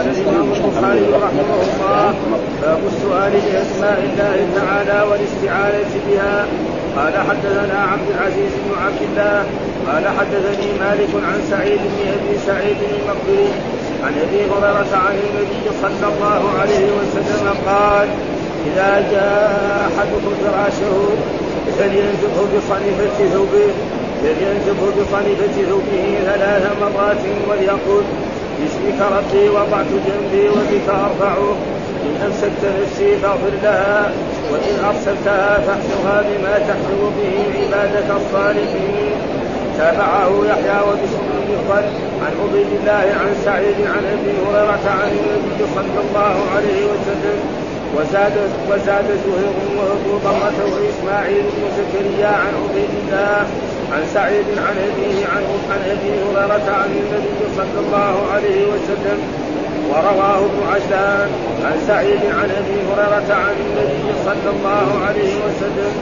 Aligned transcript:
قال 0.00 0.08
الامام 0.08 0.52
البخاري 0.52 1.06
رحمه 1.12 1.50
الله 1.62 2.14
باب 2.62 2.80
السؤال 2.92 3.32
بأسماء 3.32 3.98
الله 4.08 4.36
تعالى 4.58 4.98
والاستعانة 5.10 5.92
بها. 6.08 6.46
قال 6.96 7.14
حدثنا 7.28 7.78
عبد 7.92 8.08
العزيز 8.14 8.52
بن 8.64 8.70
عبد 8.84 9.02
الله 9.08 9.36
قال 9.88 10.04
حدثني 10.18 10.68
مالك 10.84 11.12
عن 11.28 11.38
سعيد 11.50 11.80
بن 11.92 12.00
أبي 12.16 12.38
سعيد 12.46 12.76
المقبري 12.90 13.50
عن 14.04 14.12
أبي 14.24 14.40
هريرة 14.50 14.92
عن 15.06 15.16
النبي 15.24 15.64
صلى 15.82 16.06
الله 16.12 16.42
عليه 16.60 16.86
وسلم 16.98 17.54
قال 17.66 18.08
إذا 18.66 18.90
جاء 19.12 19.88
أحدكم 19.88 20.32
فراشه 20.42 20.96
فلينزله 21.78 22.38
بصنيفه 22.52 23.18
ثوبه 23.34 23.68
فلينزله 24.22 24.82
بصنيفه 24.98 25.56
ثوبه 25.70 26.18
ثلاث 26.24 26.64
مرات 26.80 27.22
وليقل 27.50 28.04
باسمك 28.60 29.00
ربي 29.16 29.48
وضعت 29.48 29.86
جنبي 30.06 30.48
وبك 30.48 30.88
ارفعه 30.88 31.56
إن 32.04 32.22
أمسكت 32.26 32.62
نفسي 32.82 33.16
فاغفر 33.16 33.54
لها 33.62 34.12
وإن 34.52 34.84
أرسلتها 34.84 35.58
فاحفظها 35.66 36.22
بما 36.22 36.58
تحفظ 36.58 37.00
به 37.18 37.34
عبادك 37.58 38.10
الصالحين. 38.16 39.12
تابعه 39.78 40.30
يحيى 40.50 40.80
وبشر 40.88 41.22
بن 41.46 41.50
عن 42.22 42.32
عبيد 42.42 42.66
الله 42.80 43.06
عن 43.20 43.34
سعيد 43.44 43.78
عن 43.86 44.04
أبي 44.14 44.32
هريرة 44.46 44.84
عن 45.00 45.10
النبي 45.10 45.64
صلى 45.74 46.00
الله 46.04 46.36
عليه 46.56 46.84
وسلم. 46.84 47.59
وزاد 47.96 48.32
وزاد 48.70 49.08
زهير 49.24 49.56
وابو 49.78 50.12
ضمرة 50.24 50.58
واسماعيل 50.72 51.42
بن 51.42 51.64
زكريا 51.78 52.28
عن 52.28 52.52
عبيد 52.62 52.90
الله 53.02 53.46
عن 53.92 54.02
سعيد 54.14 54.46
عن 54.66 54.76
أبيه 54.88 55.26
عن 55.26 55.42
عن 55.72 55.80
أبي 55.94 56.10
هريرة 56.22 56.68
عن 56.80 56.90
النبي 57.02 57.40
صلى 57.56 57.78
الله 57.86 58.14
عليه 58.32 58.60
وسلم 58.72 59.18
ورواه 59.90 60.38
ابن 60.38 60.60
عجلان 60.72 61.28
عن 61.64 61.76
سعيد 61.86 62.22
عن 62.38 62.50
أبي 62.60 62.76
هريرة 62.88 63.34
عن 63.34 63.54
النبي 63.66 64.06
صلى 64.24 64.50
الله 64.54 64.88
عليه 65.06 65.34
وسلم. 65.46 65.92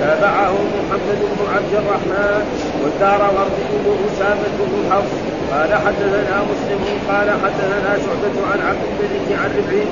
تابعه 0.00 0.54
محمد 0.78 1.20
بن 1.32 1.40
عبد 1.54 1.72
الرحمن 1.80 2.42
والدار 2.82 3.20
وردي 3.36 3.64
بن 3.84 3.96
أسامة 4.08 4.56
بن 4.58 4.92
حفص. 4.92 5.14
قال 5.52 5.74
حدثنا 5.74 6.36
مسلم 6.50 6.82
قال 7.08 7.28
حدثنا 7.42 7.90
شعبة 8.04 8.36
عن 8.52 8.60
عبد 8.68 8.84
الملك 8.90 9.28
عن 9.40 9.50
ربعي 9.58 9.86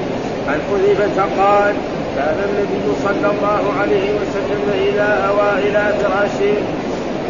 عن 0.48 0.58
حذيفة 0.68 1.22
قال 1.42 1.74
كان 2.16 2.38
النبي 2.48 2.86
صلى 3.04 3.30
الله 3.34 3.72
عليه 3.80 4.10
وسلم 4.18 4.62
إذا 4.88 5.28
أوى 5.28 5.68
إلى 5.68 5.94
فراشه 6.00 6.56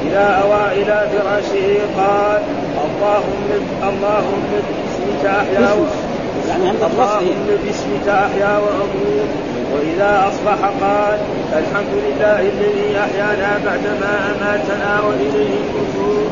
إذا 0.07 0.43
أوى 0.43 0.83
إلى 0.83 1.09
فراشه 1.13 1.73
قال 1.97 2.43
اللهم 2.87 3.49
اللهم 3.83 4.43
باسمك 4.53 5.27
أحيا 5.27 5.61
يعني 6.49 6.71
اللهم 6.71 7.47
باسمك 7.65 8.09
أحيا 8.09 8.59
وأموت. 8.59 9.56
وإذا 9.75 10.29
أصبح 10.29 10.59
قال 10.81 11.19
الحمد 11.53 11.93
لله 12.07 12.41
الذي 12.41 12.99
أحيانا 12.99 13.51
بعدما 13.65 14.13
أماتنا 14.33 15.01
وإليه 15.07 15.55
النشور. 15.61 16.31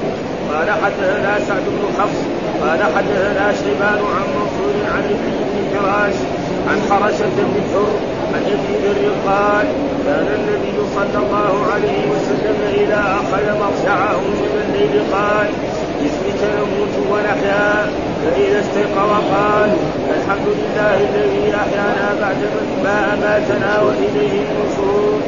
قال 0.52 0.70
حدثنا 0.70 1.38
سعد 1.48 1.62
بن 1.66 1.84
حفص 1.98 2.20
قال 2.62 2.80
حدثنا 2.96 3.52
شيبان 3.52 4.00
عن 4.16 4.27
منصور 4.36 4.77
عن 4.94 5.05
ابن 5.14 5.34
فراش 5.72 6.14
عن 6.68 6.78
حرشة 6.90 7.36
بن 7.36 7.60
حر 7.72 7.94
عن 8.34 8.42
ابي 8.55 8.72
ذر 8.82 9.02
قال 9.27 9.66
كان 10.06 10.28
النبي 10.38 10.78
صلى 10.94 11.18
الله 11.24 11.66
عليه 11.72 12.02
وسلم 12.12 12.56
إذا 12.74 13.02
أخذ 13.20 13.44
مرجعه 13.60 14.20
من 14.20 14.62
الليل 14.64 15.02
قال 15.12 15.46
نموت 16.56 16.94
ونحيا 17.10 17.90
فإذا 18.22 18.60
استيقظ 18.60 19.10
قال 19.34 19.70
الحمد 20.16 20.46
لله 20.58 20.96
الذي 21.10 21.54
أحيانا 21.62 22.08
بعد 22.20 22.36
ما 22.84 23.14
أماتنا 23.14 23.80
وإليه 23.82 24.34
النشور. 24.46 25.20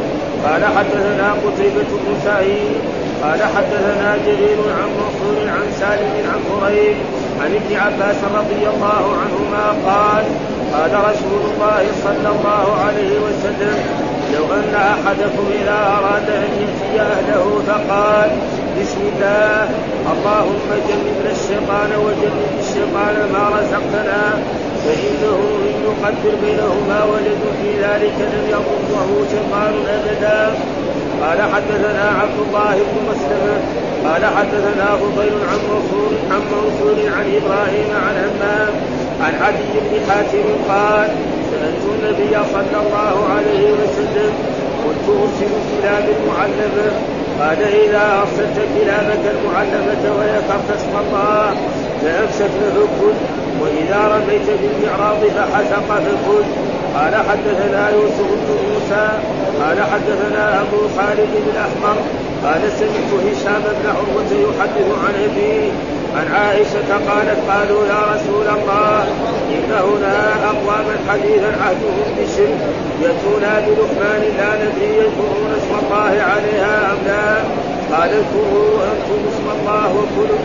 قال 0.45 0.65
حدثنا 0.65 1.33
قتيبة 1.33 1.91
بن 2.03 2.15
سعيد. 2.25 2.81
قال 3.23 3.41
حدثنا 3.43 4.17
جرير 4.27 4.59
عن 4.79 4.89
منصور 4.99 5.49
عن 5.49 5.67
سالم 5.81 6.13
عن 6.33 6.41
قريب 6.53 6.97
عن 7.41 7.51
ابن 7.55 7.77
عباس 7.77 8.17
رضي 8.35 8.69
الله 8.75 9.17
عنهما 9.23 9.67
قال 9.87 10.25
قال 10.73 10.93
رسول 11.11 11.43
الله 11.51 11.87
صلى 12.05 12.29
الله 12.29 12.77
عليه 12.87 13.19
وسلم 13.27 13.79
لو 14.35 14.45
أن 14.55 14.75
أحدكم 14.75 15.45
إذا 15.63 15.79
أراد 15.99 16.31
أن 16.31 16.51
ياتي 16.61 17.01
أهله 17.01 17.63
فقال 17.67 18.31
بسم 18.81 19.01
الله 19.13 19.69
اللهم 20.13 20.69
جنبنا 20.89 21.31
الشيطان 21.39 21.91
وجنب 22.05 22.51
الشيطان 22.65 23.17
ما 23.33 23.45
رزقتنا 23.57 24.23
فإنه 24.85 25.39
إن 25.69 25.77
يقدر 25.89 26.35
بينهما 26.45 26.99
ولد 27.13 27.43
في 27.59 27.71
ذلك 27.85 28.17
لم 28.33 28.45
يضره 28.55 29.11
شيطان 29.33 29.75
أبدا. 29.97 30.41
قال 31.23 31.39
حدثنا 31.55 32.05
عبد 32.21 32.39
الله 32.47 32.75
بن 32.75 32.97
مسلمه 33.11 33.59
قال 34.05 34.25
حدثنا 34.37 34.87
فضيل 34.97 35.33
عن 35.51 35.61
منصور 35.71 36.13
عن 36.31 36.41
منصور 36.53 36.97
عن 37.17 37.27
إبراهيم 37.39 37.89
عن 38.07 38.15
همام 38.25 38.73
عن 39.21 39.35
علي 39.45 39.73
بن 39.85 39.95
حاتم 40.09 40.47
قال 40.69 41.09
سألت 41.51 41.85
النبي 41.95 42.35
صلى 42.53 42.79
الله 42.83 43.17
عليه 43.35 43.73
وسلم 43.73 44.33
قلت 44.85 45.07
أرسل 45.09 45.53
كلاب 45.73 46.05
المعلمة 46.19 46.93
قال 47.41 47.63
إذا 47.63 48.05
أرسلت 48.21 48.59
كلابك 48.75 49.25
المعلمة 49.35 50.03
وذكرت 50.19 50.69
اسم 50.79 50.95
الله 51.01 51.55
فأمسكن 52.03 52.65
فكل 52.77 53.15
وإذا 53.61 54.01
رميت 54.15 54.49
بالمعراض 54.61 55.21
فحسق 55.37 55.89
فكل 55.89 56.45
قال 56.95 57.15
حدثنا 57.15 57.91
يوسف 57.91 58.29
بن 58.33 58.51
موسى 58.69 59.09
قال 59.61 59.79
حدثنا 59.93 60.61
أبو 60.61 60.79
خالد 60.97 61.29
الأحمر 61.47 61.97
قال 62.45 62.61
سمعت 62.79 63.11
هشام 63.27 63.63
بن 63.63 63.89
عروة 63.89 64.31
يحدث 64.49 64.89
عن 65.05 65.15
أبيه 65.25 65.71
عن 66.17 66.35
عائشة 66.35 66.89
قالت 67.09 67.39
قالوا 67.51 67.87
يا 67.87 68.01
رسول 68.15 68.47
الله 68.57 69.03
إن 69.55 69.73
هنا 69.73 70.17
أقواما 70.45 70.97
حديثا 71.09 71.51
عهدهم 71.63 72.09
بالشرك 72.17 72.61
يأتونا 73.03 73.61
بلقمان 73.61 74.23
لا 74.39 74.51
ندري 74.63 74.91
يذكرون 74.97 75.51
اسم 75.59 75.73
الله 75.83 76.23
عليها 76.33 76.93
أم 76.93 76.99
لا. 77.07 77.37
قال 77.93 78.11
اذكروا 78.11 78.75
أنتم 78.93 79.21
اسم 79.31 79.47
الله 79.57 79.89
وكلوا 79.99 80.39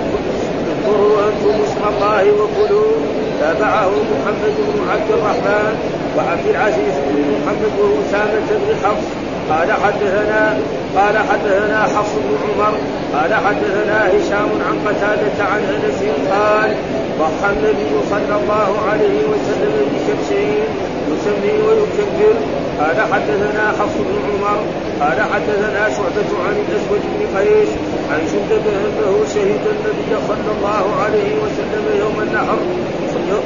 اذكروا 0.72 1.18
أنتم 1.28 1.64
اسم 1.64 1.82
الله 1.92 2.32
وكلوا. 2.32 2.92
تابعه 3.40 3.90
محمد 3.90 4.56
بن 4.58 4.90
عبد 4.92 5.12
الرحمن 5.12 5.74
وعبد 6.18 6.48
العزيز 6.50 6.94
بن 7.08 7.18
محمد 7.34 7.76
وأسامة 7.80 8.48
بن 8.50 8.76
حفص. 8.84 9.08
قال 9.50 9.72
حدثنا 9.72 10.58
قال 10.98 11.18
حدثنا 11.18 11.84
حفص 11.84 12.14
بن 12.16 12.62
عمر 12.62 12.74
قال 13.14 13.34
حدثنا 13.34 13.98
هشام 14.08 14.50
عن 14.68 14.76
قتادة 14.88 15.38
عن 15.52 15.62
أنس 15.76 16.00
قال 16.32 16.76
ضحى 17.20 17.50
النبي 17.54 17.94
صلى 18.10 18.36
الله 18.42 18.70
عليه 18.90 19.20
وسلم 19.32 19.76
بكبشين 19.92 20.70
يسمي 21.12 21.54
ويكبر. 21.68 22.36
قال 22.80 22.98
حدثنا 23.14 23.64
حفص 23.80 23.98
بن 24.08 24.16
عمر. 24.28 24.60
قال 25.02 25.20
حدثنا 25.34 25.90
شعبة 25.98 26.32
عن 26.46 26.56
الأسود 26.66 27.02
بن 27.14 27.22
قيس 27.38 27.70
عن 28.12 28.20
جندب 28.32 28.66
أنه 28.68 29.26
شهد 29.34 29.64
النبي 29.76 30.12
صلى 30.28 30.52
الله 30.58 30.86
عليه 31.04 31.32
وسلم 31.44 31.86
يوم 32.00 32.18
النحر. 32.26 32.60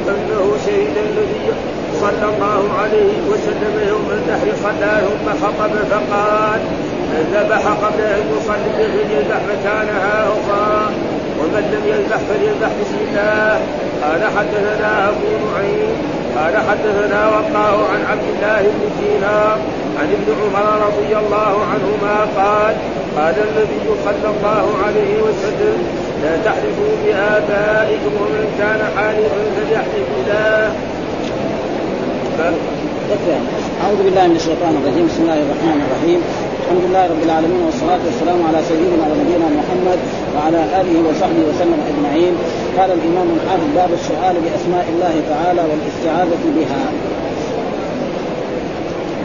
أنه 0.09 0.45
شهد 0.65 0.95
النبي 1.07 1.47
صلى 2.01 2.25
الله 2.33 2.61
عليه 2.81 3.15
وسلم 3.31 3.75
يوم 3.89 4.07
النحر. 4.17 4.47
صلى 4.63 4.91
ثم 5.07 5.27
خطب 5.45 5.71
فقال 5.91 6.61
ذبح 7.33 7.63
قبل 7.83 8.01
أن 8.17 8.23
يصلي 8.35 8.69
فليذبح 8.77 9.41
مكانها 9.53 10.15
أخرى 10.35 10.93
ومن 11.39 11.63
لم 11.73 11.83
يذبح 11.93 12.19
فليذبح 12.29 12.71
بسم 12.81 12.97
الله. 13.07 13.59
قال 14.03 14.21
حدثنا 14.37 15.09
أبو 15.09 15.29
نعيم. 15.45 15.95
قال 16.37 16.55
حدثنا 16.69 17.21
وقاه 17.27 17.77
عن 17.91 18.01
عبد 18.11 18.27
الله 18.33 18.61
بن 18.61 18.83
دينار 18.99 19.57
عن 19.99 20.07
ابن 20.17 20.27
عمر 20.41 20.67
رضي 20.87 21.11
الله 21.17 21.53
عنهما 21.71 22.15
قال 22.39 22.75
قال 23.17 23.35
النبي 23.47 23.87
صلى 24.05 24.27
الله 24.33 24.65
عليه 24.85 25.13
وسلم 25.21 25.77
لا 26.23 26.33
تحلفوا 26.45 26.93
بآبائكم 27.03 28.11
ومن 28.21 28.45
كان 28.59 28.81
حالفا 28.95 29.41
فليحلف 29.55 30.05
بالله. 30.15 30.71
أعوذ 33.83 34.03
بالله 34.03 34.27
من 34.27 34.35
الشيطان 34.35 34.73
الرجيم. 34.83 35.05
بسم 35.07 35.21
الله 35.21 35.39
الرحمن 35.45 35.79
الرحيم. 35.85 36.19
الحمد 36.65 36.85
لله 36.89 37.05
رب 37.13 37.23
العالمين 37.23 37.61
والصلاة 37.65 38.01
والسلام 38.05 38.39
على 38.47 38.59
سيدنا 38.69 39.05
ونبينا 39.11 39.47
محمد 39.59 39.99
وعلى 40.35 40.61
آله 40.81 40.95
وصحبه 41.09 41.41
وسلم 41.49 41.79
أجمعين. 41.91 42.33
قال 42.77 42.89
الإمام 42.97 43.27
الحافظ 43.37 43.67
باب 43.75 43.89
السؤال 43.99 44.35
بأسماء 44.45 44.85
الله 44.93 45.15
تعالى 45.29 45.61
والاستعاذة 45.69 46.43
بها. 46.57 46.83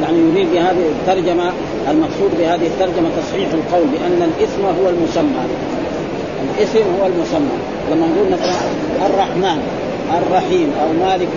يعني 0.03 0.19
يريد 0.29 0.49
بهذه 0.53 0.87
الترجمة 0.97 1.53
المقصود 1.91 2.31
بهذه 2.39 2.67
الترجمة 2.73 3.09
تصحيح 3.21 3.49
القول 3.59 3.87
بأن 3.95 4.21
الاسم 4.31 4.63
هو 4.79 4.89
المسمى. 4.95 5.45
الاسم 6.45 6.85
هو 7.01 7.07
المسمى. 7.07 7.57
لما 7.91 8.07
نقول 8.07 8.27
مثلا 8.33 8.55
الرحمن 9.07 9.61
الرحيم 10.19 10.69
أو 10.83 10.89
مالك 11.07 11.35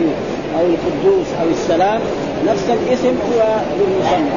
أو 0.59 0.65
القدوس 0.73 1.27
أو 1.41 1.47
السلام 1.51 2.01
نفس 2.51 2.65
الاسم 2.69 3.15
هو 3.29 3.41
للمسمى 3.79 4.31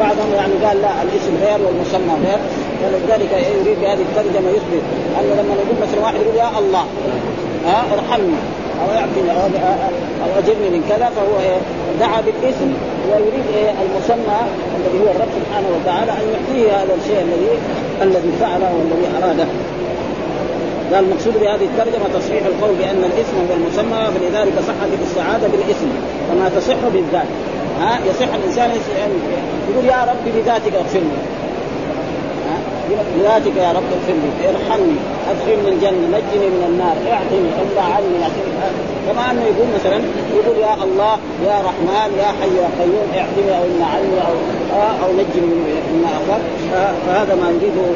بعضهم 0.00 0.30
يعني 0.36 0.52
قال 0.64 0.82
لا 0.82 1.02
الاسم 1.02 1.32
غير 1.44 1.58
والمسمى 1.66 2.14
غير. 2.26 2.38
ولذلك 2.82 3.32
يريد 3.32 3.78
بهذه 3.80 4.04
الترجمة 4.08 4.50
يثبت 4.50 4.82
أنه 5.18 5.32
لما 5.34 5.54
نقول 5.54 5.76
مثلا 5.82 6.00
واحد 6.02 6.14
يقول 6.14 6.36
يا 6.36 6.58
الله 6.58 6.84
ها 7.66 7.84
ارحمني 7.94 8.40
أو 8.80 8.86
اعطني 8.98 9.30
أو 10.22 10.28
اجرني 10.38 10.68
من 10.70 10.82
كذا 10.88 11.10
فهو 11.16 11.40
إيه 11.40 11.58
دعا 12.00 12.20
بالاسم. 12.20 12.70
ويريد 13.10 13.46
إيه 13.56 13.70
المسمى 13.84 14.38
الذي 14.78 14.98
هو 15.02 15.10
الرب 15.14 15.32
سبحانه 15.38 15.68
وتعالى 15.76 16.12
أن 16.12 16.24
يعطيه 16.32 16.76
هذا 16.76 16.94
الشيء 17.00 17.20
الذي 17.20 17.52
الذي 18.02 18.32
فعله 18.40 18.70
والذي 18.78 19.06
أراده. 19.18 19.46
قال 20.92 21.04
المقصود 21.04 21.34
بهذه 21.40 21.64
الترجمة 21.64 22.18
تصحيح 22.18 22.46
القول 22.46 22.74
بأن 22.74 23.04
الاسم 23.10 23.36
هو 23.48 23.54
المسمى 23.54 24.02
فلذلك 24.14 24.52
صحت 24.68 24.88
السعاده 25.02 25.48
بالاسم 25.48 25.88
كما 26.28 26.48
تصح 26.56 26.88
بالذات. 26.94 27.26
ها؟ 27.80 27.98
يصح 28.10 28.34
الإنسان 28.34 28.70
يقول 29.70 29.84
يا 29.84 30.04
رب 30.10 30.34
بذاتك 30.34 30.74
اغفر 30.74 30.98
لي 30.98 31.36
بذاتك 33.16 33.56
يا 33.56 33.72
رب 33.72 33.88
اغفر 33.96 34.12
لي 34.22 34.48
ارحمني 34.50 34.98
ادخلني 35.30 35.68
الجنة 35.68 36.06
نجني 36.16 36.46
من 36.54 36.64
النار 36.68 36.96
اعطني 37.12 37.50
ارضى 37.60 37.92
عني 37.94 38.32
كما 39.06 39.30
أنه 39.30 39.42
يقول 39.42 39.68
مثلا 39.74 40.00
يقول 40.36 40.56
يا 40.58 40.74
الله 40.84 41.18
يا 41.46 41.56
رحمن 41.68 42.18
يا 42.18 42.28
حي 42.38 42.56
يا 42.62 42.68
قيوم 42.78 43.08
اعطني 43.16 43.58
أو 43.58 43.64
امنع 43.64 43.86
عني 43.86 44.18
أو 44.28 44.34
أو 45.04 45.12
نجني 45.12 45.46
مما 45.92 46.08
اخاف 46.08 46.42
فهذا 47.06 47.34
ما 47.34 47.50
نريده 47.50 47.86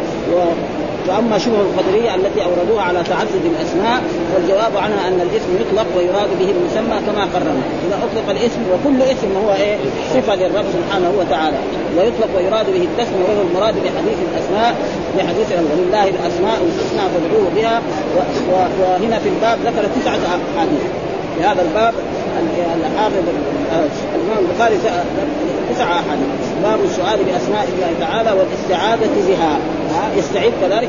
وأما 1.08 1.38
شبه 1.38 1.60
القدرية 1.60 2.14
التي 2.14 2.44
أوردوها 2.44 2.82
على 2.82 3.02
تعدد 3.02 3.44
الأسماء 3.44 4.02
والجواب 4.34 4.76
عنها 4.76 5.08
أن 5.08 5.20
الاسم 5.20 5.50
يطلق 5.60 5.86
ويراد 5.96 6.28
به 6.40 6.50
المسمى 6.56 6.96
كما 7.06 7.24
قررنا. 7.34 7.66
إذا 7.86 7.96
أطلق 8.04 8.30
الاسم 8.30 8.60
وكل 8.72 9.02
اسم 9.02 9.30
هو 9.44 9.52
إيه؟ 9.54 9.76
صفة 10.14 10.34
للرب 10.34 10.64
سبحانه 10.76 11.12
وتعالى. 11.18 11.56
ويطلق 11.96 12.30
ويراد 12.36 12.66
به 12.66 12.84
التسميه 12.90 13.24
وهو 13.28 13.42
المراد 13.48 13.74
بحديث 13.74 14.18
الأسماء 14.28 14.74
بحديث 15.18 15.48
ولله 15.52 16.08
الأسماء 16.08 16.58
الحسنى 16.66 17.04
فادعوه 17.12 17.48
بها. 17.56 17.82
وهنا 18.80 19.18
في 19.18 19.28
الباب 19.28 19.58
ذكر 19.64 19.88
تسعة 20.00 20.18
أحاديث. 20.56 20.84
في 21.36 21.44
هذا 21.44 21.62
الباب 21.62 21.94
الحافظ 22.86 23.24
الإمام 24.14 24.44
البخاري 24.50 24.76
تسع 25.70 25.84
أحاديث. 25.84 26.30
باب 26.62 26.78
السؤال 26.84 27.18
بأسماء 27.24 27.68
الله 27.74 28.06
تعالى 28.06 28.30
والاستعاذة 28.38 29.10
بها. 29.28 29.58
يستعيذ 30.16 30.52
كذلك. 30.62 30.88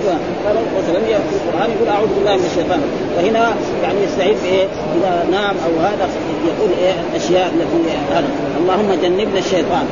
مثلا 0.79 0.99
في 1.05 1.35
القرآن 1.39 1.69
يقول 1.75 1.89
أعوذ 1.95 2.07
بالله 2.17 2.35
من 2.35 2.47
الشيطان. 2.51 2.81
فهنا 3.15 3.55
يعني 3.83 3.99
يستعيذ 4.03 4.37
بإيه؟ 4.43 4.65
اذا 4.97 5.25
نام 5.31 5.55
أو 5.65 5.73
هذا 5.87 6.09
يقول 6.49 6.69
إيه؟ 6.81 6.93
الأشياء 7.09 7.47
التي 7.55 7.97
هذا. 8.15 8.29
اللهم 8.61 8.89
جنبنا 9.03 9.39
الشيطان. 9.39 9.85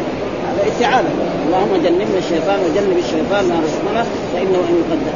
هذا 0.47 0.61
استعاذه 0.71 1.13
اللهم 1.47 1.73
جنبنا 1.85 2.17
الشيطان 2.17 2.59
وجنب 2.65 2.97
الشيطان 2.97 3.43
ما 3.49 3.57
رزقنا 3.65 4.01
فإنه 4.33 4.59
أن 4.69 4.75
يقدر. 4.81 5.13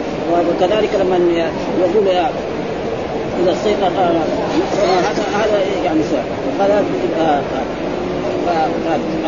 وكذلك 0.49 0.89
لما 1.01 1.17
يقول 1.79 2.07
إذا 3.43 3.51
استيقظ 3.51 3.93
هذا 5.07 5.23
هذا 5.39 5.57
يعني 5.85 5.99
سؤال. 6.11 6.23
وقال 6.47 6.71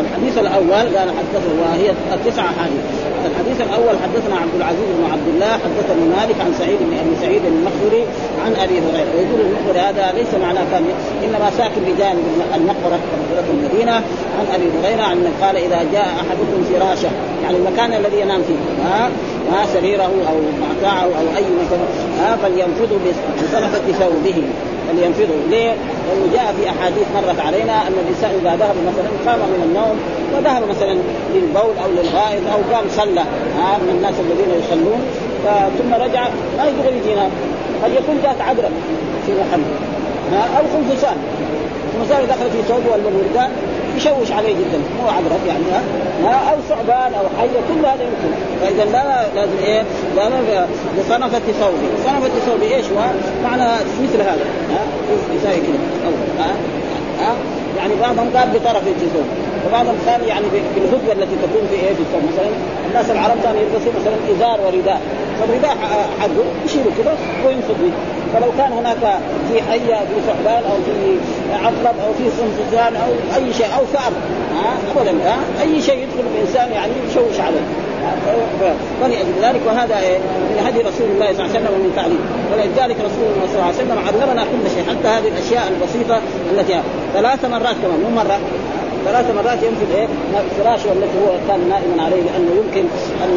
الحديث 0.00 0.38
الأول 0.38 0.96
قال 0.96 1.08
حدثه 1.18 1.48
وهي 1.60 1.90
التسع 2.12 2.42
احاديث 2.42 2.84
الحديث 3.26 3.60
الأول 3.60 3.94
حدثنا 4.04 4.36
عبد 4.36 4.54
العزيز 4.56 4.88
بن 4.98 5.04
عبد 5.12 5.28
الله 5.34 5.52
حدثني 5.52 6.04
مالك 6.16 6.40
عن 6.40 6.52
سعيد 6.58 6.78
بن 6.80 6.96
ابي 6.98 7.16
سعيد 7.20 7.42
المخبري 7.44 8.04
عن 8.44 8.52
أبي 8.64 8.78
هريرة. 8.78 9.10
ويقول 9.16 9.40
المخبري 9.40 9.80
هذا 9.80 10.12
ليس 10.18 10.34
معناه 10.42 10.64
كان 10.72 10.84
إنما 11.24 11.50
ساكن 11.50 11.80
بجانب 11.80 12.24
المقبرة 12.54 12.98
مقبرة 13.20 13.48
المدينة. 13.50 13.92
عن 14.38 14.46
أبي 14.54 14.64
هريرة 14.78 15.02
عن 15.02 15.32
قال 15.42 15.56
إذا 15.56 15.80
جاء 15.92 16.06
أحدكم 16.06 16.64
فراشه 16.72 17.10
يعني 17.42 17.56
المكان 17.56 17.92
الذي 17.92 18.20
ينام 18.20 18.42
فيه 18.42 18.84
ها؟ 18.84 19.10
ها 19.52 19.66
سريره 19.74 20.02
أو 20.02 20.36
متاعه 20.70 21.02
أو 21.02 21.26
اي 21.36 21.44
مكان 21.60 21.80
ها 22.20 22.36
فلينفضه 22.36 22.96
بصرفة 23.36 23.92
ثوبه 23.92 24.42
فلينفضه 24.88 25.34
ليه؟ 25.50 25.74
لأنه 26.06 26.26
جاء 26.34 26.54
في 26.58 26.70
أحاديث 26.70 27.06
مرت 27.14 27.40
علينا 27.40 27.86
أن 27.86 27.92
الانسان 28.02 28.30
إذا 28.40 28.56
ذهب 28.56 28.76
مثلا 28.88 29.08
قام 29.26 29.38
من 29.38 29.62
النوم 29.68 29.96
وذهب 30.34 30.68
مثلا 30.68 30.96
للبول 31.34 31.74
أو 31.84 31.90
للغائط 31.90 32.42
أو 32.52 32.74
قام 32.74 32.84
صلى 32.90 33.20
ها 33.58 33.78
من 33.78 33.88
الناس 33.96 34.14
الذين 34.20 34.50
يصلون. 34.60 35.00
ثم 35.78 35.94
رجع 35.94 36.28
ما 36.58 36.64
يقدر 36.64 36.96
يجي 36.96 37.12
ينام 37.12 37.30
قد 37.84 37.90
يكون 37.90 38.20
جاءت 38.22 38.40
عقرب 38.40 38.72
في 39.26 39.32
محل 39.32 39.62
أو 40.32 40.62
خنفسان 40.74 41.16
خنفسان 41.92 42.26
دخل 42.26 42.50
في 42.50 42.62
ثوبه 42.68 42.92
ولا 42.92 43.48
يشوش 43.96 44.32
عليه 44.32 44.54
جدا. 44.54 44.78
مو 45.02 45.08
عقرب 45.08 45.42
يعني 45.46 45.64
ها؟ 46.24 46.52
أو 46.52 46.56
ثعبان 46.68 47.14
أو 47.14 47.24
حيه 47.38 47.58
كل 47.68 47.86
هذا 47.86 48.02
يمكن. 48.02 48.30
فإذا 48.60 48.84
لا 48.84 49.26
لازم 49.34 49.58
إيه؟ 49.64 49.82
لا 50.16 50.28
بصنفة 50.98 51.38
ثوبه، 51.38 51.88
صنفة 52.06 52.38
ثوبه 52.46 52.74
إيش 52.74 52.86
هو؟ 52.86 53.00
معنى 53.44 53.68
مثل 54.02 54.20
هذا. 54.20 54.46
ها؟ 54.72 54.82
يساوي 55.36 55.56
كذا. 55.56 55.78
ها؟ 56.38 56.52
ها؟ 57.20 57.34
يعني 57.76 57.94
بعضهم 58.00 58.30
قال 58.36 58.48
بطرف 58.48 58.82
الجسوم. 58.86 59.28
وبعضهم 59.68 59.96
قال 60.08 60.28
يعني 60.28 60.44
بالهدوء 60.74 61.12
التي 61.12 61.36
تكون 61.42 61.64
في 61.70 61.74
إيه؟ 61.74 61.94
في 61.94 62.00
الثوب 62.00 62.22
مثلا 62.32 62.48
الناس 62.88 63.10
العرب 63.10 63.36
كانوا 63.42 63.60
يلبسوا 63.60 63.92
مثلا 64.00 64.16
إزار 64.36 64.66
ورداء. 64.66 65.00
فالرداء 65.40 65.76
حقه؟ 66.20 66.30
يشيلوا 66.64 66.92
كذا 66.98 67.16
وينفض 67.46 67.90
فلو 68.34 68.50
كان 68.58 68.72
هناك 68.72 69.18
في 69.52 69.62
حية 69.62 69.94
في 69.94 70.16
ثعبان 70.26 70.62
أو 70.70 70.76
في 70.86 71.18
عقرب 71.52 71.96
أو 72.06 72.12
في 72.18 72.24
صنفزان 72.38 72.96
أو 72.96 73.10
أي 73.36 73.52
شيء 73.52 73.66
أو 73.78 73.84
ثعب. 73.92 74.12
ابدا 74.96 75.12
أي 75.62 75.82
شيء 75.82 75.98
يدخل 75.98 76.24
الانسان 76.34 76.72
يعني 76.72 76.92
يشوش 77.10 77.40
عليه. 77.40 77.66
ذلك 79.42 79.60
وهذا 79.66 79.98
إيه؟ 79.98 80.18
من 80.18 80.66
هدي 80.66 80.80
رسول 80.80 81.06
الله 81.14 81.32
صلى 81.32 81.44
الله 81.44 81.50
عليه 81.54 81.58
وسلم 81.58 81.74
ومن 81.74 81.92
تعليم. 81.96 82.20
ولذلك 82.52 82.96
رسول 82.96 83.26
الله 83.34 83.46
صلى 83.46 83.54
الله 83.54 83.64
عليه 83.64 83.76
وسلم 83.76 83.98
علمنا 84.06 84.42
كل 84.42 84.70
شيء 84.74 84.84
حتى 84.90 85.08
هذه 85.08 85.28
الأشياء 85.28 85.64
البسيطة 85.72 86.20
التي 86.52 86.80
ثلاث 87.14 87.44
مرات 87.44 87.76
كمان 87.82 88.00
مو 88.04 88.10
مرة. 88.16 88.38
ثلاث 89.06 89.26
مرات 89.36 89.58
ينفذ 89.62 89.90
إيه؟ 89.96 90.06
فراشه 90.58 90.92
التي 90.92 91.16
هو 91.22 91.30
كان 91.48 91.60
نائما 91.68 92.02
عليه 92.02 92.22
لأنه 92.22 92.50
يمكن 92.60 92.84
أن 93.24 93.32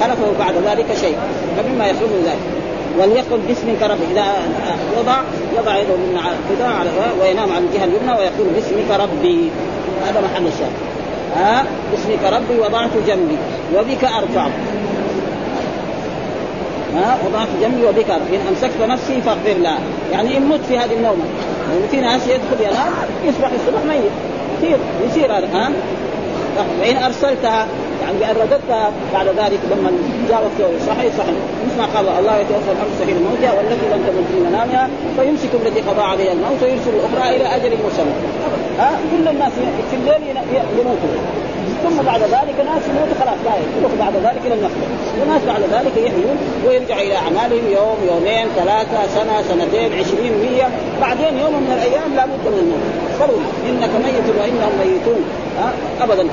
خلفه 0.00 0.28
بعد 0.38 0.54
ذلك 0.68 0.86
شيء. 1.00 1.16
فمما 1.56 1.86
يخرج 1.86 2.08
من 2.08 2.22
ذلك. 2.26 2.63
وليقل 2.98 3.38
باسمك 3.48 3.82
ربي 3.82 4.04
إذا 4.12 4.24
وضع 4.98 5.16
يضع 5.58 5.76
يده 5.76 5.94
كذا 6.48 6.68
على 6.68 6.90
وينام 7.20 7.52
على 7.52 7.64
الجهة 7.64 7.84
اليمنى 7.84 8.12
ويقول 8.12 8.46
باسمك 8.54 9.00
ربي. 9.00 9.50
هذا 10.06 10.20
محل 10.20 10.46
الشاهد. 10.46 10.72
ها؟ 11.36 11.64
باسمك 11.92 12.32
ربي 12.32 12.60
وضعت 12.60 12.90
جنبي 13.06 13.36
وبك 13.76 14.04
أرفع. 14.04 14.46
ها؟ 16.96 17.18
وضعت 17.26 17.48
جنبي 17.62 17.86
وبك 17.86 18.10
إن 18.10 18.46
أمسكت 18.48 18.80
نفسي 18.88 19.20
فاغفر 19.22 19.58
لها 19.58 19.78
يعني 20.12 20.36
إن 20.36 20.48
مت 20.48 20.60
في 20.68 20.78
هذه 20.78 20.92
النومة. 20.92 21.24
يعني 21.70 21.88
في 21.90 22.00
ناس 22.00 22.26
يدخل 22.26 22.64
ينام 22.64 22.92
يصبح 23.24 23.50
الصبح 23.52 23.84
ميت. 23.88 24.12
كثير 24.58 24.78
يصير 25.08 25.38
هذا. 25.38 25.48
ها؟ 25.52 25.72
فإن 26.80 26.96
أرسلتها 26.96 27.66
يعني 28.02 28.18
بأن 28.18 28.36
رددتها 28.42 28.90
بعد 29.14 29.26
ذلك 29.26 29.60
لما 29.70 29.90
جاء 30.28 30.42
وقت 30.44 30.70
صحيح 30.86 31.12
صحيح. 31.18 31.38
مثل 31.66 31.78
ما 31.78 31.86
قال 31.94 32.08
الله 32.18 32.36
يتوفى 32.36 32.70
الانفس 32.76 32.98
حين 33.06 33.16
موتها 33.22 33.52
والتي 33.56 33.86
لم 33.92 34.00
تمت 34.06 34.26
في 34.32 34.40
منامها 34.48 34.88
فيمسك 35.18 35.48
التي 35.54 35.80
قضى 35.80 36.02
عليها 36.02 36.32
الموت 36.32 36.62
ويرسل 36.62 36.90
الأخرى 36.98 37.36
إلى 37.36 37.56
أجل 37.56 37.72
مسمى. 37.86 38.14
ها؟ 38.78 38.90
كل 39.10 39.28
الناس 39.28 39.52
في 39.90 39.96
الليل 39.96 40.36
يموتوا. 40.78 41.14
ثم 41.84 42.02
بعد 42.02 42.20
ذلك 42.20 42.56
ناس 42.70 42.82
يموتوا 42.88 43.16
خلاص 43.20 43.38
لا 43.44 43.52
يروح 43.78 43.92
بعد 43.98 44.14
ذلك 44.16 44.42
إلى 44.46 44.54
النقطه 44.54 44.84
وناس 45.20 45.42
بعد 45.46 45.60
ذلك 45.60 45.96
يحيون 45.96 46.36
ويرجع 46.66 47.00
إلى 47.00 47.16
أعمالهم 47.16 47.64
يوم 47.72 47.96
يومين 48.10 48.46
ثلاثة 48.56 48.98
سنة 49.14 49.42
سنتين 49.48 49.92
عشرين 49.92 50.32
مية 50.44 50.68
بعدين 51.00 51.38
يوم 51.38 51.52
من 51.52 51.72
الأيام 51.76 52.16
لابد 52.16 52.44
من 52.46 52.58
الموت. 52.64 52.84
ضروري 53.20 53.46
إنك 53.68 53.90
ميت 54.04 54.28
وإنهم 54.38 54.72
ميتون. 54.80 55.24
ها؟ 55.58 55.72
ابدا. 56.04 56.26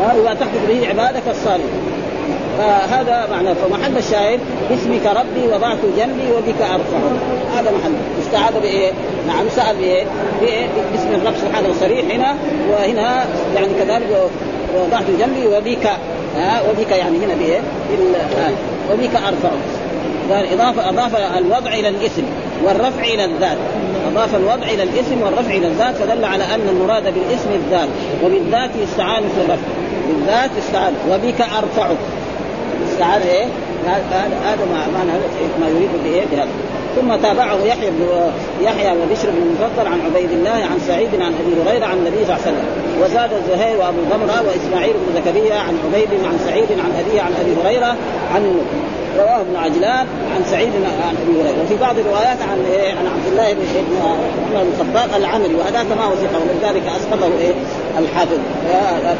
ها 0.00 0.14
ولا 0.14 0.34
تحدث 0.34 0.66
به 0.68 0.88
عبادك 0.88 1.22
الصالح 1.30 1.64
فهذا 2.58 3.26
معنى 3.30 3.54
فمحل 3.54 3.98
الشاهد 3.98 4.40
باسمك 4.70 5.06
ربي 5.06 5.48
وضعت 5.54 5.78
جنبي 5.96 6.32
وبك 6.32 6.62
ارفع 6.62 6.98
هذا 7.54 7.70
محل 7.70 7.92
استعاذ 8.22 8.60
بإيه؟ 8.60 8.92
نعم 9.26 9.48
سأل 9.48 9.76
بإيه؟ 9.76 10.04
بإيه؟ 10.40 10.66
باسم 10.92 11.14
الرب 11.14 11.34
سبحانه 11.36 11.68
صريح 11.80 12.14
هنا 12.14 12.34
وهنا 12.70 13.24
يعني 13.54 13.68
كذلك 13.78 14.30
وضعت 14.74 15.04
جنبي 15.18 15.46
وبك 15.46 15.86
ها 16.36 16.62
وبك 16.70 16.90
يعني 16.90 17.18
هنا 17.18 17.34
بإيه؟ 17.34 17.60
وبك 18.92 19.14
أرفع 19.14 19.50
قال 20.30 20.52
اضافه 20.52 20.88
أضاف 20.88 21.16
الوضع 21.38 21.72
إلى 21.74 21.88
الاسم 21.88 22.22
والرفع 22.64 23.04
إلى 23.04 23.24
الذات 23.24 23.58
أضاف 24.12 24.34
الوضع 24.34 24.66
إلى 24.66 24.82
الاسم 24.82 25.22
والرفع 25.22 25.50
إلى 25.50 25.66
الذات 25.66 25.94
فدل 25.96 26.24
على 26.24 26.44
أن 26.44 26.68
المراد 26.68 27.02
بالاسم 27.02 27.50
الذات 27.54 27.88
وبالذات 28.24 28.70
يستعان 28.82 29.22
في 29.22 29.40
الرفع 29.40 29.89
بالذات 30.12 30.50
استعان 30.58 30.92
وبك 31.10 31.40
أرفعك. 31.40 31.96
استعان 32.92 33.22
إيه؟ 33.22 33.46
هذا 34.44 34.64
ما 34.72 35.04
ما 35.60 35.68
يريد 35.68 35.90
بايه؟ 36.04 36.24
بهذا. 36.32 36.48
ثم 36.96 37.16
تابعه 37.16 37.64
يحيى 37.64 37.90
بن 37.90 38.30
يحيى 38.62 38.92
وبشر 38.92 39.30
بن 39.30 39.42
المفضل 39.42 39.86
عن 39.92 40.00
عبيد 40.00 40.30
الله 40.30 40.50
عن 40.50 40.78
سعيد 40.88 41.08
عن 41.14 41.34
أبي 41.40 41.70
هريرة 41.70 41.86
عن 41.86 41.96
النبي 41.98 42.24
صلى 42.24 42.36
الله 42.36 42.46
عليه 42.46 42.50
وسلم. 42.50 42.66
وزاد 43.02 43.30
الزهير 43.32 43.76
وأبو 43.78 43.98
ضمره 44.10 44.44
وإسماعيل 44.46 44.92
بن 44.92 45.20
زكريا 45.20 45.54
عن 45.54 45.74
عبيد 45.84 46.08
عن 46.24 46.38
سعيد 46.46 46.68
عن 46.84 46.92
أبيه 47.00 47.22
عن 47.22 47.32
أبي 47.40 47.52
هريرة 47.60 47.96
عن 48.34 48.60
رواه 49.18 49.40
ابن 49.40 49.56
عجلان 49.56 50.06
عن 50.34 50.44
سعيد 50.50 50.72
عن 51.08 51.14
أبي 51.22 51.40
هريرة. 51.40 51.62
وفي 51.64 51.76
بعض 51.76 51.98
الروايات 51.98 52.38
عن 52.50 52.58
إيه؟ 52.72 52.90
عن 52.90 53.06
عبد 53.14 53.26
الله 53.30 53.52
بن 53.52 53.60
عمر 54.04 54.16
بن 54.50 54.56
الخطاب 54.68 55.20
العمري 55.20 55.54
وهذاك 55.54 55.86
ما 55.98 56.04
هو 56.04 56.14
ثقه 56.14 56.40
ولذلك 56.40 56.82
أسقطه 56.86 57.30
إيه؟ 57.40 57.54
الحافظ 57.98 58.38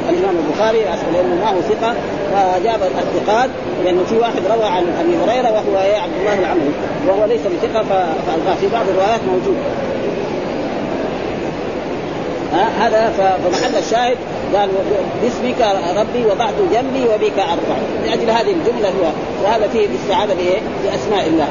الإمام 0.09 0.35
البخاري 0.47 0.79
لأنه 1.15 1.35
ما 1.45 1.51
هو 1.51 1.61
ثقة 1.61 1.95
فجاب 2.33 2.81
الثقات 2.83 3.51
لأنه 3.85 4.05
في 4.05 4.17
واحد 4.17 4.43
روى 4.51 4.65
عن 4.65 4.85
أبي 5.01 5.17
هريرة 5.17 5.53
وهو 5.53 5.77
عبد 5.77 6.13
الله 6.21 6.39
العمري 6.39 6.73
وهو 7.09 7.25
ليس 7.25 7.41
بثقة 7.41 7.85
ففي 8.47 8.69
بعض 8.73 8.89
الروايات 8.89 9.21
موجود. 9.29 9.57
هذا 12.81 13.13
فمحل 13.19 13.75
الشاهد 13.79 14.17
قال 14.55 14.69
باسمك 15.23 15.77
ربي 15.97 16.27
وضعت 16.27 16.55
جنبي 16.73 17.09
وبك 17.09 17.39
أرفع. 17.39 17.77
لأجل 18.07 18.31
هذه 18.31 18.53
الجملة 18.53 18.89
هو 18.89 19.11
وهذا 19.45 19.69
فيه 19.69 19.87
الاستعاذه 19.87 20.35
بإيه؟ 20.35 20.59
بأسماء 20.85 21.27
الله. 21.27 21.49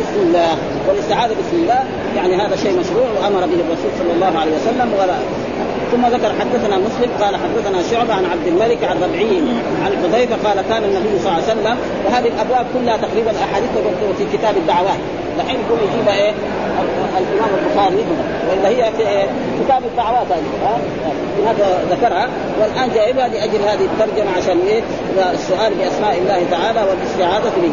بسم 0.00 0.20
الله. 0.20 0.56
والاستعاذة 0.88 1.32
بسم 1.32 1.56
الله 1.62 1.84
يعني 2.16 2.34
هذا 2.36 2.56
شيء 2.56 2.78
مشروع 2.80 3.06
وأمر 3.16 3.40
به 3.46 3.60
الرسول 3.64 3.90
صلى 3.98 4.12
الله 4.12 4.40
عليه 4.40 4.52
وسلم 4.52 4.92
ولا. 5.00 5.18
ثم 5.92 6.06
ذكر 6.06 6.32
حدثنا 6.40 6.76
مسلم 6.78 7.10
قال 7.20 7.36
حدثنا 7.36 7.82
شعبة 7.90 8.14
عن 8.14 8.24
عبد 8.24 8.46
الملك 8.46 8.84
عن 8.84 8.96
ربعي 9.02 9.42
عن 9.84 9.92
حذيفة 10.02 10.48
قال 10.48 10.64
كان 10.68 10.84
النبي 10.84 11.18
صلى 11.18 11.30
الله 11.30 11.42
عليه 11.42 11.52
وسلم 11.52 11.76
وهذه 12.06 12.28
الأبواب 12.28 12.66
كلها 12.74 12.96
تقريبا 12.96 13.30
أحاديث 13.30 13.70
في 14.18 14.36
كتاب 14.36 14.56
الدعوات. 14.56 14.98
دحين 15.38 15.56
يقول 15.66 15.78
يجيب 15.78 16.08
إيه؟ 16.08 16.32
الإمام 17.18 17.50
البخاري 17.58 18.04
ولا 18.50 18.68
هي 18.68 18.92
في 18.96 19.08
إيه؟ 19.08 19.26
كتاب 19.64 19.82
الدعوات 19.84 20.26
هذه. 20.30 20.78
هذا 21.46 21.84
ذكرها. 21.90 22.28
والآن 22.60 22.90
جايبها 22.94 23.28
لأجل 23.28 23.60
هذه 23.66 23.84
الترجمة 23.92 24.30
عشان 24.36 24.58
إيه؟ 24.66 24.82
السؤال 25.32 25.72
بأسماء 25.74 26.18
الله 26.18 26.42
تعالى 26.50 26.80
والاستعاذة 26.88 27.52
به. 27.62 27.72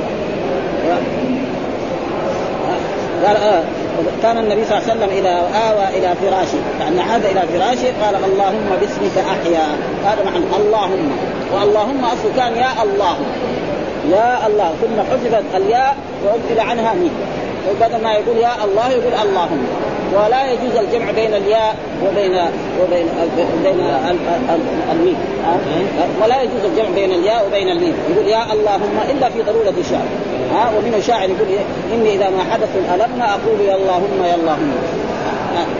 قال 3.25 3.37
آه 3.37 3.63
كان 4.23 4.37
النبي 4.37 4.65
صلى 4.65 4.77
الله 4.77 4.89
عليه 4.89 4.93
وسلم 4.93 5.17
إذا 5.17 5.35
آوى 5.69 5.97
إلى 5.97 6.15
فراشه 6.21 6.57
يعني 6.79 7.01
عاد 7.01 7.25
إلى 7.25 7.41
فراشه 7.41 8.05
قال 8.05 8.15
اللهم 8.15 8.69
باسمك 8.81 9.17
أحيا. 9.17 9.65
هذا 10.05 10.23
معنى 10.25 10.45
اللهم. 10.59 11.11
واللهم 11.53 12.05
اصله 12.05 12.31
كان 12.37 12.57
يا 12.57 12.83
الله. 12.83 13.17
يا 14.11 14.47
الله. 14.47 14.73
ثم 14.81 14.97
حذفت 15.11 15.43
الياء 15.55 15.97
وأبدل 16.25 16.59
عنها 16.59 16.93
ميم. 16.93 17.11
بدل 17.81 18.03
ما 18.03 18.13
يقول 18.13 18.37
يا 18.37 18.51
الله 18.65 18.89
يقول 18.89 19.13
اللهم. 19.27 19.67
ولا 20.13 20.51
يجوز 20.51 20.75
الجمع 20.75 21.11
بين 21.11 21.33
الياء 21.33 21.75
وبين 22.05 22.31
وبين 22.81 23.07
بين 23.63 23.79
الميم. 24.91 25.17
ولا 26.21 26.41
يجوز 26.41 26.63
الجمع 26.65 26.89
بين 26.95 27.11
الياء 27.11 27.47
وبين 27.47 27.69
الميم. 27.69 27.93
يقول 28.09 28.27
يا 28.27 28.53
اللهم 28.53 28.97
إلا 29.09 29.29
في 29.29 29.41
ضرورة 29.41 29.73
الشعر 29.79 30.05
ها 30.53 30.69
ومن 30.77 30.93
الشاعر 30.97 31.29
يقول 31.29 31.47
إني 31.93 32.15
إذا 32.15 32.29
ما 32.29 32.43
حدث 32.53 32.69
المنا 32.75 33.29
أقول 33.29 33.59
يا 33.61 33.75
اللهم 33.75 34.23
يا 34.23 34.35
اللهم. 34.35 34.71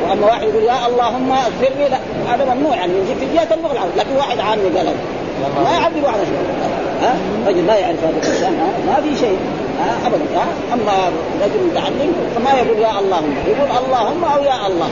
وأما 0.03 0.25
واحد 0.25 0.43
يقول 0.43 0.63
يا 0.63 0.87
اللهم 0.87 1.31
اغفر 1.31 1.71
لي. 1.79 1.89
لا 1.89 1.97
هذا 2.33 2.53
ممنوع 2.53 2.75
يعني 2.75 2.93
في 3.19 3.25
جهة 3.33 3.53
اللغة 3.53 3.71
العربيه 3.71 3.95
لكن 3.97 4.15
واحد 4.17 4.39
عامي 4.39 4.77
قال 4.77 4.87
ما 5.63 5.69
على 6.09 6.25
شيء. 6.25 6.43
ها 7.01 7.15
رجل 7.47 7.67
لا 7.67 7.77
يعرف 7.77 8.03
هذا 8.03 8.19
الشيء 8.21 8.49
ما 8.87 8.95
في 9.03 9.19
شيء 9.19 9.37
ابدا 10.05 10.25
أما 10.73 10.93
رجل 11.43 11.59
متعلم 11.71 12.13
فما 12.35 12.51
يقول 12.53 12.79
يا 12.79 12.99
اللهم. 12.99 13.33
يقول 13.47 13.69
اللهم 13.85 14.23
أو 14.23 14.43
يا 14.43 14.67
الله 14.67 14.89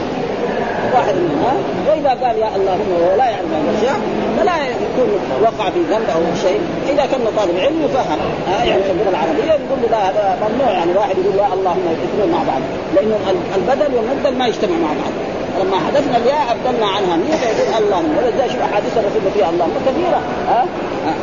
واحد 0.94 1.14
منهم 1.14 1.40
ها 1.46 1.54
وإذا 1.88 2.08
قال 2.08 2.38
يا 2.38 2.48
اللهم 2.56 2.88
وهو 2.92 3.16
لا 3.16 3.24
يعرف 3.24 3.48
هذا 3.54 3.70
الاشياء 3.70 3.98
فلا 4.38 4.56
يكون 4.84 5.10
وقع 5.42 5.70
في 5.70 5.80
ذنب 5.90 6.08
أو 6.14 6.20
شيء. 6.42 6.60
إذا 6.92 7.06
كان 7.10 7.20
طالب 7.36 7.56
علم 7.64 7.82
يفهم 7.84 8.18
ها 8.48 8.64
يعني 8.64 8.82
في 8.82 8.90
اللغة 8.90 9.10
العربية 9.10 9.52
يقول 9.64 9.78
له 9.82 9.88
لا 9.90 10.10
هذا 10.10 10.38
ممنوع. 10.42 10.70
يعني 10.70 10.92
واحد 10.92 11.16
يقول 11.18 11.38
يا 11.38 11.54
اللهم 11.54 11.84
يدخلون 11.92 12.30
مع 12.32 12.42
بعض. 12.50 12.62
لأنه 12.94 13.16
البدل 13.56 13.94
والمبدل 13.94 14.38
ما 14.38 14.46
يجتمع 14.46 14.76
مع 14.86 14.92
بعض. 15.02 15.14
لما 15.60 15.76
حدثنا 15.86 16.16
الياء 16.16 16.42
أبدلنا 16.52 16.86
عنها 16.86 17.16
مية 17.16 17.36
فيقول 17.36 17.82
اللهم. 17.82 18.10
ولذلك 18.18 18.50
شوف 18.52 18.62
أحاديث 18.62 18.92
الرسول 18.98 19.22
فيها 19.34 19.50
اللهم. 19.50 19.74
كثيرة. 19.86 20.20
ها, 20.48 20.64
ها. 21.06 21.14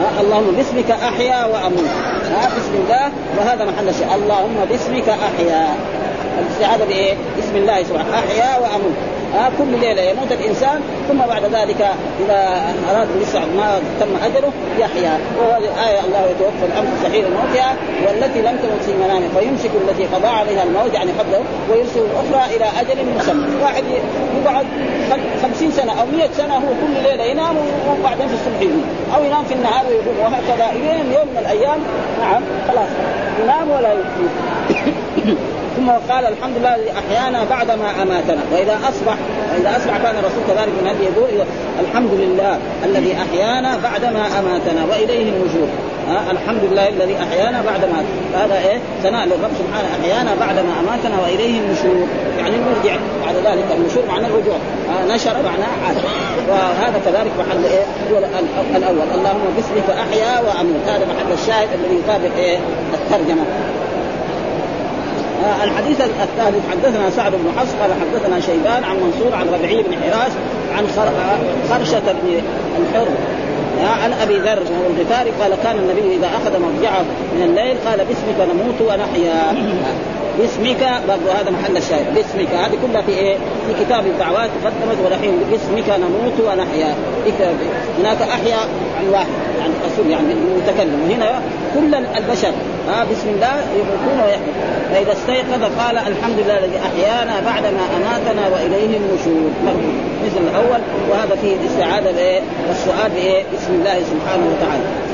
ها 0.00 0.20
اللهم 0.20 0.50
باسمك 0.56 0.90
أحيا 0.90 1.44
وأموت. 1.44 1.90
ها 2.32 2.46
بسم 2.56 2.74
الله. 2.84 3.06
وهذا 3.38 3.64
محل 3.64 3.88
الشيء 3.88 4.14
اللهم 4.14 4.56
باسمك 4.70 5.08
أحيا. 5.08 5.66
الاستعاذه 6.40 6.84
بايه؟ 6.84 7.14
بسم 7.38 7.56
الله 7.56 7.82
سبحانه 7.82 8.14
أحيا 8.14 8.58
وأموت. 8.58 8.96
ها 9.34 9.50
كل 9.58 9.80
ليلة 9.80 10.02
يموت 10.02 10.32
الإنسان 10.32 10.80
ثم 11.08 11.18
بعد 11.18 11.42
ذلك 11.44 11.86
إذا 12.24 12.62
أراد 12.90 13.08
لسه 13.20 13.40
ما 13.40 13.80
تم 14.00 14.16
أجله 14.24 14.52
يحيا. 14.78 15.18
وهذه 15.38 15.68
الايه 15.74 16.00
الله 16.04 16.22
يتوفى 16.30 16.64
الانفس 16.72 17.12
حين 17.12 17.24
موتها 17.24 17.76
والتي 18.06 18.42
لم 18.42 18.56
تمت 18.62 18.82
في 18.86 18.92
منامه 18.92 19.28
فيمسك 19.38 19.70
التي 19.82 20.04
قضى 20.04 20.26
عليها 20.26 20.62
الموت 20.62 20.94
يعني 20.94 21.10
قبله 21.18 21.40
ويرسل 21.70 22.00
الاخرى 22.00 22.56
إلى 22.56 22.64
أجل 22.80 22.98
مسمى. 23.16 23.62
واحد 23.62 23.84
يقعد 24.44 24.66
خمسين 25.42 25.70
سنة 25.70 26.00
أو 26.00 26.06
مئة 26.06 26.32
سنة 26.32 26.54
هو 26.54 26.72
كل 26.82 27.02
ليلة 27.08 27.24
ينام 27.24 27.56
وبعدين 27.88 28.28
في 28.28 28.34
الصبح 28.34 28.60
يقوم. 28.60 28.84
أو 29.16 29.24
ينام 29.24 29.44
في 29.44 29.54
النهار 29.54 29.84
ويقوم. 29.86 30.18
وهكذا 30.22 30.72
يوم 31.14 31.28
من 31.28 31.38
الأيام 31.38 31.78
نعم 32.20 32.42
خلاص. 32.68 32.88
ينام 33.42 33.70
ولا 33.70 33.88
يقوم 33.88 35.51
ثم 35.82 35.90
قال 35.90 36.26
الحمد 36.26 36.56
لله 36.56 36.74
الذي 36.74 36.90
أحيانا 36.90 37.44
بعدما 37.44 38.02
أماتنا. 38.02 38.42
وإذا 38.52 38.78
اصبح 38.88 39.16
واذا 39.54 39.76
أصبح 39.76 39.96
كان 39.96 40.14
الرسول 40.18 40.42
كذلك 40.48 40.68
من 40.80 40.86
هذه 40.86 41.02
يقول 41.02 41.46
الحمد 41.80 42.10
لله 42.12 42.58
الذي 42.84 43.16
أحيانا 43.16 43.76
بعدما 43.76 44.26
أماتنا 44.38 44.84
وإليه 44.90 45.28
النشور 45.32 45.68
ها 46.08 46.30
الحمد 46.30 46.64
لله 46.70 46.88
الذي 46.88 47.16
أحيانا 47.16 47.62
بعدما 47.62 48.04
هذا 48.34 48.58
إيه؟ 48.58 48.78
ثناء 49.02 49.26
للرب 49.26 49.50
سبحانه 49.58 49.88
أحيانا 50.00 50.30
بعدما 50.40 50.72
أماتنا 50.80 51.22
وإليه 51.22 51.60
النشور 51.60 52.06
يعني 52.38 52.56
نرجع 52.56 52.96
بعد 53.26 53.36
ذلك. 53.36 53.64
النشور 53.76 54.02
معنى 54.08 54.26
الرجوع. 54.26 54.56
نشر 55.08 55.34
معناه 55.34 55.72
عاد. 55.86 55.96
وهذا 56.48 57.00
كذلك 57.04 57.32
محل 57.38 57.64
إيه؟ 57.64 57.84
هو 58.12 58.18
الأول. 58.76 59.06
اللهم 59.14 59.44
باسمك 59.56 59.96
أحيا 59.98 60.40
واموت 60.40 60.84
هذا 60.86 61.06
محل 61.06 61.32
الشاهد 61.32 61.68
الذي 61.74 61.96
يطابق 62.04 62.36
إيه؟ 62.36 62.58
الترجمة. 62.94 63.44
الحديث 65.64 66.00
الثالث 66.00 66.70
حدثنا 66.70 67.10
سعد 67.10 67.32
بن 67.32 67.52
حفص 67.58 67.72
قال 67.74 67.90
حدثنا 68.00 68.40
شيبان 68.40 68.84
عن 68.84 68.96
منصور 68.96 69.34
عن 69.34 69.46
ربعي 69.48 69.82
بن 69.82 69.92
حراس 70.02 70.32
عن 70.76 70.86
خرشة 71.70 72.12
بن 72.12 72.42
الحر 72.78 73.08
عن 74.02 74.12
أبي 74.12 74.38
ذر 74.38 74.62
وهو 74.72 74.86
الغفاري 74.96 75.30
قال 75.30 75.54
كان 75.62 75.76
النبي 75.78 76.16
إذا 76.16 76.26
أخذ 76.26 76.60
مضجعه 76.60 77.02
من 77.36 77.42
الليل 77.42 77.76
قال 77.86 77.98
باسمك 77.98 78.48
نموت 78.54 78.80
ونحيا. 78.80 79.54
باسمك 80.38 80.82
برضو 81.08 81.30
هذا 81.30 81.50
محل 81.50 81.76
الشاهد. 81.76 82.14
باسمك. 82.14 82.48
هذه 82.54 82.78
كلها 82.86 83.02
في 83.02 83.12
إيه؟ 83.12 83.36
في 83.36 83.84
كتاب 83.84 84.06
الدعوات 84.06 84.50
قدمت 84.64 84.98
ولحين 85.04 85.38
باسمك 85.50 85.88
نموت 85.98 86.40
ونحيا. 86.40 86.94
هناك 87.98 88.22
أحيا 88.22 88.56
عن 88.98 89.08
واحد 89.12 89.26
يعني 89.58 89.72
رسول 89.92 90.10
يعني 90.10 90.32
المتكلم 90.32 91.00
وهنا 91.08 91.40
كل 91.74 91.94
البشر 91.94 92.52
ها 92.88 93.04
بسم 93.04 93.28
الله 93.28 93.54
يموتون 93.74 94.18
ويحيون 94.24 94.54
فإذا 94.92 95.12
استيقظ 95.12 95.62
قال 95.78 95.98
الحمد 95.98 96.38
لله 96.38 96.58
الذي 96.58 96.78
أحيانا 96.78 97.40
بعدما 97.40 97.80
أماتنا 97.96 98.48
وإليه 98.48 98.96
النشور. 98.96 99.50
مثل 100.24 100.42
الأول 100.50 100.80
وهذا 101.10 101.36
فيه 101.42 101.56
الاستعاذة 101.56 102.12
بإيه؟ 102.12 102.40
والسؤال 102.68 103.10
بإيه؟ 103.14 103.42
بسم 103.54 103.72
الله 103.72 103.94
سبحانه 103.94 104.46
وتعالى. 104.52 105.11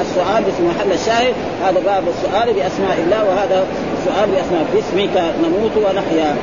السؤال 0.00 0.44
باسم 0.44 0.62
محل 0.68 0.92
الشاهد. 0.92 1.34
هذا 1.64 1.80
باب 1.80 2.04
السؤال 2.08 2.54
بأسماء 2.54 2.96
الله 3.04 3.24
وهذا 3.24 3.66
السؤال 3.98 4.30
بأسماء 4.30 4.64
باسمك 4.74 5.16
نموت 5.42 5.76
ونحيا. 5.76 6.36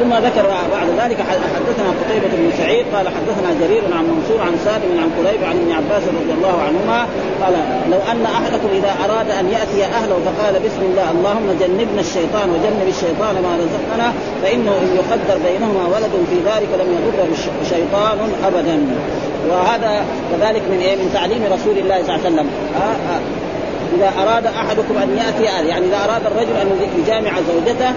ثم 0.00 0.14
ذكر 0.14 0.46
بعد 0.72 0.88
ذلك 1.00 1.18
حدثنا 1.56 1.90
قتيبة 2.00 2.28
بن 2.36 2.50
سعيد 2.58 2.86
قال 2.94 3.08
حدثنا 3.08 3.50
جرير 3.60 3.82
عن 3.98 4.04
منصور 4.04 4.40
عن 4.40 4.54
سالم 4.64 4.90
عن 5.02 5.10
قريب 5.18 5.44
عن 5.44 5.56
ابن 5.56 5.72
عباس 5.72 6.02
رضي 6.02 6.32
الله 6.38 6.56
عنهما 6.66 7.06
قال 7.42 7.54
لو 7.90 7.98
أن 8.12 8.24
أحدكم 8.24 8.68
إذا 8.78 8.92
أراد 9.04 9.30
أن 9.30 9.46
يأتي 9.48 9.84
أهله 9.84 10.18
فقال 10.26 10.54
بسم 10.54 10.82
الله 10.90 11.10
اللهم 11.10 11.48
جنبنا 11.60 12.00
الشيطان 12.00 12.50
وجنب 12.50 12.88
الشيطان 12.88 13.34
ما 13.46 13.52
رزقنا 13.62 14.12
فإنه 14.42 14.72
إن 14.84 14.88
يقدر 15.00 15.36
بينهما 15.48 15.86
ولد 15.94 16.14
في 16.30 16.36
ذلك 16.50 16.68
لم 16.80 16.88
يضره 16.96 17.28
شيطان 17.70 18.18
ابدا. 18.44 18.76
وهذا 19.50 20.04
كذلك 20.32 20.62
من 20.70 20.78
إيه؟ 20.82 20.96
من 20.96 21.10
تعليم 21.14 21.42
رسول 21.44 21.78
الله 21.78 22.02
صلى 22.02 22.14
الله 22.14 22.26
عليه 22.26 22.34
وسلم. 22.34 22.48
آه 22.76 23.12
آه. 23.14 23.20
إذا 23.96 24.12
أراد 24.22 24.46
أحدكم 24.46 24.96
أن 25.02 25.18
يأتي 25.18 25.42
يعني 25.42 25.86
إذا 25.86 25.98
أراد 26.04 26.22
الرجل 26.26 26.56
أن 26.62 26.68
يجامع 26.98 27.32
زوجته 27.50 27.90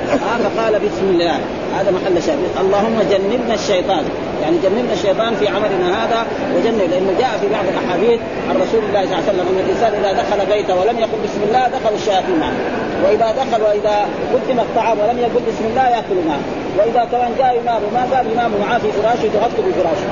فقال 0.43 0.73
بسم 0.73 1.05
الله. 1.13 1.39
هذا 1.77 1.91
محل 1.91 2.23
شاهد. 2.23 2.39
اللهم 2.61 2.97
جنبنا 3.11 3.53
الشيطان. 3.53 4.03
يعني 4.41 4.57
جنبنا 4.63 4.93
الشيطان 4.93 5.35
في 5.35 5.47
عملنا 5.47 5.87
هذا 5.99 6.19
وجنب 6.55 6.81
لأنه 6.91 7.11
جاء 7.19 7.33
في 7.41 7.47
بعض 7.55 7.65
الأحاديث 7.73 8.19
عن 8.49 8.55
رسول 8.63 8.81
الله 8.87 9.01
صلى 9.05 9.11
الله 9.11 9.23
عليه 9.23 9.31
وسلم 9.31 9.47
أن 9.51 9.59
الإنسان 9.65 9.91
إذا 9.99 10.11
دخل 10.21 10.39
بيته 10.53 10.75
ولم 10.79 10.99
يقل 10.99 11.19
بسم 11.25 11.41
الله 11.47 11.63
دخل 11.67 11.93
الشياطين. 11.95 12.39
معه 12.39 12.55
وإذا 13.03 13.27
دخل 13.41 13.61
وإذا 13.63 13.95
قدم 14.33 14.59
الطعام 14.59 14.97
ولم 14.99 15.17
يقل 15.19 15.41
بسم 15.49 15.65
الله 15.69 15.87
يأكل 15.95 16.17
معه 16.29 16.43
وإذا 16.77 17.07
كمان 17.11 17.31
جاء 17.37 17.51
امام 17.63 17.81
وما 17.87 18.03
قال 18.13 18.25
امام 18.33 18.51
معاه 18.61 18.77
في 18.77 18.91
فراشه 18.91 19.27
تغطي 19.35 19.61
بفراشه. 19.67 20.09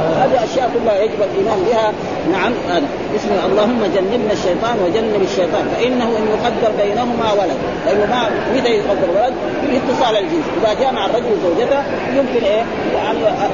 هذه 0.00 0.44
أشياء 0.44 0.70
كلها 0.74 1.02
يجب 1.02 1.20
الإيمان 1.22 1.58
بها. 1.70 1.92
نعم 2.32 2.52
بسم 3.14 3.28
الله. 3.30 3.46
اللهم 3.46 3.80
جنبنا 3.94 4.32
الشيطان 4.32 4.76
وجنب 4.84 5.22
الشيطان. 5.22 5.64
فإنه 5.74 6.04
إن 6.04 6.26
يقدر 6.34 6.70
بينهما 6.82 7.32
ولد. 7.32 7.58
لأنه 7.86 8.06
ما 8.06 8.30
متى 8.54 8.70
يقدر 8.70 9.08
ولد؟ 9.16 9.34
في 9.70 9.76
اتصال 9.76 10.16
الجنس. 10.16 10.44
إذا 10.62 10.74
جامع 10.80 11.06
الرجل 11.06 11.30
زوجته 11.44 11.82
يمكن 12.16 12.44
إيه؟ 12.46 12.62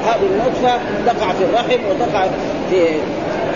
هذه 0.05 0.25
النطفة 0.31 0.73
تقع 1.05 1.31
في 1.33 1.43
الرحم 1.43 1.79
وتقع 1.89 2.27
في 2.69 2.87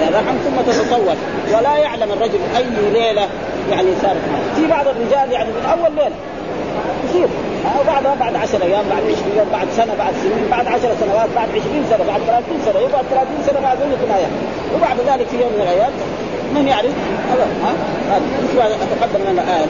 الرحم 0.07 0.35
ثم 0.45 0.71
تتطور. 0.71 1.15
ولا 1.53 1.77
يعلم 1.77 2.11
الرجل 2.11 2.39
أي 2.57 2.65
ليلة 2.93 3.27
يعني 3.71 3.87
صارت 4.01 4.21
في 4.55 4.67
بعض 4.67 4.85
الرجال 4.87 5.31
يعني 5.31 5.49
من 5.49 5.65
أول 5.71 5.91
ليلة. 5.95 6.15
يصير 7.09 7.27
وبعدها 7.81 8.15
بعد 8.15 8.35
10 8.35 8.63
أيام 8.63 8.85
بعد 8.89 9.03
20 9.03 9.15
يوم 9.37 9.47
بعد 9.51 9.67
سنة 9.77 9.93
بعد 9.97 10.13
سنين 10.23 10.47
بعد 10.51 10.67
10 10.67 10.79
سنوات 10.79 11.29
بعد 11.35 11.49
20 11.49 11.85
سنة 11.89 12.03
بعد 12.07 12.21
30 12.27 12.43
سنة 12.65 12.79
يقعد 12.79 13.05
30 13.11 13.27
سنة 13.47 13.59
مع 13.59 13.75
زوجته 13.75 14.05
ما 14.09 14.17
وبعد 14.75 14.97
ذلك 15.07 15.27
في 15.27 15.35
يوم 15.41 15.51
من 15.55 15.61
الأيام 15.61 15.91
من 16.55 16.67
يعرف؟ 16.67 16.91
ها؟ 17.63 17.73
هذا. 18.11 18.77
تقدم 19.01 19.31
لنا 19.31 19.41
إيه 19.41 19.65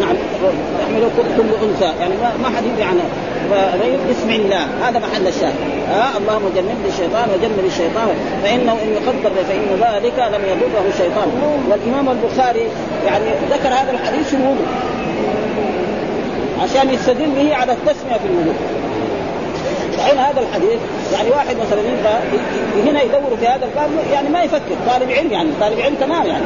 نعم. 0.00 0.16
يحمل 0.80 1.10
كل 1.36 1.66
انثى 1.66 1.92
يعني 2.00 2.14
ما 2.42 2.48
حد 2.48 2.78
يعني 2.78 3.00
بسم 4.10 4.30
الله. 4.30 4.66
هذا 4.82 4.98
محل 4.98 5.26
الشاهد. 5.26 5.54
ها؟ 5.90 6.18
اللهم 6.18 6.52
جنبني 6.56 6.88
الشيطان 6.88 7.28
وجنب 7.34 7.64
الشيطان. 7.66 8.14
فإنه 8.42 8.72
إن 8.72 8.92
يقدر 8.92 9.30
فإن 9.48 9.68
ذلك 9.80 10.18
لم 10.18 10.44
يضره 10.44 10.88
الشيطان. 10.88 11.28
والإمام 11.70 12.08
البخاري 12.08 12.66
يعني 13.06 13.24
ذكر 13.50 13.68
هذا 13.68 13.90
الحديث 13.90 14.28
في 14.28 14.36
عشان 16.62 16.90
يستدل 16.94 17.30
به 17.30 17.54
على 17.54 17.72
التسمية 17.72 18.14
في 18.14 18.26
الوضوء 18.26 18.54
فإن 19.98 20.18
هذا 20.18 20.40
الحديث 20.40 20.78
يعني 21.12 21.30
واحد 21.30 21.56
مثلا 21.56 21.80
يبغى 21.80 22.18
هنا 22.90 23.02
يدور 23.02 23.36
في 23.40 23.46
هذا 23.46 23.64
الباب 23.64 23.90
يعني 24.12 24.28
ما 24.28 24.42
يفكر. 24.42 24.76
طالب 24.86 25.10
علم 25.10 25.32
يعني 25.32 25.48
طالب 25.60 25.80
علم 25.80 25.94
تمام 25.94 26.26
يعني. 26.26 26.44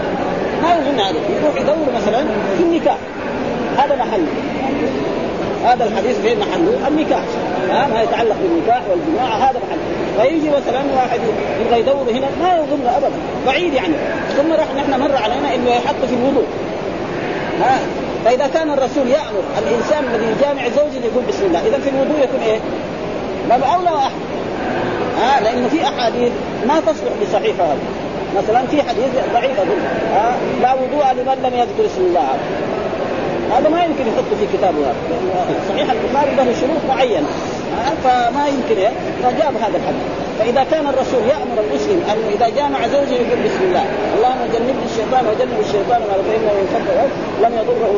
ما 0.62 0.74
يظن 0.74 1.00
هذا. 1.00 1.16
يروح 1.42 1.60
يدور 1.60 1.86
مثلا 1.96 2.24
في 2.58 2.62
النكاح. 2.62 2.96
هذا 3.78 3.96
محل. 3.96 4.24
هذا 5.64 5.84
الحديث 5.84 6.20
فين 6.20 6.38
محله؟ 6.38 6.88
النكاح. 6.88 7.22
ها؟ 7.70 7.88
ما 7.94 8.02
يتعلق 8.02 8.36
بالنكاح 8.42 8.82
والجماعه 8.90 9.36
هذا 9.36 9.60
محله 9.66 9.82
فيجي 10.20 10.48
مثلا 10.48 10.80
واحد 10.96 11.20
يبغى 11.60 11.80
يدور 11.80 12.10
هنا 12.10 12.26
ما 12.42 12.56
يظن 12.56 12.86
ابدا. 12.96 13.10
بعيد 13.46 13.74
يعني. 13.74 13.94
ثم 14.36 14.52
راح 14.52 14.66
نحن 14.76 15.00
مر 15.00 15.16
علينا 15.16 15.54
إنه 15.54 15.70
يحط 15.70 16.04
في 16.08 16.14
الوضوء. 16.14 16.46
ها؟ 17.60 17.78
فإذا 18.24 18.46
كان 18.46 18.70
الرسول 18.70 19.08
يأمر 19.08 19.42
الإنسان 19.58 20.04
الذي 20.04 20.26
يجامع 20.32 20.68
زوجه 20.68 21.04
يقول 21.06 21.24
بسم 21.28 21.44
الله 21.46 21.60
إذا 21.60 21.78
في 21.78 21.88
الوضوء 21.88 22.22
يكون 22.22 22.40
إيه؟ 22.40 22.58
باب 23.48 23.62
أولى 23.62 23.90
واحد 23.90 24.20
ها 25.20 25.40
لأنه 25.40 25.68
في 25.68 25.84
أحاديث 25.84 26.32
ما 26.68 26.80
تصلح 26.80 27.12
لصحيحه 27.22 27.64
هذا. 27.64 27.78
مثلا 28.36 28.66
في 28.66 28.82
حديث 28.82 29.10
ضعيف 29.34 29.58
أقول 29.58 29.78
ها 30.14 30.36
لا 30.62 30.72
وضوء 30.74 31.12
لمن 31.12 31.38
لم 31.42 31.58
يذكر 31.58 31.86
اسم 31.86 32.00
الله. 32.00 32.28
هذا 33.58 33.68
ما 33.68 33.84
يمكن 33.84 34.04
يحط 34.08 34.30
في 34.40 34.56
كتابه 34.56 34.78
هذا. 34.78 34.94
صحيح 35.68 35.86
البخاري 35.90 36.34
له 36.36 36.54
شروط 36.60 36.96
معينة. 36.96 37.26
فما 38.04 38.48
يمكن 38.48 38.80
إيه؟ 38.80 38.90
فجاب 39.22 39.54
هذا 39.56 39.76
الحديث. 39.76 40.21
فإذا 40.38 40.64
كان 40.70 40.86
الرسول 40.86 41.22
يأمر 41.28 41.56
المسلم 41.64 42.00
أن 42.12 42.18
إذا 42.34 42.48
جامع 42.48 42.86
زوجه 42.86 43.14
يقول 43.22 43.38
بسم 43.46 43.62
الله 43.68 43.84
اللهم 44.16 44.42
جنبني 44.54 44.84
الشيطان 44.90 45.22
وجنب 45.26 45.58
الشيطان 45.60 46.00
ما 46.08 46.14
فانه 46.28 46.52
ينفضل 46.60 46.96
لم 47.42 47.52
يضره 47.60 47.92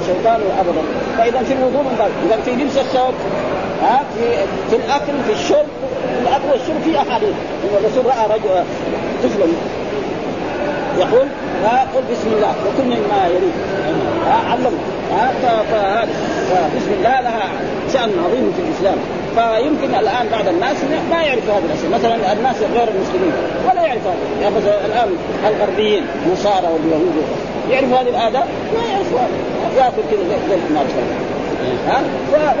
الشيطان 0.00 0.40
ابدا. 0.60 0.82
فإذا 1.18 1.38
في 1.48 1.52
الوضوء 1.52 1.82
من 1.82 1.96
باب 1.98 2.10
إذا 2.26 2.36
في 2.44 2.50
لبس 2.62 2.76
الثوب 2.76 3.14
ها 3.82 4.04
في 4.14 4.24
في 4.70 4.76
الأكل 4.76 5.12
في 5.26 5.32
الشرب 5.32 5.66
الأكل 6.22 6.48
والشرب 6.52 6.80
في 6.84 6.98
أحاديث. 6.98 7.34
الرسول 7.78 8.06
رأى 8.06 8.26
رجل 8.34 8.64
طفلا 9.22 9.46
يقول 10.98 11.28
قل 11.94 12.02
بسم 12.12 12.28
الله 12.36 12.54
وكل 12.66 12.84
مما 12.84 13.26
يليك 13.26 13.56
علمه. 14.50 14.78
فهذا. 15.70 16.08
بسم 16.76 16.92
الله 16.98 17.20
لها 17.20 17.48
شأن 17.92 18.10
عظيم 18.24 18.52
في 18.56 18.62
الإسلام. 18.62 18.98
فيمكن 19.34 19.94
الآن 19.94 20.28
بعض 20.32 20.48
الناس 20.48 20.76
ما 21.10 21.22
يعرفوا 21.22 21.54
هذه 21.54 21.64
الأشياء، 21.64 21.90
مثلا 21.90 22.32
الناس 22.32 22.56
غير 22.56 22.88
المسلمين 22.88 23.32
ولا 23.70 23.82
يعرفوا 23.86 24.10
هذا، 24.10 24.42
يعني 24.42 24.54
مثلا 24.56 24.86
الآن 24.86 25.08
الغربيين 25.48 26.06
النصارى 26.26 26.66
واليهود 26.72 27.24
يعرفوا 27.70 27.96
هذه 27.96 28.08
الاداب؟ 28.08 28.44
ما 28.74 28.92
يعرفوا. 28.92 29.18
يأكل 29.76 30.02
كذا 30.10 30.38
زي 30.48 30.54
الحمار 30.54 30.84
ها؟ 31.88 32.02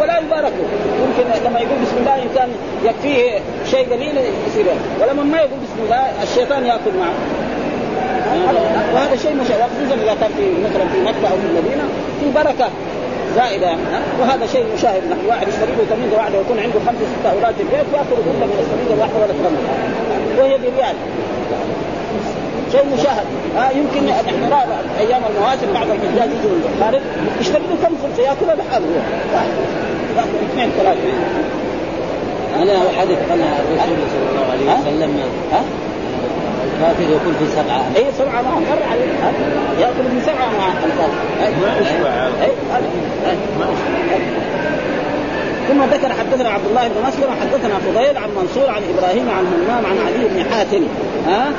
ولا 0.00 0.18
يبارك 0.18 0.52
له 0.58 0.68
يمكن 1.04 1.48
لما 1.48 1.60
يقول 1.60 1.78
بسم 1.82 1.96
الله 2.00 2.14
ان 2.14 2.28
كان 2.34 2.48
يكفيه 2.84 3.40
شيء 3.70 3.92
قليل 3.92 4.18
يصير 4.46 4.66
ولما 5.00 5.22
ما 5.22 5.38
يقول 5.38 5.58
بسم 5.58 5.84
الله 5.84 6.22
الشيطان 6.22 6.66
يأكل 6.66 6.98
معه. 7.00 7.14
وهذا 8.94 9.16
شيء 9.16 9.34
مشاهد 9.34 9.60
خصوصا 9.60 9.94
إذا 9.94 10.14
كان 10.20 10.30
في 10.36 10.44
مثلا 10.64 10.88
في 10.92 11.00
مكة 11.00 11.32
أو 11.32 11.36
في 11.36 11.46
المدينة 11.50 11.84
في 12.20 12.30
بركة. 12.34 12.68
زائدة 13.36 13.70
وهذا 14.20 14.46
شيء 14.46 14.64
مشاهد 14.74 15.02
نحن. 15.10 15.26
واحد 15.28 15.48
يشتري 15.48 15.72
له 15.78 15.84
ثمين 15.90 16.10
واحدة 16.16 16.38
ويكون 16.38 16.58
عنده 16.58 16.78
خمسة 16.86 17.04
ستة 17.12 17.30
أولاد 17.32 17.54
في 17.54 17.62
البيت 17.62 17.88
ياكل 17.94 18.16
كله 18.16 18.32
من 18.32 18.58
الثمين 18.60 18.88
الواحده 18.94 19.16
ولا 19.16 19.34
تغمر 19.38 19.62
وهي 20.38 20.58
بريال. 20.58 20.96
شيء 22.72 22.84
مشاهد. 22.94 23.26
ها؟ 23.56 23.70
يمكن 23.70 24.06
نحن 24.06 24.34
نرى 24.44 24.62
أيام 25.00 25.22
المواسم 25.30 25.68
بعض 25.74 25.86
الحجاج 25.94 26.30
يجوا 26.36 26.50
من 26.50 26.64
الخارج. 26.72 27.02
يشتري 27.40 27.62
له 27.70 27.76
كم 27.82 27.94
خمسة؟ 28.02 28.22
ياكلها 28.22 28.54
لحاله. 28.60 28.86
هو 28.86 28.98
واحد 29.34 29.48
ياكل 30.16 30.38
اثنين 30.50 30.70
ثلاثة. 30.78 31.00
أنا 32.62 32.74
حدث 32.98 33.20
ان 33.32 33.40
الرسول 33.40 34.08
صلى 34.14 34.26
الله 34.30 34.46
عليه 34.52 34.66
وسلم. 34.80 35.10
ها؟ 35.52 35.62
الكافر 36.78 37.02
يكون 37.02 37.34
في 37.38 37.46
سبعة. 37.56 37.82
اي 37.96 38.04
سبعة 38.18 38.42
معهم 38.42 38.62
مر 38.62 38.82
عليه 38.90 39.12
يأكل 39.80 40.04
في 40.14 40.20
سبعة 40.26 40.48
مع 40.58 40.68
ما 41.62 41.80
أشبع. 41.80 42.26
اي 42.42 42.50
ما 43.58 43.66
ثم 45.68 45.82
ذكر 45.82 46.12
حدثنا 46.12 46.48
عبد 46.48 46.66
الله 46.66 46.88
بن 46.88 47.06
مسلم 47.08 47.30
حدثنا 47.40 47.78
فضيل 47.78 48.16
عن 48.16 48.28
منصور 48.36 48.70
عن 48.70 48.82
إبراهيم 48.94 49.30
عن 49.30 49.46
همام 49.46 49.86
عن 49.86 49.98
علي 50.06 50.28
بن 50.28 50.50
حاتم. 50.50 50.82
ها؟ 51.26 51.52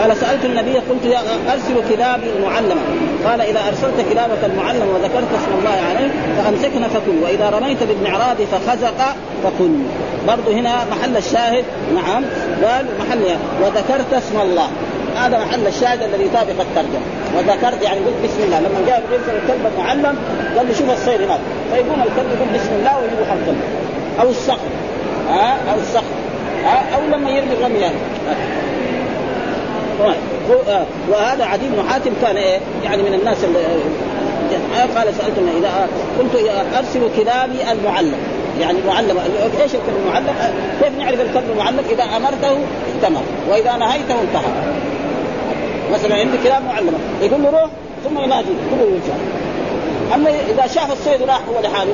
قال 0.00 0.16
سألت 0.16 0.44
النبي 0.44 0.72
قلت 0.74 1.04
يا 1.04 1.18
أرسل 1.52 1.88
كلابي 1.88 2.26
المعلمه 2.36 2.80
قال 3.26 3.40
إذا 3.40 3.60
أرسلت 3.68 4.06
كلابك 4.12 4.44
المعلم 4.44 4.88
وذكرت 4.94 5.28
اسم 5.34 5.58
الله 5.58 5.78
عليه 5.90 6.10
فأمسكن 6.36 6.88
فكن 6.88 7.22
وإذا 7.22 7.50
رميت 7.50 7.82
بالمعراض 7.82 8.36
فخزق 8.52 9.14
فكن 9.44 9.82
برضه 10.26 10.52
هنا 10.52 10.84
محل 10.90 11.16
الشاهد. 11.16 11.64
نعم. 11.94 12.24
قال 12.64 12.86
محل 13.00 13.36
وذكرت 13.62 14.12
اسم 14.12 14.40
الله. 14.40 14.68
هذا 15.16 15.38
محل 15.38 15.66
الشاهد 15.66 16.02
الذي 16.02 16.24
يطابق 16.24 16.60
الترجمة. 16.60 17.06
وذكرت 17.36 17.82
يعني 17.82 17.98
قلت 17.98 18.16
بسم 18.24 18.42
الله. 18.44 18.60
لما 18.60 18.80
جاء 18.86 19.02
يرسل 19.12 19.36
الكلب 19.42 19.72
المعلم 19.74 20.18
قال 20.56 20.68
له 20.68 20.74
شوف 20.74 20.90
الصيد 20.90 21.22
هناك. 21.22 21.40
فيقوم 21.72 22.02
الكلب 22.02 22.30
يقول 22.36 22.48
بسم 22.54 22.72
الله 22.78 22.98
ويجيب 22.98 23.18
حرف 23.30 23.56
أو 24.20 24.30
الصخر 24.30 24.58
ها؟ 25.28 25.58
أو 25.72 25.78
الصخر 25.80 26.14
ها؟ 26.64 26.84
أو 26.96 27.00
لما 27.18 27.30
يرمي 27.30 27.52
الرميه 27.52 27.90
وهذا 31.08 31.44
عدي 31.44 31.68
بن 31.68 31.88
حاتم 31.88 32.10
كان 32.22 32.36
إيه؟ 32.36 32.58
يعني 32.84 33.02
من 33.02 33.14
الناس 33.14 33.36
اللي 33.44 33.58
قال 34.96 35.14
سالتم 35.14 35.48
اذا 35.58 35.88
كنت 36.18 36.30
أرسل 36.78 37.00
كلابي 37.16 37.72
المعلم. 37.72 38.14
يعني 38.60 38.78
معلم 38.86 39.18
إيش 39.62 39.74
الكلب 39.74 39.96
المعلم؟ 40.06 40.26
كيف 40.82 40.98
نعرف 40.98 41.20
الكلب 41.20 41.50
المعلم؟ 41.50 41.78
إذا 41.90 42.04
أمرته 42.04 42.58
استمر 42.96 43.22
وإذا 43.50 43.76
نهيته 43.76 44.20
انتهى. 44.20 44.52
مثلا 45.92 46.14
عندي 46.14 46.38
كلاب 46.44 46.64
معلمه 46.64 46.98
يقول 47.22 47.42
له 47.42 47.50
روح 47.50 47.70
ثم 48.04 48.18
ينادي 48.18 48.48
كله 48.70 48.82
يرجع. 48.82 49.14
أما 50.14 50.30
إذا 50.30 50.66
شاف 50.66 50.92
الصيد 50.92 51.22
راح 51.22 51.40
هو 51.48 51.60
لحاله 51.62 51.92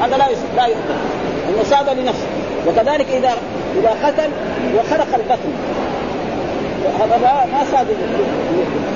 هذا 0.00 0.16
لا 0.16 0.24
لا 0.56 0.66
يقتل 0.66 0.94
انه 1.48 1.62
صاد 1.70 1.98
لنفسه 1.98 2.26
وكذلك 2.66 3.06
إذا 3.10 3.32
إذا 3.80 3.90
قتل 4.04 4.30
وخرق 4.76 5.14
البطن 5.14 5.52
هذا 7.00 7.46
ما 7.52 7.64
صاد 7.72 7.86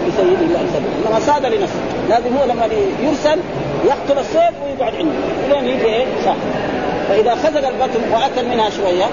لسيد 0.08 0.42
الله 0.42 0.60
إنما 1.06 1.20
صاد 1.20 1.46
لنفسه 1.46 1.80
لازم 2.08 2.36
هو 2.36 2.44
لما 2.44 2.68
يرسل 3.02 3.38
يقتل 3.84 4.20
الصيد 4.20 4.54
ويقعد 4.64 4.94
عنده. 4.94 5.12
لين 5.48 5.64
يجي 5.68 5.86
إيه؟ 5.86 6.04
صح 6.24 6.34
فإذا 7.08 7.34
خزق 7.34 7.68
البطن 7.68 8.00
وأكل 8.12 8.48
منها 8.48 8.70
شوية 8.70 9.04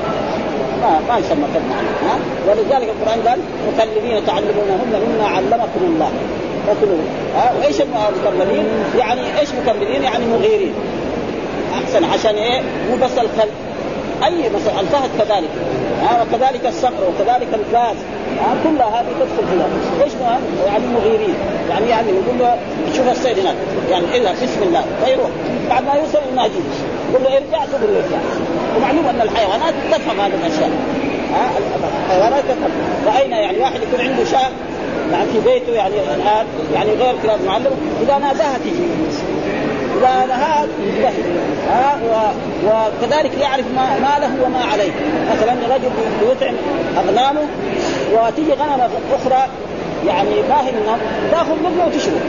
ما 0.81 0.99
ما 1.09 1.17
يسمى 1.17 1.45
معلم 1.69 1.95
ها؟ 2.05 2.19
ولذلك 2.47 2.89
القرآن 2.89 3.27
قال 3.27 3.39
مكلمين 3.67 4.25
تعلمونهن 4.25 5.01
مما 5.07 5.27
علمكم 5.27 5.81
الله. 5.81 6.11
فكلوا. 6.67 6.97
ها؟ 7.35 7.53
وإيش 7.59 7.81
المكملين؟ 7.81 8.65
يعني 8.97 9.39
إيش 9.39 9.49
مكملين؟ 9.63 10.03
يعني 10.03 10.25
مغيرين. 10.25 10.73
أحسن 11.73 12.03
عشان 12.03 12.35
إيه؟ 12.35 12.61
مو 12.61 12.95
بس 12.95 13.11
الكلب 13.11 13.51
أي 14.23 14.49
مثلا 14.49 14.79
الفهد 14.79 15.09
كذلك. 15.19 15.49
وكذلك 16.21 16.65
الصقر 16.65 17.03
وكذلك 17.09 17.47
الفاس. 17.53 17.95
ها 18.39 18.55
كلها 18.63 19.01
هذه 19.01 19.05
تدخل 19.19 19.47
فيها 19.51 19.67
إيش 20.03 20.13
يعني 20.65 20.83
مغيرين 20.87 21.35
يعني 21.69 21.89
يعني 21.89 22.09
يقول 22.09 22.39
له 22.39 22.57
شوف 22.97 23.11
الصيد 23.11 23.39
هناك. 23.39 23.55
يعني 23.91 24.17
الا 24.17 24.31
بسم 24.31 24.63
الله. 24.63 24.85
فيروح 25.05 25.29
بعد 25.69 25.83
ما 25.85 25.93
يوصل 25.93 26.19
يناديه 26.31 26.59
يقول 27.11 27.23
له 27.23 27.29
ارجع 27.29 27.65
تقول 27.65 27.93
له 27.93 28.03
ارجع 28.03 28.17
ومعلوم 28.77 29.05
أن 29.07 29.21
الحيوانات 29.21 29.73
تفهم 29.91 30.19
هذه 30.19 30.33
الأشياء. 30.35 30.71
الحيوانات 32.05 32.43
تفهم. 32.43 32.71
فاين 33.05 33.31
يعني 33.31 33.59
واحد 33.59 33.79
يكون 33.83 34.05
عنده 34.05 34.25
شاة 34.25 34.49
يعني 35.11 35.25
في 35.31 35.39
بيته 35.39 35.71
يعني 35.71 35.93
الآن 35.95 36.45
يعني 36.73 36.89
غير 36.91 37.15
كلاب 37.23 37.39
معلم 37.47 37.71
إذا 38.01 38.17
ناداها 38.17 38.57
تجي. 38.57 38.85
اذا 39.97 40.25
نهاك 40.25 40.69
ها 41.69 41.99
وكذلك 42.65 43.37
يعرف 43.41 43.65
ما, 43.75 43.99
ما 43.99 44.19
له 44.19 44.45
وما 44.45 44.63
عليه. 44.71 44.91
مثلا 45.31 45.75
رجل 45.75 45.89
يطعم 46.31 46.55
اغنامه 46.97 47.41
وتيجي 48.13 48.53
غنمة 48.53 48.89
أخرى 49.13 49.47
يعني 50.07 50.29
ما 50.49 50.67
هي 50.67 50.71
منها 50.71 50.97
تأخذ 51.31 51.55
منه 51.63 51.85
وتشرب. 51.85 52.21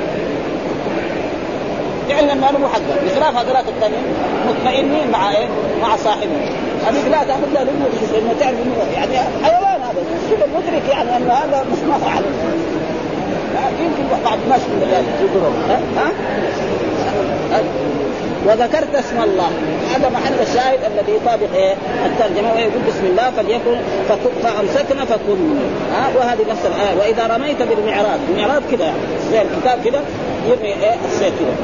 فعلا 2.09 2.35
ماله 2.35 2.59
مو 2.59 2.68
حقه 2.68 2.96
بخلاف 3.05 3.37
هذولاك 3.37 3.64
الثانيين 3.68 4.02
مطمئنين 4.48 5.11
مع 5.12 5.31
إيه؟ 5.31 5.46
مع 5.83 5.96
صاحبه. 5.96 6.48
هذيك 6.87 7.05
لا 7.11 7.24
تأخذ 7.24 7.52
له 7.55 7.62
لأنه 7.62 7.87
إنه 8.18 8.35
تعرف 8.40 8.55
انه 8.55 8.92
يعني 8.94 9.29
حيوان 9.44 9.81
هذا 9.83 10.02
شوف 10.31 10.38
المدرك 10.44 10.88
يعني 10.90 11.16
ان 11.16 11.31
هذا 11.31 11.64
مش 11.72 11.79
ما 11.79 11.98
فعل 11.98 12.22
يمكن 13.81 14.24
بعض 14.24 14.38
الناس 14.44 14.61
يقولون 15.20 15.55
ها؟ 15.68 15.81
ها؟ 15.96 16.12
وذكرت 18.47 18.95
اسم 18.95 19.23
الله. 19.23 19.51
هذا 19.95 20.09
محل 20.09 20.35
الشاهد 20.42 20.79
الذي 20.92 21.12
يطابق 21.12 21.55
إيه؟ 21.55 21.75
الترجمة. 22.07 22.53
ويقول 22.53 22.83
بسم 22.88 23.05
الله 23.05 23.31
فليكن 23.31 23.77
فامسكنا 24.42 25.05
فكن. 25.05 25.59
ها؟ 25.92 26.09
وهذه 26.19 26.51
نفس 26.51 26.66
الآية. 26.66 26.99
وإذا 26.99 27.37
رميت 27.37 27.62
بالمعراض 27.62 28.19
المعراض 28.29 28.62
كذا 28.71 28.85
يعني. 28.85 28.99
زي 29.31 29.42
الكتاب 29.42 29.79
كذا 29.85 30.01
يرمي 30.49 30.69
إيه؟ 30.69 30.97
السيف 31.05 31.33
كذا 31.38 31.57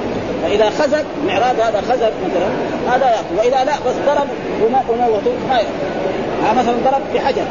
فإذا 0.42 0.70
خزق 0.70 1.04
معراض 1.26 1.60
هذا 1.60 1.80
خزق 1.80 2.12
مثلا. 2.24 2.48
هذا 2.94 3.06
يأكل. 3.10 3.34
وإذا 3.38 3.64
لا 3.64 3.72
بس 3.86 3.94
ضرب 4.06 4.28
وموته 4.62 5.32
ما 5.48 5.56
يأكل. 5.56 6.58
مثلا 6.58 6.74
ضرب 6.84 7.02
بحجر. 7.14 7.44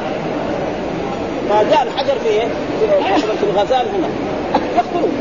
فجاء 1.49 1.83
الحجر 1.83 2.13
في 2.23 2.29
إيه؟ 2.29 2.47
في 3.39 3.45
الغزال 3.53 3.85
هنا. 3.95 4.09
يقتلوه. 4.77 5.11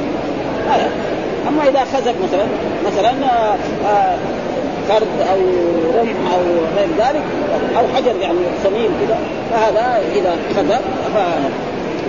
يأكل. 0.70 1.19
أما 1.48 1.68
إذا 1.68 1.84
خزق 1.84 2.14
مثلا 2.22 2.46
مثلا 2.86 3.12
فرد 4.88 5.08
آه، 5.20 5.32
أو 5.32 5.38
رمح 5.98 6.32
أو 6.34 6.40
غير 6.76 6.88
ذلك 6.98 7.22
أو 7.78 7.84
حجر 7.96 8.16
يعني 8.20 8.38
سمين 8.64 8.90
كذا 9.06 9.18
فهذا 9.50 10.02
إذا 10.16 10.36
خزق 10.56 10.80
ف... 11.14 11.18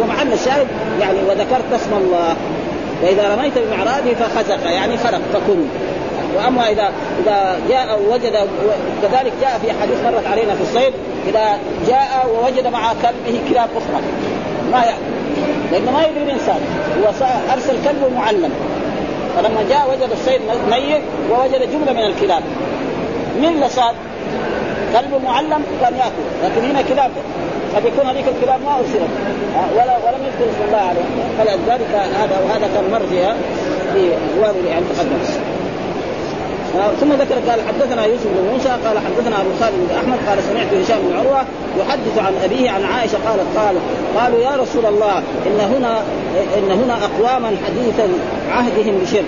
ومعنا 0.02 0.34
الشاهد 0.34 0.68
يعني 1.00 1.18
وذكرت 1.30 1.74
اسم 1.76 1.94
الله 1.94 2.36
وإذا 3.04 3.36
رميت 3.36 3.54
بمعراضه 3.58 4.14
فخزق 4.14 4.72
يعني 4.72 4.98
خرق 4.98 5.22
فكن. 5.34 5.66
وأما 6.38 6.70
اذا 6.70 6.90
إذا 7.24 7.60
جاء 7.70 8.00
ووجد 8.02 8.48
كذلك 9.02 9.34
جاء 9.42 9.60
في 9.62 9.72
حديث 9.82 10.04
مرت 10.04 10.28
علينا 10.28 10.56
في 10.56 10.62
الصيد 10.62 10.94
إذا 11.28 11.58
جاء 11.88 12.28
ووجد 12.36 12.68
مع 12.68 12.94
كلبه 12.94 13.40
كلاب 13.50 13.70
أخرى. 13.78 14.02
ما 14.72 14.78
يأكل 14.78 15.12
لأنه 15.72 15.92
ما 15.92 16.04
يدري 16.04 16.24
الانسان 16.24 16.60
هو 17.02 17.08
أرسل 17.54 17.76
كلبه 17.84 18.16
معلم. 18.16 18.52
فلما 19.38 19.64
جاء 19.70 19.90
وجد 19.92 20.12
الصيد 20.12 20.42
ميت 20.72 21.02
ووجد 21.32 21.72
جملة 21.72 21.94
من 21.94 22.06
الكلاب. 22.06 22.44
مين 23.42 23.54
اللي 23.54 23.70
صاد؟ 23.70 23.96
كلب 24.94 25.22
معلم 25.24 25.64
كان 25.82 25.94
يأكل. 25.94 26.26
لكن 26.44 26.70
هنا 26.70 26.82
كلاب. 26.82 27.12
قد 27.76 27.86
يكون 27.86 28.06
هذيك 28.10 28.26
الكلاب 28.28 28.60
ما 28.66 28.80
أرسلت. 28.80 29.12
ولا 29.76 29.98
ولم 29.98 30.26
يذكر 30.26 30.52
اسم 30.52 30.64
الله 30.68 30.78
عليه 30.78 31.02
فلذلك 31.38 31.96
هذا 32.22 32.42
وهذا 32.46 32.70
كان 32.76 32.92
مر 32.92 33.08
فيها 33.10 33.36
في 33.94 34.12
يعني 34.70 34.86
تقدم 34.96 35.51
ثم 37.00 37.12
ذكر 37.14 37.36
قال 37.50 37.60
حدثنا 37.68 38.06
يوسف 38.06 38.26
بن 38.26 38.52
موسى 38.54 38.70
قال 38.70 39.00
حدثنا 39.00 39.42
أبو 39.42 39.50
خالد 39.60 39.76
بن 39.76 39.96
أحمد 39.96 40.18
قال 40.28 40.44
سمعت 40.44 40.74
هشام 40.74 41.00
بن 41.08 41.18
عروة 41.18 41.46
يحدث 41.80 42.18
عن 42.18 42.34
أبيه 42.44 42.70
عن 42.70 42.84
عائشة 42.84 43.18
قالت 43.28 43.58
قال 43.58 43.76
قالوا 44.18 44.40
يا 44.40 44.56
رسول 44.62 44.86
الله 44.86 45.18
إن 45.18 45.60
هنا 45.60 46.02
إن 46.58 46.72
هنا 46.72 46.94
أقواما 46.94 47.48
حديثا 47.66 48.08
عهدهم 48.52 49.00
بشرك. 49.04 49.24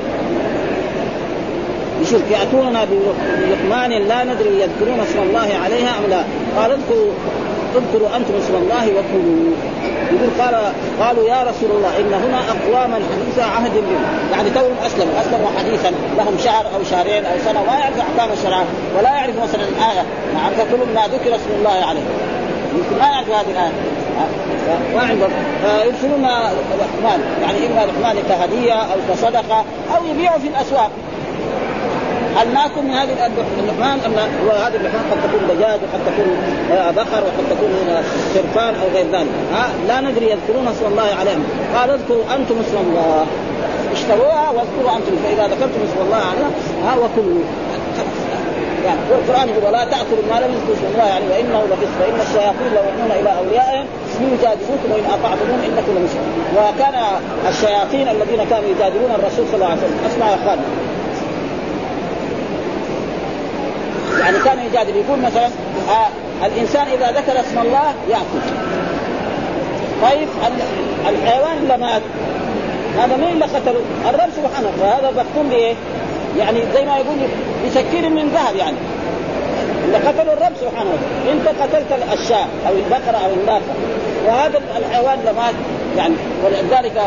بشرك. 2.02 2.24
يأتوننا 2.32 2.86
بلقمان 2.86 3.92
لا 3.92 4.24
ندري 4.24 4.62
يذكرون 4.62 5.00
اسم 5.00 5.20
الله 5.30 5.50
عليها 5.64 5.90
أم 6.00 6.10
لا. 6.10 6.24
قال 6.58 6.72
اذكروا 6.72 7.12
اذكروا 7.76 8.18
أنتم 8.18 8.34
اسم 8.42 8.56
الله 8.56 8.86
وكلوا. 8.98 9.54
يقول 10.12 10.30
قال 10.40 10.56
قالوا 11.02 11.24
يا 11.24 11.44
رسول 11.44 11.72
الله 11.72 12.00
إن 12.00 12.14
هنا 12.14 12.40
أقواما 12.54 12.96
حديث 12.96 13.40
عهد 13.40 13.72
بهم 13.72 14.04
يعني 14.32 14.50
توهم 14.50 14.78
أسلموا. 14.86 15.14
أسلموا 15.22 15.50
حديثا. 15.60 15.92
لهم 16.18 16.38
شهر 16.44 16.66
أو 16.76 16.84
شهرين 16.92 17.26
أو 17.26 17.36
سنة. 17.46 17.64
ما 17.64 17.80
يعرف 17.80 17.98
أحكام 18.00 18.30
الشرع. 18.34 18.64
ولا 18.98 19.10
يعرف 19.10 19.36
مثلا 19.44 19.64
الايه 19.64 20.04
مع 20.36 20.50
كل 20.72 20.94
ما 20.96 21.02
ذكر 21.08 21.36
اسم 21.36 21.50
الله 21.60 21.86
عليه. 21.90 22.06
يمكن 22.76 22.96
ما 23.00 23.08
يعرف 23.08 23.30
هذه 23.30 23.52
الآية. 23.52 23.72
ما 24.96 25.02
عندهم. 25.02 25.30
فيرسلون 25.64 26.22
لحمان 26.22 27.20
يعني 27.42 27.58
إما 27.68 27.92
لحمان 27.92 28.24
كهدية 28.30 28.74
أو 28.74 28.98
كصدقة 29.10 29.66
أو 29.98 30.06
يبيعوا 30.06 30.40
في 30.40 30.48
الأسواق. 30.48 30.92
هل 32.38 32.54
ناكل 32.54 32.82
من 32.82 32.90
هذه 32.90 33.12
اللحمان. 33.60 34.00
ام 34.06 34.14
لا؟ 34.14 34.26
وهذه 34.48 34.76
اللحمان 34.76 35.04
قد 35.12 35.18
تكون 35.24 35.56
دجاج 35.56 35.80
وقد 35.84 36.02
تكون 36.06 36.30
آه، 36.72 36.92
بقر 36.92 37.24
وقد 37.28 37.46
تكون 37.50 37.72
خرفان 38.34 38.74
أو 38.82 38.88
غير 38.96 39.06
ذلك. 39.12 39.28
ها 39.54 39.66
لا 39.88 40.02
ندري 40.02 40.26
يذكرون 40.26 40.68
اسم 40.68 40.86
الله 40.86 41.10
عليهم. 41.20 41.44
قال 41.76 41.90
اذكروا 41.90 42.24
أنتم 42.36 42.56
اسم 42.68 42.78
الله. 42.78 43.26
اشتروها 43.94 44.50
واذكروا 44.50 44.98
أنتم. 44.98 45.16
فإذا 45.24 45.48
ذكرتم 45.48 45.80
اسم 45.88 46.00
الله 46.06 46.24
عليها 46.32 46.50
ها 46.86 46.96
وكلوا. 46.96 47.44
يعني 48.86 49.00
والقران 49.12 49.50
يقول 49.50 49.64
ولا 49.66 49.84
تأكلوا 49.86 50.26
ما 50.32 50.38
لم 50.44 50.52
يذكر 50.56 50.74
اسم 50.74 50.86
الله 50.94 51.08
يعني 51.14 51.26
وانه 51.32 51.64
لفسق 51.70 51.94
فإن 52.00 52.18
الشياطين 52.28 52.70
لو 52.76 52.82
يؤمنون 52.90 53.12
إلى 53.20 53.30
أوليائهم 53.40 53.86
يجادلوكم 54.22 54.88
وإن 54.92 55.06
اطعتمون 55.06 55.60
إنكم 55.68 55.92
لمشركون 55.98 56.46
وكان 56.58 56.96
الشياطين 57.50 58.08
الذين 58.08 58.42
كانوا 58.50 58.70
يجادلون 58.70 59.12
الرسول 59.12 59.46
صلى 59.48 59.56
الله 59.56 59.66
عليه 59.66 59.84
وسلم. 59.84 60.00
اسمع 60.12 60.30
يا 60.30 60.36
أخوان. 60.36 60.60
يعني 64.24 64.40
كان 64.40 64.60
يجادل 64.60 64.96
يقول 64.96 65.20
مثلا 65.20 65.46
آه 65.90 66.46
الإنسان 66.46 66.88
إذا 66.88 67.12
ذكر 67.12 67.40
اسم 67.40 67.60
الله 67.60 67.94
يأكل. 68.10 68.44
طيب 70.02 70.28
الحيوان 71.10 71.80
مات 71.80 72.02
هذا 73.00 73.18
مين 73.18 73.30
اللي 73.30 73.46
قتله؟ 73.46 73.82
الرب 74.10 74.30
سبحانه 74.36 74.72
فهذا 74.82 75.12
مقتول 75.12 75.50
بايه؟ 75.50 75.74
يعني 76.40 76.60
زي 76.74 76.86
ما 76.86 76.98
يقول 76.98 77.18
بسكين 77.66 78.12
من 78.16 78.30
ذهب 78.30 78.56
يعني. 78.56 78.78
اللي 79.86 79.98
قتله 79.98 80.34
الرب 80.34 80.54
سبحانه 80.62 80.90
وتعالى. 80.90 81.32
أنت 81.32 81.48
قتلت 81.48 82.20
الشاة 82.20 82.46
أو 82.68 82.74
البقرة 82.74 83.18
أو 83.26 83.34
الناقة. 83.42 83.74
وهذا 84.26 84.62
الحيوان 84.78 85.20
مات 85.38 85.56
يعني 85.98 86.16
ولذلك 86.44 86.98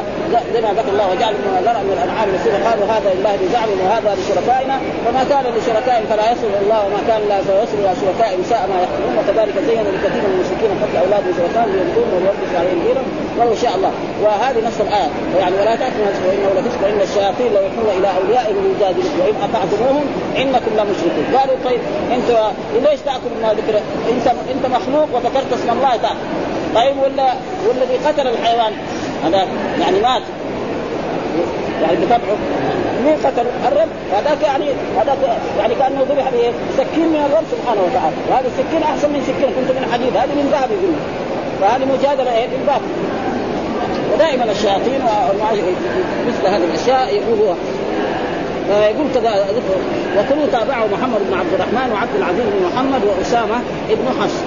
زي 0.54 0.60
ما 0.60 0.70
ذكر 0.78 0.92
الله 0.94 1.06
وجعل 1.12 1.34
من 1.34 1.62
ذرع 1.66 1.82
من 1.88 1.92
الانعام 1.96 2.28
نسيبا 2.34 2.58
قالوا 2.68 2.86
هذا 2.94 3.08
لله 3.14 3.34
بزعم 3.42 3.68
وهذا 3.84 4.10
لشركائنا 4.18 4.76
فما 5.04 5.22
كان 5.30 5.44
لشركائهم 5.56 6.06
فلا 6.10 6.32
يصل 6.32 6.50
الله 6.62 6.80
وما 6.86 7.00
كان 7.08 7.20
لا 7.28 7.38
فيصل 7.46 7.76
إلى 7.82 7.92
شركائهم 8.02 8.42
ساء 8.50 8.62
ما 8.70 8.76
يحكمون 8.84 9.14
وكذلك 9.18 9.56
زين 9.68 9.84
لكثير 9.94 10.22
من 10.24 10.32
المشركين 10.34 10.70
قتل 10.80 10.96
أولادهم 11.04 11.32
شركائهم 11.40 11.70
ليذكرون 11.76 12.10
ويوقف 12.16 12.50
عليهم 12.60 12.78
دينا 12.86 13.02
ولو 13.38 13.54
شاء 13.62 13.72
الله. 13.76 13.92
وهذه 14.22 14.60
نفس 14.68 14.80
الآية. 14.86 15.10
يعني 15.40 15.54
ولا 15.60 15.74
تأكلوا 15.80 16.06
وانه 16.26 16.48
لفسق 16.56 16.80
وإن 16.84 17.00
الشياطين 17.08 17.48
لو 17.54 17.62
يحون 17.68 17.88
إلى 17.98 18.08
اوليائهم 18.18 18.56
ليجادلوكم 18.64 19.18
وإن 19.20 19.36
أطعتموهم 19.46 20.04
إنكم 20.42 20.72
لمشركون. 20.78 21.24
قالوا 21.36 21.56
طيب 21.66 21.80
انت 22.16 22.28
ليش 22.84 23.00
تاكل 23.08 23.32
ما 23.42 23.50
ذكر؟ 23.58 23.74
انت 24.12 24.26
أنت 24.54 24.64
مخلوق 24.76 25.08
وذكرت 25.14 25.50
اسم 25.56 25.68
الله 25.76 25.92
تأكل. 26.04 26.55
طيب 26.76 26.96
ولا 26.98 27.34
والذي 27.68 27.96
قتل 28.06 28.26
الحيوان؟ 28.28 28.72
هذا 29.24 29.46
يعني 29.80 30.00
مات. 30.00 30.22
يعني 31.82 31.96
بطبعه. 31.96 32.36
مين 33.04 33.16
قتل؟ 33.24 33.46
الرب. 33.68 33.88
هذاك 34.12 34.42
يعني 34.42 34.64
هذاك 34.98 35.18
يعني 35.58 35.74
كأنه 35.74 36.00
ذبح 36.10 36.30
بايه؟ 36.30 36.52
سكين 36.76 37.08
من 37.08 37.22
الرب 37.30 37.44
سبحانه 37.52 37.80
وتعالى. 37.80 38.16
وهذا 38.30 38.46
السكين 38.46 38.82
أحسن 38.82 39.08
من 39.12 39.22
سكين. 39.22 39.50
كنت 39.56 39.70
من 39.78 39.92
حديد. 39.92 40.16
هذه 40.16 40.34
من 40.40 40.48
ذهب 40.52 40.70
يقول. 40.70 40.94
فهذه 41.60 41.84
مجادلة 41.84 42.36
إيه؟ 42.36 42.46
بالباطل. 42.48 42.92
ودائما 44.14 44.44
الشياطين 44.52 45.00
مثل 46.28 46.46
هذه 46.46 46.64
الأشياء 46.64 47.14
يقولوا 47.14 47.54
يقول 48.70 49.06
كذا 49.14 49.46
وكل 50.18 50.52
تابعه 50.52 50.86
محمد 50.86 51.20
بن 51.30 51.38
عبد 51.38 51.52
الرحمن 51.54 51.92
وعبد 51.92 52.14
العزيز 52.18 52.44
بن 52.44 52.66
محمد 52.72 53.00
وأسامة 53.04 53.56
بن 53.90 54.20
حفص. 54.20 54.40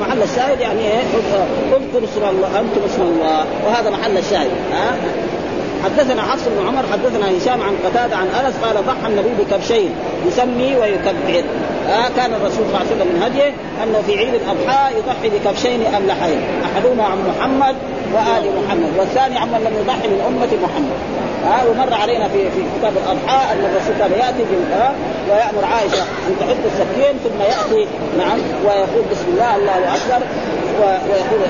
محل 0.00 0.22
الشاهد 0.22 0.60
يعني 0.60 0.80
إيه؟ 0.80 1.00
اذكر 1.72 2.04
اسم 2.04 2.28
الله 2.30 2.60
أنتم 2.60 2.80
اسم 2.86 3.02
الله 3.02 3.44
وهذا 3.66 3.90
محل 3.90 4.18
الشاهد 4.18 4.50
ها؟ 4.72 4.96
حدثنا 5.84 6.22
حفص 6.22 6.42
بن 6.48 6.66
عمر 6.66 6.82
حدثنا 6.92 7.26
هشام 7.38 7.62
عن 7.62 7.74
قتادة 7.84 8.16
عن 8.16 8.26
أنس 8.26 8.54
قال 8.64 8.76
ضحى 8.86 9.08
النبي 9.12 9.28
بكبشين 9.44 9.90
يسمي 10.26 10.76
ويكبر 10.76 11.44
آه 11.88 12.08
كان 12.16 12.34
الرسول 12.34 12.64
صلى 12.66 12.66
الله 12.66 12.78
عليه 12.78 12.90
وسلم 12.90 13.06
من 13.14 13.22
هديه 13.22 13.52
أنه 13.84 14.02
في 14.06 14.18
عيد 14.18 14.34
الأضحى 14.34 14.94
يضحي 14.98 15.38
بكبشين 15.38 15.86
املحين 15.86 16.38
أحدهما 16.64 17.04
عن 17.04 17.18
محمد 17.28 17.76
وآل 18.14 18.44
محمد 18.64 18.92
والثاني 18.98 19.38
عمن 19.38 19.60
لم 19.64 19.74
يضحي 19.82 20.08
من 20.08 20.20
أمة 20.28 20.48
محمد. 20.64 20.98
آه 21.46 21.70
ومر 21.70 21.94
علينا 21.94 22.28
في 22.28 22.50
في 22.50 22.62
كتاب 22.78 22.92
الأضحى 22.96 23.52
أن 23.52 23.58
الرسول 23.58 23.94
كان 23.98 24.12
يأتي 24.12 24.44
ويأمر 25.30 25.64
عائشة 25.64 26.02
أن 26.02 26.36
تحط 26.40 26.62
السكين 26.66 27.18
ثم 27.24 27.42
يأتي 27.42 27.86
نعم 28.18 28.38
ويقول 28.64 29.04
بسم 29.12 29.24
الله 29.28 29.56
الله 29.56 29.72
أكبر 29.72 30.26
ويقول 30.80 31.40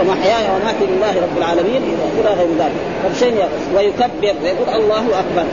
ومحياي 0.00 0.44
وماتي 0.54 0.86
لله 0.86 1.22
رب 1.22 1.38
العالمين 1.38 1.82
إلى 2.20 2.28
غير 2.28 2.48
ذلك. 2.58 2.72
فبشيء 3.04 3.48
ويكبر 3.76 4.34
ويقول 4.42 4.68
الله 4.82 4.98
أكبر. 4.98 5.44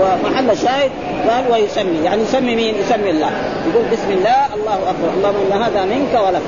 ومحل 0.00 0.50
الشاهد 0.50 0.90
قال 1.28 1.52
ويسمي. 1.52 2.04
يعني 2.04 2.22
يسمي 2.22 2.56
مين؟ 2.56 2.74
يسمي 2.74 3.10
الله. 3.10 3.30
يقول 3.70 3.84
بسم 3.92 4.10
الله 4.10 4.54
الله 4.54 4.74
أكبر. 4.74 5.08
اللهم 5.16 5.52
إن 5.52 5.62
هذا 5.62 5.84
منك 5.84 6.14
ولك. 6.26 6.42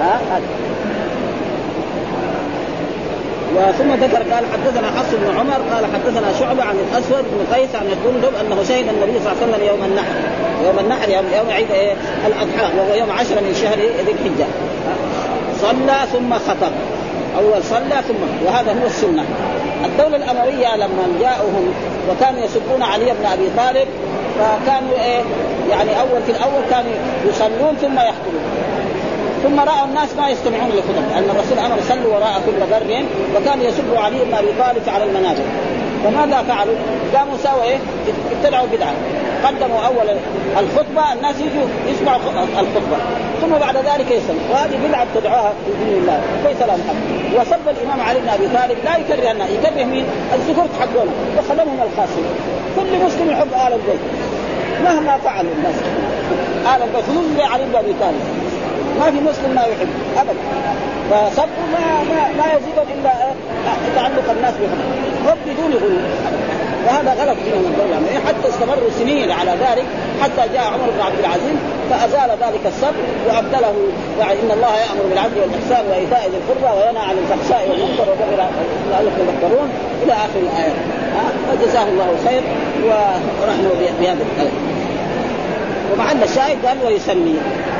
ها؟ 0.00 0.20
وثم 3.56 3.94
ذكر 3.94 4.16
قال 4.16 4.44
حدثنا 4.52 4.86
حفص 4.98 5.14
بن 5.14 5.38
عمر 5.38 5.74
قال 5.74 5.86
حدثنا 5.94 6.32
شعبة 6.40 6.64
عن 6.64 6.76
الأسود 6.76 7.24
بن 7.32 7.54
قيس 7.54 7.74
عن 7.74 7.86
الجندب 7.86 8.32
أنه 8.40 8.62
شهد 8.62 8.88
النبي 8.88 9.20
صلى 9.24 9.32
الله 9.32 9.42
عليه 9.42 9.52
وسلم 9.52 9.66
يوم 9.66 9.84
النحر. 9.84 10.14
يوم 10.66 10.78
النحر 10.78 11.08
يوم, 11.08 11.24
يوم 11.38 11.50
عيد 11.50 11.70
إيه؟ 11.70 11.94
الأضحى 12.26 12.78
وهو 12.78 12.94
يوم 12.94 13.10
عشرة 13.10 13.40
من 13.40 13.54
شهر 13.62 13.78
ذي 13.78 14.12
الحجة. 14.12 14.46
صلى 15.60 15.98
ثم 16.12 16.34
خطب. 16.34 16.72
أول 17.38 17.62
صلى 17.62 18.02
ثم 18.08 18.46
وهذا 18.46 18.72
هو 18.82 18.86
السنة. 18.86 19.24
الدولة 19.84 20.16
الأموية 20.16 20.76
لما 20.76 21.04
جاءهم 21.20 21.74
وكانوا 22.10 22.44
يسبون 22.44 22.82
علي 22.82 23.04
بن 23.04 23.26
أبي 23.26 23.50
طالب 23.56 23.88
فكانوا 24.38 24.94
إيه؟ 25.04 25.22
يعني 25.70 26.00
أول 26.00 26.22
في 26.26 26.32
الأول 26.32 26.62
كانوا 26.70 26.92
يصلون 27.26 27.76
ثم 27.80 27.94
يخطبون 27.94 28.57
ثم 29.42 29.60
راوا 29.60 29.84
الناس 29.84 30.08
ما 30.16 30.28
يستمعون 30.28 30.70
للخطب 30.70 31.10
لأن 31.10 31.30
الرسول 31.30 31.58
أمر 31.58 31.76
صلوا 31.88 32.14
وراء 32.14 32.42
كل 32.46 32.60
بر 32.70 33.04
وكانوا 33.36 33.64
يسبوا 33.64 33.98
علي 33.98 34.24
بن 34.24 34.34
أبي 34.34 34.52
طالب 34.58 34.88
على 34.88 35.04
المنابر 35.04 35.44
فماذا 36.04 36.42
فعلوا؟ 36.42 36.74
قاموا 37.14 37.36
سووا 37.44 37.62
إيه؟ 37.62 37.78
ابتدعوا 38.36 38.66
بدعة. 38.66 38.92
قدموا 39.44 39.80
أول 39.86 40.16
الخطبة 40.58 41.12
الناس 41.12 41.36
يجوا 41.40 41.66
يسمعوا 41.86 42.20
الخطبة. 42.60 42.96
ثم 43.40 43.58
بعد 43.60 43.76
ذلك 43.76 44.10
يسلم 44.10 44.38
وهذه 44.50 44.78
بدعة 44.88 45.06
تدعوها 45.14 45.52
في 45.66 45.84
دين 45.84 45.98
الله. 45.98 46.20
كيف 46.46 46.60
لا 46.60 46.66
محمد 46.66 47.40
وسب 47.40 47.68
الإمام 47.68 48.00
علي 48.00 48.20
بن 48.20 48.28
أبي 48.28 48.48
طالب. 48.48 48.78
لا 48.84 48.96
يكره 48.96 49.30
الناس 49.30 49.50
يكره 49.50 49.84
مين؟ 49.84 50.04
الزكور 50.34 50.66
حقونه 50.80 51.12
وخلهم 51.38 51.80
الخاصين. 51.82 52.24
كل 52.76 53.04
مسلم 53.04 53.30
يحب 53.30 53.52
آل 53.66 53.72
البيت. 53.72 54.00
مهما 54.84 55.18
فعلوا 55.24 55.52
الناس. 55.58 55.74
آل 56.74 56.82
البيت. 56.82 57.04
خصوصا 57.04 57.52
علي 57.52 57.64
بن 57.64 57.76
أبي 57.76 57.94
طالب. 58.00 58.37
ما 58.98 59.10
في 59.10 59.20
مسلم 59.20 59.54
ما 59.54 59.62
يحب 59.62 59.88
ابدا. 60.16 60.38
فصبوا 61.10 61.66
ما 61.72 62.02
ما 62.10 62.28
ما 62.38 62.52
يزيد 62.52 62.78
إلا 62.94 63.12
تعلق 63.96 64.30
الناس 64.30 64.54
بهم. 64.60 64.78
رب 65.28 65.38
بدون 65.46 65.72
غلو 65.72 65.98
وهذا 66.86 67.10
غلط 67.10 67.38
الدولة 67.54 67.90
يعني 67.90 68.26
حتى 68.26 68.48
استمروا 68.48 68.90
سنين 68.98 69.30
على 69.30 69.50
ذلك 69.50 69.84
حتى 70.22 70.52
جاء 70.54 70.64
عمر 70.64 70.90
بن 70.96 71.00
عبد 71.00 71.18
العزيز 71.18 71.58
فأزال 71.90 72.30
ذلك 72.30 72.60
السب 72.66 72.94
وأبدله. 73.28 73.74
يعني 74.20 74.32
إن 74.32 74.50
الله 74.50 74.76
يأمر 74.76 75.02
بالعدل 75.10 75.40
والإحسان 75.40 75.86
وإيتاء 75.90 76.30
ذي 76.30 76.36
القربى 76.36 76.78
وينهى 76.78 77.04
عن 77.04 77.16
الفحشاء 77.18 77.68
والمنكر 77.70 78.06
وبغير 78.12 78.48
لعلكم 78.90 79.16
تذكرون 79.16 79.68
إلى 80.02 80.12
آخر 80.12 80.40
الآية. 80.46 80.74
فجزاه 81.48 81.88
الله 81.88 82.16
خير 82.26 82.42
ونحن 82.84 83.70
بهذا 84.00 84.22
الآية 84.32 84.50
ومعنا 85.92 86.24
الشاهد 86.24 86.66
قال 86.66 86.76
ويسمي. 86.86 87.36
آه. 87.36 87.42
آه. 87.42 87.77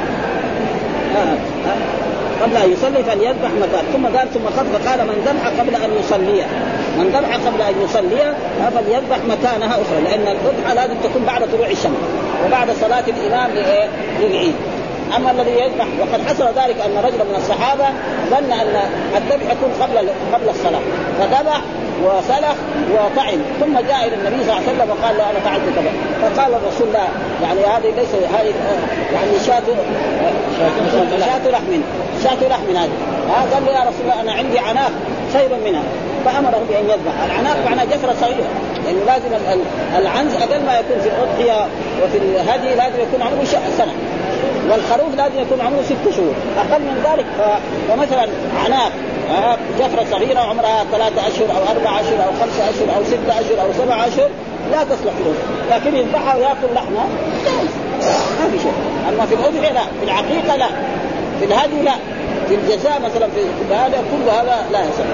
قبل 2.43 2.57
أن 2.57 2.73
يصلي 2.73 3.05
فليذبح 3.05 3.51
مكان 3.61 3.85
ثم 3.93 4.07
قال 4.19 4.29
ثم 4.35 4.47
خطب 4.47 4.89
قال 4.89 5.07
من 5.07 5.15
ذبح 5.27 5.61
قبل 5.61 5.75
أن 5.75 5.91
يصلي. 6.01 6.45
من 6.99 7.09
ذبح 7.09 7.37
قبل 7.47 7.63
أن 7.63 7.75
يصلي 7.85 8.35
فليذبح 8.75 9.19
مكانها 9.29 9.73
أخرى 9.73 10.01
لأن 10.05 10.37
الذبحة 10.37 10.75
لازم 10.75 10.95
تكون 11.05 11.23
بعد 11.27 11.43
طلوع 11.53 11.67
الشمس 11.67 11.97
وبعد 12.47 12.71
صلاة 12.81 13.05
الإمام 13.09 13.51
للعيد 14.21 14.55
أما 15.17 15.31
الذي 15.31 15.51
يذبح 15.51 15.87
وقد 16.01 16.21
حصل 16.29 16.45
ذلك 16.45 16.77
أن 16.81 17.05
رجلا 17.05 17.25
من 17.25 17.35
الصحابة 17.37 17.85
ظن 18.31 18.53
أن 18.53 18.81
الذبح 19.17 19.53
يكون 19.53 19.71
قبل 19.81 20.09
قبل 20.33 20.49
الصلاة. 20.49 20.81
فذبح 21.19 21.61
وسلخ 22.05 22.57
وطعم 22.93 23.41
ثم 23.61 23.75
جاء 23.89 24.09
إلى 24.09 24.15
النبي 24.15 24.45
صلى 24.45 24.53
الله 24.53 24.55
عليه 24.55 24.73
وسلم 24.73 24.91
وقال 24.91 25.17
له 25.19 25.31
أنا 25.31 25.41
فعلت 25.41 25.63
كذا. 25.77 25.93
فقال 26.23 26.55
الرسول 26.55 26.93
لا 26.93 27.05
يعني 27.43 27.61
هذه 27.61 27.95
ليس 27.97 28.15
هذه 28.35 28.55
يعني 29.15 29.39
شاة 29.47 29.63
شاة 31.21 31.49
لحم 31.51 31.81
شاة 32.25 32.49
لحم 32.49 32.77
هذه. 32.77 32.91
ها 33.31 33.55
قال 33.55 33.65
له 33.67 33.73
يا 33.73 33.81
رسول 33.81 34.01
الله 34.03 34.21
أنا 34.21 34.33
عندي 34.33 34.59
عناق 34.59 34.93
خير 35.33 35.49
منها. 35.65 35.83
فأمره 36.25 36.63
بأن 36.69 36.85
يذبح. 36.85 37.13
العناق 37.25 37.57
معناه 37.67 37.85
جفرة 37.85 38.15
صغيرة. 38.21 38.49
يعني 38.87 38.99
لازم 39.07 39.45
العنز 39.99 40.35
أقل 40.35 40.65
ما 40.67 40.79
يكون 40.79 41.01
في 41.03 41.09
الأضحية 41.09 41.67
وفي 42.03 42.19
الهدي 42.19 42.75
لازم 42.75 43.01
يكون 43.01 43.23
عمره 43.23 43.45
سنة. 43.79 43.93
والخروف 44.71 45.15
لازم 45.17 45.39
يكون 45.39 45.61
عمره 45.61 45.83
ست 45.83 46.17
شهور. 46.17 46.35
أقل 46.59 46.83
من 46.83 47.05
ذلك 47.13 47.27
فمثلا 47.89 48.29
عناق 48.65 48.93
جفرة 49.79 50.05
صغيرة 50.11 50.41
عمرها 50.41 50.85
ثلاثة 50.93 51.29
أشهر 51.29 51.47
أو 51.57 51.77
أربع 51.77 52.01
أشهر 52.01 52.25
أو 52.27 52.33
خمسة 52.41 52.71
أشهر 52.71 52.97
أو 52.97 53.05
ستة 53.05 53.41
أشهر 53.41 53.67
أو 53.67 53.73
سبع 53.73 54.07
أشهر 54.07 54.29
لا 54.73 54.85
تصلح 54.85 55.13
له. 55.25 55.35
لكن 55.71 55.97
يذبحها 55.97 56.37
ويأكل 56.37 56.75
لحمها 56.75 57.07
ما 58.41 58.51
في 58.53 58.59
شيء. 58.59 58.73
أما 59.09 59.27
في 59.27 59.35
الاضحيه 59.35 59.73
لا 59.73 59.83
في 60.01 60.05
العقيقة 60.05 60.57
لا. 60.57 60.67
في 61.41 61.45
الهدي 61.45 61.83
لا. 61.83 61.95
في 62.49 62.55
الجزاء 62.55 63.01
مثلا 63.05 63.29
في 63.29 63.75
هذا 63.75 63.99
كل 64.11 64.31
هذا 64.31 64.57
لا 64.73 64.81
يصح. 64.81 65.05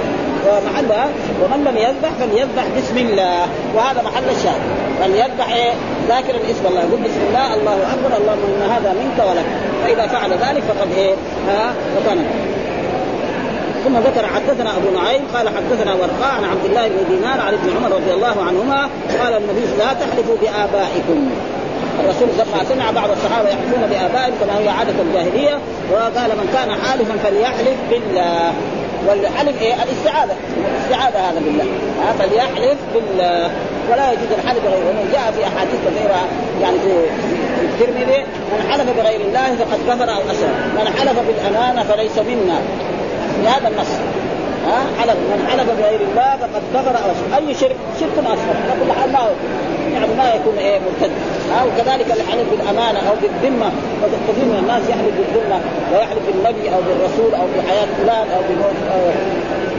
ومحلها 0.46 1.08
ومن 1.42 1.64
لم 1.64 1.76
يذبح 1.76 2.10
فليذبح 2.20 2.64
بسم 2.78 2.98
الله. 2.98 3.46
وهذا 3.74 4.02
محل 4.02 4.28
الشاهد. 4.36 4.60
فليذبح 5.00 5.54
إيه؟ 5.54 5.72
ذاكرا 6.08 6.36
اسم 6.50 6.66
الله. 6.66 6.80
يقول 6.80 7.00
بسم 7.00 7.20
الله 7.28 7.54
الله 7.54 7.72
أكبر 7.72 8.16
اللهم 8.20 8.44
إن 8.54 8.70
هذا 8.70 8.92
منك 8.92 9.26
ولك. 9.28 9.46
فإذا 9.84 10.06
فعل 10.06 10.30
ذلك 10.30 10.62
فقد 10.62 10.88
إيه؟ 10.96 11.14
ها 11.48 11.72
ثم 13.84 13.98
ذكر 13.98 14.26
حدثنا 14.26 14.76
أبو 14.76 14.90
نعيم 14.98 15.22
قال 15.34 15.48
حدثنا 15.48 15.94
ورقاء 15.94 16.34
عن 16.34 16.44
عبد 16.44 16.64
الله 16.64 16.88
بن 16.88 17.16
دينار 17.16 17.40
عن 17.40 17.52
ابن 17.54 17.76
عمر 17.76 17.96
رضي 17.96 18.12
الله 18.12 18.42
عنهما 18.48 18.88
قال 19.20 19.32
النبي 19.36 19.60
لا 19.78 19.92
تحلفوا 19.92 20.36
بآبائكم. 20.42 21.30
الرسول 22.00 22.28
لما 22.38 22.64
سمع 22.64 22.90
بعض 22.90 23.10
الصحابة 23.10 23.48
يحلفون 23.48 23.82
بآبائهم 23.90 24.34
كما 24.40 24.58
هي 24.58 24.68
عادة 24.68 25.02
الجاهلية 25.02 25.58
وقال 25.92 26.30
من 26.38 26.50
كان 26.52 26.70
حالفا 26.84 27.16
فليحلف 27.24 27.76
بالله. 27.90 28.52
والحلف 29.08 29.62
إيه؟ 29.62 29.74
الاستعاذة. 29.74 30.36
الاستعاذة 30.56 31.18
هذا 31.30 31.40
بالله. 31.44 31.66
فليحلف 32.18 32.78
بالله. 32.94 33.50
ولا 33.90 34.12
يجوز 34.12 34.30
الحلف 34.38 34.58
بغيره 34.64 34.88
ومن 34.88 35.10
جاء 35.12 35.32
في 35.36 35.44
أحاديث 35.46 35.80
كثيرة 35.86 36.20
يعني 36.62 36.78
في 36.78 37.64
الترمذي 37.64 38.24
من 38.52 38.70
حلف 38.70 38.86
بغير 38.98 39.20
الله 39.20 39.56
فقد 39.56 39.78
كفر 39.88 40.10
أو 40.14 40.20
اشرك 40.30 40.54
من 40.76 40.86
حلف 40.98 41.18
بالأمانة 41.26 41.82
فليس 41.82 42.18
منا. 42.18 42.58
في 43.36 43.48
هذا 43.48 43.68
النص. 43.68 43.92
ها؟ 44.66 44.78
حلف 45.00 45.16
من 45.30 45.48
حلف 45.50 45.66
بغير 45.80 46.00
الله 46.00 46.36
فقد 46.36 46.62
كفر 46.74 46.96
أو 47.04 47.36
أي 47.36 47.54
شرك؟ 47.54 47.76
شرك 48.00 48.16
أصغر. 48.18 48.56
كل 48.80 48.92
حال 49.00 49.12
ما 49.12 49.18
هو. 49.18 49.30
يعني 49.92 50.06
ما 50.18 50.34
يكون 50.34 50.58
إيه 50.58 50.80
مرتد. 50.84 51.12
ها؟ 51.52 51.64
وكذلك 51.64 52.06
الحلف 52.06 52.46
بالأمانة 52.50 52.98
أو 53.08 53.14
بالذمة. 53.22 53.70
كثير 54.28 54.44
من 54.44 54.58
الناس 54.62 54.82
يحلف 54.88 55.14
بالذمة. 55.18 55.60
ويحلف 55.92 56.22
بالنبي 56.26 56.74
أو 56.74 56.80
بالرسول 56.88 57.34
أو 57.40 57.46
بحياه 57.56 57.86
فلان 57.98 58.26
أو 58.36 58.40
بموت 58.48 58.76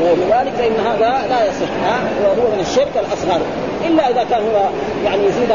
ولذلك 0.01 0.53
فان 0.57 0.85
هذا 0.85 1.27
لا 1.29 1.45
يصح. 1.45 1.71
ها؟ 1.85 1.97
وهو 2.23 2.47
من 2.53 2.59
الشرك 2.59 2.93
الأصغر. 2.95 3.41
إلا 3.87 4.09
إذا 4.09 4.23
كان 4.31 4.41
هو 4.41 4.69
يعني 5.05 5.25
يزيد 5.25 5.51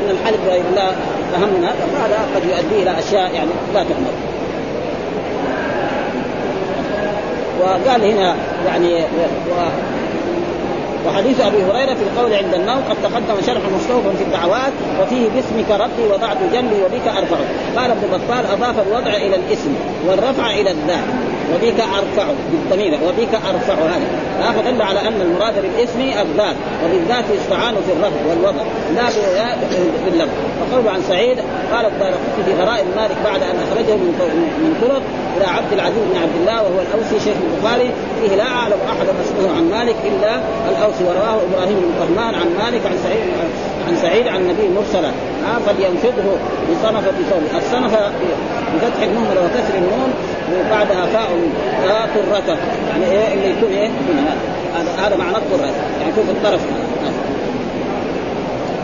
أن 0.00 0.10
الحلف 0.10 0.40
بغير 0.46 0.62
الله 0.70 0.88
اهم 1.34 1.48
من 1.48 1.64
هذا 1.64 1.86
فهذا 1.94 2.18
قد 2.34 2.44
يؤدي 2.44 2.82
إلى 2.82 2.98
أشياء 2.98 3.34
يعني 3.34 3.50
لا 3.74 3.82
تحمل 3.82 4.12
وقال 7.64 8.04
هنا 8.04 8.36
يعني 8.66 8.94
و 8.94 9.54
وحديث 11.06 11.40
أبي 11.40 11.56
هريرة 11.56 11.94
في 11.94 12.02
القول 12.02 12.34
عند 12.34 12.54
النوم 12.54 12.82
قد 12.90 12.96
تقدم 13.02 13.40
شرح 13.46 13.62
مستوفى 13.76 14.16
في 14.18 14.24
الدعوات 14.24 14.72
وفيه 15.02 15.28
باسمك 15.28 15.80
ربي 15.80 16.12
وضعت 16.12 16.36
جنبي 16.52 16.82
وبك 16.82 17.08
ارفع 17.08 17.36
قال 17.76 17.90
ابن 17.90 18.00
بطال 18.12 18.46
أضاف 18.46 18.86
الوضع 18.86 19.16
إلى 19.16 19.36
الاسم 19.36 19.74
والرفع 20.06 20.50
إلى 20.50 20.70
الذات 20.70 21.04
وبك 21.54 21.80
ارفع 21.80 22.26
بالضمير 22.50 22.98
وبك 23.08 23.34
ارفع 23.34 23.74
هذا. 23.74 24.06
آه 24.48 24.52
فدل 24.52 24.82
على 24.82 25.00
أن 25.00 25.20
المراد 25.20 25.54
بالاسم 25.62 26.00
الذات 26.00 26.56
وبالذات 26.84 27.24
يستعان 27.34 27.74
في 27.74 27.92
الرفع 27.92 28.30
والوضع 28.30 28.62
لا 28.94 29.08
باللفظ. 30.04 30.32
وقول 30.60 30.88
عن 30.88 31.02
سعيد 31.08 31.38
قال 31.72 31.86
الدار 31.86 32.12
في 32.46 32.62
غرائب 32.62 32.86
مالك 32.96 33.16
بعد 33.24 33.42
أن 33.42 33.56
أخرجه 33.68 33.96
من 33.96 34.14
من 34.58 34.74
طرق 34.80 35.02
إلى 35.36 35.46
عبد 35.46 35.72
العزيز 35.72 36.04
بن 36.12 36.18
عبد 36.22 36.36
الله 36.40 36.62
وهو 36.62 36.80
الأوسي 36.86 37.24
شيخ 37.24 37.36
البخاري. 37.46 37.90
فيه 38.20 38.36
لا 38.36 38.48
أعلم 38.48 38.80
احدا 38.92 39.12
اسمه 39.24 39.56
عن 39.56 39.70
مالك 39.70 39.96
إلا 40.10 40.32
الأوسي 40.70 41.04
ورواه 41.04 41.38
إبراهيم 41.48 41.76
بن 41.80 41.92
طهمان 42.00 42.34
عن 42.34 42.48
مالك 42.62 42.82
عن 42.86 42.96
سعيد 43.04 43.24
عن 43.88 43.96
سعيد 43.96 44.28
عن 44.28 44.40
النبي 44.40 44.68
مرسلا. 44.68 45.08
آه 45.08 45.58
فلينفضه 45.66 46.36
بصنفة 46.70 47.10
بثوبه 47.18 47.58
الصنفة 47.58 48.10
بفتح 48.74 49.02
النون 49.02 49.26
وكسر 49.44 49.74
النون 49.78 50.10
وبعدها 50.52 51.06
فاء 51.06 51.28
قرته 52.14 52.56
يعني 52.90 53.04
إيه؟ 53.04 53.34
اللي 53.34 53.50
يكون 53.50 53.72
إيه؟ 53.72 53.90
هذا 54.74 55.06
هذا 55.06 55.16
معنى 55.16 55.36
القرة. 55.36 55.66
يعني 56.00 56.12
يكون 56.12 56.24
في 56.24 56.30
الطرف. 56.30 56.60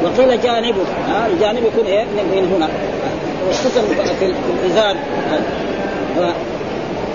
وقيل 0.05 0.41
جانبه. 0.41 0.83
آه 1.15 1.27
الجانب 1.27 1.65
يكون 1.67 1.87
إيه؟ 1.87 2.05
من 2.05 2.53
هنا. 2.57 2.69
وخصوصا 3.49 3.81
في 4.21 4.33
الإزار. 4.65 4.97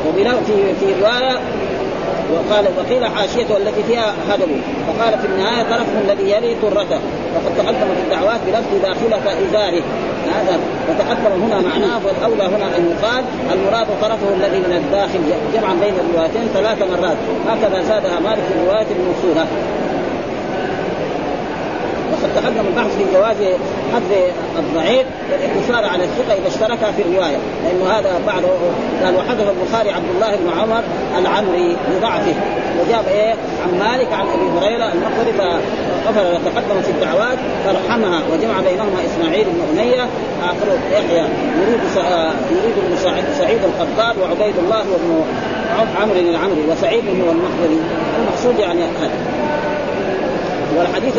وبناء 0.08 0.44
في 0.46 0.54
في 0.80 1.02
روايه 1.02 1.40
وقال 2.34 2.66
وقيل 2.78 3.06
حاشيته 3.06 3.58
التي 3.58 3.84
فيها 3.84 4.14
هدم. 4.30 4.52
فقال 4.88 5.20
في 5.20 5.28
النهاية 5.28 5.64
طرفه 5.64 6.00
الذي 6.06 6.32
يلي 6.32 6.56
طرته 6.62 7.00
وقد 7.36 7.58
تقدم 7.58 7.88
في 7.96 8.02
الدعوات 8.04 8.40
بلفظ 8.48 8.82
داخله 8.84 9.18
إزاره. 9.18 9.84
هذا 10.36 10.60
وتقدم 10.90 11.44
هنا 11.44 11.62
معناه 11.62 12.00
والأولى 12.06 12.44
هنا 12.44 12.78
أن 12.78 12.84
يقال 12.92 13.24
المراد 13.54 13.88
طرفه 14.02 14.30
الذي 14.38 14.60
من 14.60 14.74
الداخل 14.84 15.20
جمعا 15.54 15.74
بين 15.74 15.94
الروايتين 16.04 16.48
ثلاث 16.54 16.80
مرات. 16.92 17.18
هكذا 17.48 17.82
زادها 17.82 18.20
مالك 18.20 18.44
في 18.50 18.54
الرواية 18.56 18.88
الموصولة. 19.00 19.46
وقد 22.12 22.36
تقدم 22.36 22.68
البحث 22.68 22.98
في 22.98 23.06
جواز 23.14 23.38
حذف 23.94 24.34
الضعيف 24.60 25.08
والاقتصار 25.32 25.92
على 25.92 26.04
الثقة 26.04 26.34
إذا 26.34 26.48
اشترك 26.48 26.80
في 26.96 27.02
الروايه 27.02 27.38
لأنه 27.64 27.92
هذا 27.92 28.22
بعد 28.28 28.44
قال 29.04 29.16
وحذف 29.16 29.50
البخاري 29.50 29.92
عبد 29.92 30.10
الله 30.16 30.36
بن 30.36 30.60
عمر 30.60 30.84
العمري 31.18 31.78
لضعفه 31.92 32.34
وجاب 32.82 33.08
إيه؟ 33.08 33.34
عن 33.64 33.80
مالك 33.80 34.14
عن 34.14 34.26
أبي 34.28 34.60
هريرة 34.60 34.92
المقبري 34.94 35.34
فغفر 35.38 36.26
وتقدم 36.34 36.82
في 36.82 36.92
الدعوات 36.92 37.38
فرحمها 37.66 38.22
وجمع 38.34 38.60
بينهما 38.60 39.00
إسماعيل 39.06 39.46
بن 39.46 39.80
أمية 39.80 40.04
آخر 40.44 40.78
يحيى 40.92 41.26
يريد 41.62 41.80
يريد 42.52 42.76
بن 42.90 42.98
سعيد 43.40 43.60
القطار 43.64 44.16
وعبيد 44.22 44.58
الله 44.58 44.80
وابن 44.92 45.24
عمرو 46.02 46.20
العمري 46.20 46.64
وسعيد 46.72 47.04
هو 47.08 47.32
المقبري. 47.32 47.80
المقصود 48.20 48.60
يعني 48.60 48.82
هذا. 48.84 49.75
والحديث 50.78 51.18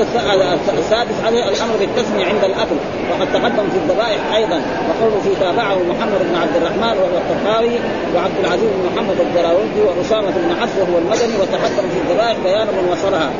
السادس 0.79 1.16
عليه 1.25 1.49
الأمر 1.49 1.75
بالتسمية 1.81 2.25
عند 2.25 2.45
الأكل 2.45 2.77
وقد 3.11 3.33
تقدم 3.33 3.69
في 3.71 3.77
الذبائح 3.77 4.35
أيضا 4.35 4.62
وقوله 4.88 5.21
في 5.25 5.31
تابعه 5.40 5.75
محمد 5.75 6.21
بن 6.31 6.35
عبد 6.42 6.57
الرحمن 6.57 6.99
وهو 6.99 7.16
الطحاوي 7.23 7.75
وعبد 8.14 8.38
العزيز 8.40 8.69
بن 8.77 8.90
محمد 8.92 9.21
الدراوردي 9.21 9.81
وأسامة 9.87 10.31
بن 10.31 10.61
عبس 10.61 10.73
وهو 10.81 10.99
المدني 10.99 11.37
وتقدم 11.40 11.88
في 11.92 11.99
الذبائح 12.05 12.37
بيان 12.45 12.66
من 12.66 12.88
وصلها 12.92 13.31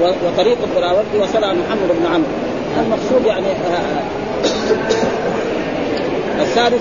وطريق 0.00 0.58
الدراوردي 0.64 1.18
وصلها 1.18 1.52
محمد 1.52 1.88
بن 2.00 2.06
عمرو. 2.14 2.28
المقصود 2.80 3.26
يعني 3.26 3.46
السادس 6.40 6.80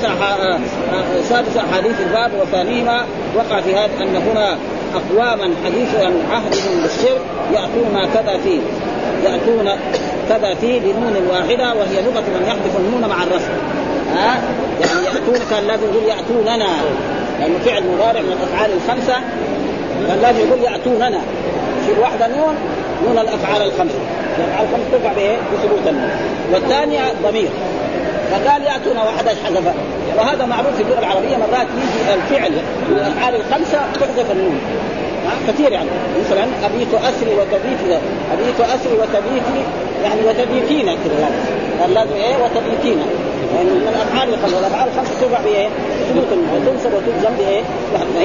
سادس 1.30 1.58
أحاديث 1.58 2.02
الباب 2.02 2.32
وثانيهما 2.42 3.06
وقع 3.36 3.62
في 3.62 3.76
هذا 3.76 3.92
أن 4.02 4.16
هنا 4.16 4.58
أقواما 4.96 5.54
حديث 5.66 5.96
عهدهم 6.32 6.82
بالشرك 6.84 7.22
يأتون 7.54 8.06
كذا 8.14 8.38
فيه. 8.44 8.60
يأتون 9.28 9.70
كذا 10.30 10.54
فيه 10.54 10.80
بنون 10.80 11.28
واحدة 11.30 11.74
وهي 11.74 12.02
لغة 12.02 12.24
من 12.36 12.44
يحذف 12.48 12.78
النون 12.80 13.10
مع 13.10 13.24
الرفع 13.24 13.52
ها؟ 14.16 14.42
يعني 14.82 15.06
يأتون 15.06 15.40
كان 15.50 15.68
لازم 15.68 15.84
يقول 15.84 16.04
يأتوننا. 16.04 16.68
لأنه 17.40 17.58
فعل 17.66 17.84
مضارع 17.84 18.22
من 18.22 18.32
الأفعال 18.32 18.72
الخمسة 18.74 19.14
كان 20.08 20.20
لازم 20.22 20.40
يقول 20.40 20.64
يأتوننا. 20.64 21.20
في 21.86 22.02
واحدة 22.02 22.28
نون 22.28 22.56
نون 23.08 23.18
الأفعال 23.18 23.62
الخمسة. 23.62 24.00
الأفعال 24.38 24.68
الخمسة 24.68 24.92
ترفع 24.92 25.14
بإيه؟ 25.14 25.38
بثبوت 25.54 25.88
النون. 25.88 26.10
والثانية 26.54 27.02
ضمير. 27.24 27.50
فقال 28.32 28.62
ياتون 28.62 28.98
وأحد 28.98 29.28
حذف 29.46 29.74
وهذا 30.18 30.46
معروف 30.46 30.76
في 30.76 30.82
اللغة 30.82 31.00
العربية 31.00 31.38
مرات 31.38 31.68
يجي 31.78 32.14
الفعل 32.14 32.52
من 32.90 32.98
الأفعال 32.98 33.36
الخمسة 33.36 33.80
تحذف 33.94 34.32
النون. 34.32 34.60
كثير 35.48 35.72
يعني. 35.72 35.90
مثلا 36.20 36.44
أبيت 36.44 36.94
أسري 36.94 37.32
وتبيت 37.36 38.02
أبيت 38.34 38.60
أسري 38.60 38.94
وتبيتي 38.94 39.62
يعني 40.04 40.22
وتبيتين 40.28 40.86
كذا 40.86 41.30
قال 41.82 41.94
لازم 41.94 42.14
إيه؟ 42.14 42.36
وتبيتين 42.36 42.98
يعني 43.56 43.70
من 43.70 43.88
الأفعال 43.88 44.34
الخمسه 44.34 44.60
الافعال 44.60 44.90
الخمسه 44.90 45.22
ترفع 45.22 45.42
بايه؟ 45.44 45.68
ثبوت 46.10 46.28
وتنصب 46.54 46.94
وتجزم 46.94 47.36
بايه؟ 47.38 47.62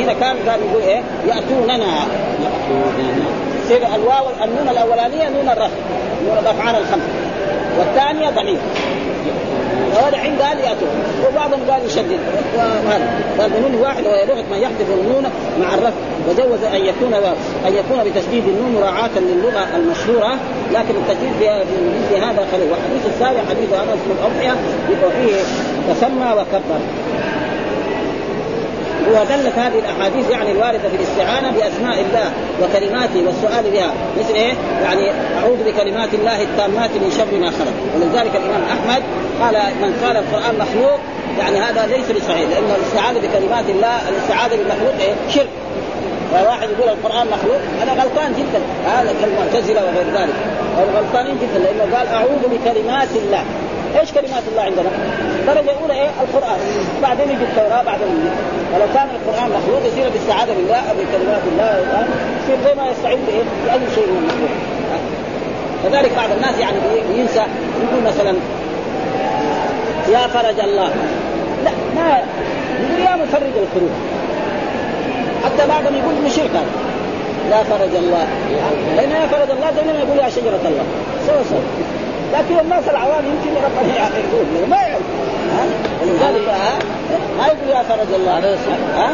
هنا 0.02 0.12
كان 0.12 0.36
قال 0.48 0.60
يقول 0.70 0.82
إيه؟ 0.82 1.02
يأتوننا. 1.28 1.92
ياتوننا 2.44 3.26
يصير 3.64 3.94
الواو 3.94 4.26
النون 4.44 4.68
الأولانية 4.68 5.28
نون 5.28 5.48
الرفع. 5.48 5.76
نون 6.26 6.38
الأفعال 6.38 6.76
الخمسة. 6.76 7.08
والثانية 7.78 8.30
ضمير. 8.30 8.58
وهذا 9.94 10.18
عند 10.18 10.42
قال 10.42 10.58
ياتون 10.58 10.88
وبعضهم 11.28 11.60
قال 11.70 11.86
يشدد. 11.86 12.20
وهذا. 12.56 13.06
قال 13.38 13.50
بنون 13.50 13.74
واحد 13.82 14.06
وهي 14.06 14.26
لغة 14.26 14.44
من 14.50 14.58
يحذف 14.58 14.86
النون 15.00 15.24
مع 15.60 15.74
الرفع. 15.74 16.02
وجوز 16.28 16.64
أن 16.64 16.80
يكون 16.86 17.14
أن 17.66 17.74
يكون 17.74 18.04
بتشديد 18.04 18.44
النون 18.48 18.72
مراعاة 18.80 19.10
للغة 19.16 19.76
المشهورة 19.76 20.38
لكن 20.72 20.94
التشديد 21.00 21.32
في 21.38 21.50
مثل 21.98 22.24
هذا 22.24 22.46
خليل 22.52 22.70
والحديث 22.70 23.06
السابع 23.14 23.40
حديث 23.50 23.72
أنس 23.72 24.00
بن 24.06 24.14
الاضحيه 24.20 24.54
يبقى 24.90 25.10
فيه 25.10 25.34
تسمى 25.94 26.32
وكبر. 26.32 26.80
ودلت 29.10 29.58
هذه 29.58 29.78
الأحاديث 29.78 30.30
يعني 30.30 30.52
الواردة 30.52 30.88
في 30.88 30.96
الاستعانة 30.96 31.50
بأسماء 31.50 32.00
الله 32.00 32.32
وكلماته 32.62 33.26
والسؤال 33.26 33.70
بها. 33.70 33.90
مثل 34.20 34.34
إيه؟ 34.34 34.52
يعني 34.82 35.10
أعوذ 35.38 35.56
بكلمات 35.66 36.14
الله 36.14 36.42
التامات 36.42 36.90
من 36.90 37.10
شر 37.18 37.38
ما 37.38 37.50
خلق. 37.50 37.76
ولذلك 37.94 38.36
الإمام 38.36 38.62
أحمد 38.62 39.02
قال 39.40 39.54
من 39.82 39.92
قال 40.04 40.16
القرآن 40.16 40.54
مخلوق 40.58 40.98
يعني 41.38 41.58
هذا 41.58 41.86
ليس 41.86 42.10
بصحيح 42.10 42.48
لأن 42.50 42.70
الاستعاذة 42.78 43.18
بكلمات 43.18 43.64
الله 43.68 44.08
الاستعاذة 44.08 44.56
بالمخلوق 44.56 44.94
إيه؟ 45.00 45.14
شرك. 45.34 45.48
واحد 46.46 46.68
يقول 46.70 46.88
القرآن 46.88 47.26
مخلوق 47.26 47.60
أنا 47.82 47.92
غلطان 47.92 48.32
جدا. 48.38 48.60
هذا 48.86 49.14
كالمعتزلة 49.20 49.84
وغير 49.84 50.06
ذلك. 50.20 50.34
غلطانين 50.96 51.36
جدا 51.42 51.58
لأنه 51.64 51.96
قال 51.96 52.06
أعوذ 52.06 52.42
بكلمات 52.52 53.08
الله. 53.16 53.44
إيش 54.00 54.12
كلمات 54.12 54.42
الله 54.50 54.62
عندنا؟ 54.62 54.90
الدرجه 55.40 55.70
الاولى 55.70 55.94
إيه؟ 55.94 56.10
القرآن. 56.24 56.58
بعدين 57.02 57.30
يجي 57.30 57.44
التوراة 57.44 57.82
بعدين 57.82 58.30
ولو 58.74 58.86
كان 58.94 59.08
القرآن 59.16 59.50
مخلوق 59.50 59.80
يصير 59.86 60.08
باستعاذه 60.08 60.52
بالله 60.56 60.82
بكلمات 60.98 61.42
الله 61.52 62.06
يصير 62.42 62.56
زي 62.64 62.74
ما 62.74 62.90
يستعيذ 62.90 63.18
بايه؟ 63.26 63.42
بأي 63.66 63.80
شيء 63.94 64.06
من 64.06 64.18
المخلوق. 64.18 64.50
كذلك 65.82 66.12
بعض 66.16 66.30
الناس 66.36 66.58
يعني 66.60 66.76
بينسى 67.14 67.44
يقول 67.82 68.02
مثلا 68.06 68.34
يا 70.08 70.26
فرج 70.26 70.60
الله. 70.60 70.90
لا 71.64 71.70
ما 71.96 72.22
يقول 72.80 73.00
يا 73.00 73.16
مفرج 73.24 73.54
الكروب 73.62 73.90
حتى 75.44 75.68
بعضهم 75.68 75.94
يقول 75.94 76.14
من 76.14 76.30
شرك 76.36 76.50
لا 77.50 77.62
فرج 77.62 77.94
الله. 77.94 78.26
لأن 78.96 79.10
يا 79.10 79.26
فرج 79.26 79.50
الله 79.50 79.70
دائما 79.70 79.92
يقول 79.92 80.18
يا 80.18 80.28
شجرة 80.28 80.60
الله. 80.64 80.84
سوا 81.26 81.42
سوا 81.50 81.60
لكن 82.32 82.58
الناس 82.60 82.88
العوام 82.88 83.24
يمكن 83.24 83.56
ربنا 83.64 83.96
يقول 84.18 84.68
ما 84.70 84.76
يعرف 84.76 85.02
ها؟ 85.56 85.64
ولذلك 86.02 86.48
ها؟ 86.48 86.78
ما 87.38 87.46
يقول 87.46 87.68
يا 87.68 87.82
فرج 87.82 88.14
الله. 88.14 88.38
ها؟ 88.96 89.10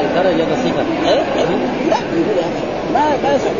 الفرج 0.00 0.40
هذا 0.40 0.56
صفة. 0.64 1.10
إيه؟ 1.10 1.22
لا 1.90 1.96
يقول 1.96 2.77
ما 2.94 3.04
ما 3.22 3.34
يصح 3.34 3.52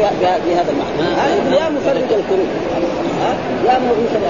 بهذا 0.47 0.71
المعنى. 0.73 1.57
يا 1.57 1.69
مفرج 1.69 2.09
الكروب 2.19 2.49
يا 3.67 3.79
مفرج 3.79 4.23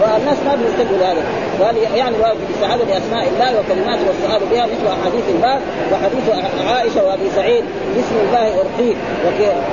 والناس 0.00 0.38
ما 0.46 0.54
بيلتقوا 0.54 0.98
لهذا 0.98 1.22
قال 1.60 1.76
يعني 1.96 2.16
بالاستعاذه 2.16 2.84
باسماء 2.90 3.28
الله 3.28 3.50
وكلماته 3.60 4.02
والسؤال 4.08 4.40
بها 4.50 4.64
مثل 4.66 4.86
أحاديث 4.86 5.24
الباب 5.34 5.60
وحديث 5.92 6.26
عائشة 6.68 7.04
وأبي 7.06 7.30
سعيد. 7.36 7.64
بسم 7.98 8.16
الله 8.24 8.46
أرقيك. 8.62 8.96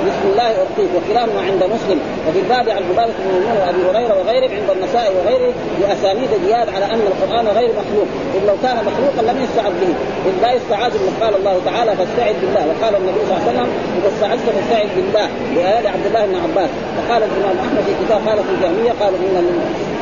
بسم 0.06 0.24
الله 0.32 0.50
أرقيك. 0.62 0.90
وكلاهما 0.96 1.40
عند 1.48 1.62
مسلم. 1.74 2.00
وفي 2.28 2.38
الباب 2.38 2.68
عن 2.68 2.82
عبادة 2.90 3.12
بن 3.18 3.24
ميمون 3.32 3.56
وأبي 3.60 3.82
هريرة 3.88 4.14
وغيرهم 4.20 4.50
عند 4.60 4.70
النساء 4.76 5.12
وغيره 5.16 5.52
بأسانيد 5.80 6.30
زياد 6.46 6.68
على 6.74 6.84
أن 6.84 7.02
القرآن 7.12 7.46
غير 7.58 7.70
مخلوق. 7.80 8.08
اذ 8.34 8.42
لو 8.48 8.56
كان 8.62 8.76
مخلوقا 8.88 9.32
لم 9.32 9.38
يستعذ 9.44 9.72
به. 9.82 9.92
اذ 10.28 10.34
لا 10.42 10.52
يستعاذ 10.52 10.92
به 10.92 11.24
قال 11.24 11.34
الله 11.36 11.56
تعالى 11.64 11.90
فاستعذ 11.98 12.34
بالله. 12.42 12.62
وقال 12.70 12.92
النبي 13.00 13.20
صلى 13.26 13.36
الله 13.36 13.42
عليه 13.46 13.52
وسلم 13.52 13.68
إذا 13.98 14.10
استعذت 14.34 14.56
فاستعذ 14.56 14.88
بالله 14.96 15.28
لايات 15.54 15.86
عبد 15.86 16.06
الله 16.06 16.26
بن 16.26 16.34
عباس. 16.34 16.70
وقال 16.96 17.22
الإمام 17.22 17.56
أحمد 17.64 17.82
في 17.86 17.92
كتاب 18.04 18.20
قالت 18.28 18.46
الجهميه 18.54 18.92
قالوا 19.00 19.18
إن 19.18 19.36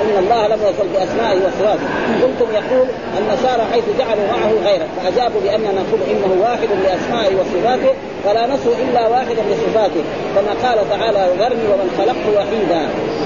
إن 0.03 0.17
الله 0.19 0.47
لم 0.47 0.61
يصل 0.69 0.87
بأسمائه 0.95 1.39
وصفاته. 1.47 1.87
قلتم 2.23 2.49
يقول 2.61 2.87
النصارى 3.19 3.63
حيث 3.73 3.85
جعلوا 3.99 4.27
معه 4.33 4.51
غيره 4.67 4.87
فأجابوا 4.97 5.41
بأننا 5.45 5.73
نقول 5.81 6.01
إنه 6.13 6.31
واحد 6.45 6.69
لأسمائه 6.85 7.33
وصفاته 7.41 7.93
فلا 8.25 8.47
نصف 8.47 8.73
إلا 8.85 9.09
واحدا 9.09 9.43
لصفاته. 9.51 10.03
كما 10.35 10.53
قال 10.65 10.79
تعالى 10.91 11.23
ذرني 11.41 11.67
ومن 11.73 11.89
خلقت 11.99 12.25
وحيدا. 12.37 12.83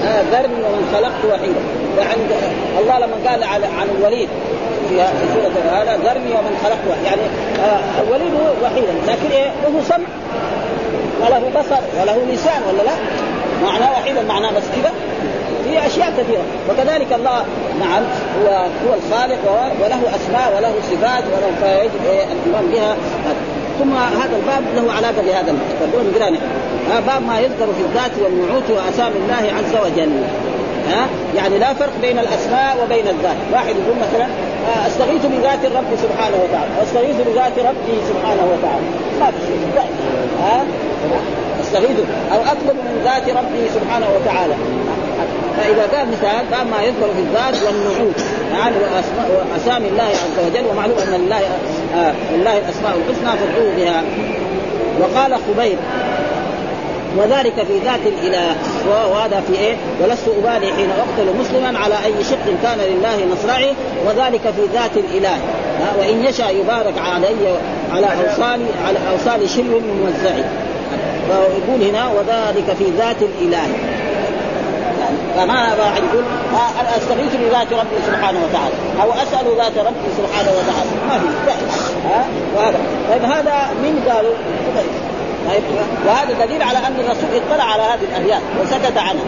آه 0.07 0.21
ذرني 0.33 0.59
ومن 0.65 0.83
خلقت 0.93 1.21
وحيدا. 1.29 1.61
وعند 1.97 2.29
الله 2.79 2.97
لما 2.99 3.17
قال 3.29 3.43
عن 3.79 3.87
الوليد 3.97 4.29
في 4.89 4.95
سورة 5.33 5.55
هذا 5.77 5.93
ذرني 6.05 6.31
ومن 6.37 6.53
خلقت 6.63 6.85
وحيدا. 6.89 7.05
يعني 7.09 7.21
آه 7.67 8.01
الوليد 8.03 8.33
وحيدا 8.63 8.93
لكن 9.07 9.35
إيه؟ 9.35 9.49
له 9.63 9.81
سمع. 9.89 10.07
وله 11.23 11.59
بصر 11.59 11.81
وله 12.01 12.33
لسان 12.33 12.61
ولا 12.67 12.83
لا؟ 12.83 12.95
معناه 13.63 13.91
واحدا 13.91 14.21
معناه 14.21 14.51
بس 14.51 14.63
كذا 14.75 14.91
في 15.63 15.87
أشياء 15.87 16.13
كثيرة. 16.17 16.43
وكذلك 16.69 17.13
الله 17.13 17.45
نعم 17.79 18.03
هو 18.41 18.47
هو 18.87 18.93
الخالق 18.93 19.71
وله 19.81 20.01
أسماء 20.15 20.53
وله 20.57 20.73
صفات 20.91 21.23
وله 21.23 21.51
فيجب 21.61 22.01
الإيمان 22.05 22.71
بها. 22.73 22.95
ثم 23.79 23.93
هذا 23.93 24.35
الباب 24.35 24.63
له 24.75 24.93
علاقة 24.93 25.21
بهذا 25.21 25.51
الباب. 25.51 26.39
باب 27.07 27.21
ما 27.27 27.39
يذكر 27.39 27.65
في 27.65 27.81
الذات 27.81 28.11
والنعوت 28.23 28.69
واسامي 28.69 29.15
الله 29.15 29.53
عز 29.57 29.75
وجل. 29.85 30.11
ها؟ 30.89 31.07
يعني 31.35 31.57
لا 31.57 31.73
فرق 31.73 31.93
بين 32.01 32.19
الأسماء 32.19 32.77
وبين 32.83 33.07
الذات. 33.07 33.37
واحد 33.53 33.67
يقول 33.67 33.95
مثلا 34.01 34.27
أستغيث 34.87 35.25
بذات 35.25 35.65
الرب 35.65 35.91
سبحانه 36.03 36.37
وتعالى. 36.43 36.71
أستغيث 36.83 37.15
بذات 37.15 37.59
ربي 37.59 37.97
سبحانه 38.09 38.43
وتعالى. 38.53 38.85
ما 39.19 39.25
في 39.25 39.37
شيء. 39.47 39.83
ها؟ 40.43 40.65
أستغيث. 41.61 41.97
أو 42.33 42.41
أطلب 42.41 42.75
من 42.85 43.01
ذات 43.03 43.29
ربي 43.29 43.69
سبحانه 43.75 44.07
وتعالى. 44.15 44.53
فإذا 45.57 45.97
قال 45.97 46.07
مثال 46.07 46.55
قال 46.55 46.67
ما 46.67 46.81
يذكر 46.83 47.07
في 47.15 47.19
الذات 47.19 47.55
والنعوت. 47.63 48.19
يعني 48.53 48.75
وأسامي 49.51 49.87
الله 49.87 50.03
عز 50.03 50.37
وجل 50.47 50.65
ومعلوم 50.71 50.97
أن 50.97 51.21
لله 51.21 51.41
آه 51.95 52.13
لله 52.33 52.57
الأسماء 52.57 52.93
الحسنى 52.97 53.39
فادعوه 53.39 53.75
بها. 53.75 54.03
وقال 54.99 55.35
خبيب 55.35 55.77
وذلك 57.17 57.53
في 57.53 57.79
ذات 57.79 57.99
الإله. 58.05 58.55
وهذا 59.11 59.43
في 59.47 59.59
إيه؟ 59.59 59.75
ولست 60.01 60.27
أبالي 60.27 60.73
حين 60.73 60.89
أقتل 60.89 61.39
مسلما 61.39 61.79
على 61.79 61.95
أي 62.05 62.23
شق 62.23 62.45
كان 62.63 62.77
لله 62.79 63.25
مصرعي 63.33 63.73
وذلك 64.05 64.41
في 64.41 64.61
ذات 64.73 64.97
الإله. 64.97 65.37
وإن 65.99 66.25
يشاء 66.25 66.55
يبارك 66.55 66.93
علي 66.97 67.57
على 67.93 68.07
اوصال 68.07 68.61
على 68.87 68.99
أوصال 69.11 69.49
شلو 69.49 69.79
موزعي 69.79 70.43
فيقول 71.27 71.83
هنا 71.83 72.11
وذلك 72.11 72.75
في 72.77 72.85
ذات 72.97 73.21
الإله. 73.21 73.67
فما 75.35 75.75
واحد 75.79 76.03
يقول 76.03 76.23
أستغيث 76.97 77.35
بذات 77.35 77.73
ربي 77.73 77.95
سبحانه 78.07 78.39
وتعالى؟ 78.43 78.75
أو 79.01 79.11
أسأل 79.11 79.57
ذات 79.57 79.77
ربي 79.77 80.09
سبحانه 80.17 80.51
وتعالى؟ 80.51 80.89
ما 81.09 81.19
في. 81.19 81.27
وهذا. 82.55 82.77
طيب 83.09 83.23
هذا 83.23 83.69
من 83.83 84.09
قالوا 84.09 84.33
وهذا 86.07 86.45
دليل 86.45 86.63
على 86.63 86.77
أن 86.77 86.95
الرسول 86.99 87.29
اطلع 87.35 87.63
على 87.63 87.83
هذه 87.83 88.03
الابيات 88.11 88.41
وسكت 88.61 88.97
عنها. 88.97 89.23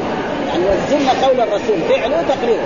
يعني 0.48 0.64
وزن 0.64 1.10
قول 1.26 1.40
الرسول 1.40 1.78
فعله 1.90 2.20
وتقريره 2.20 2.64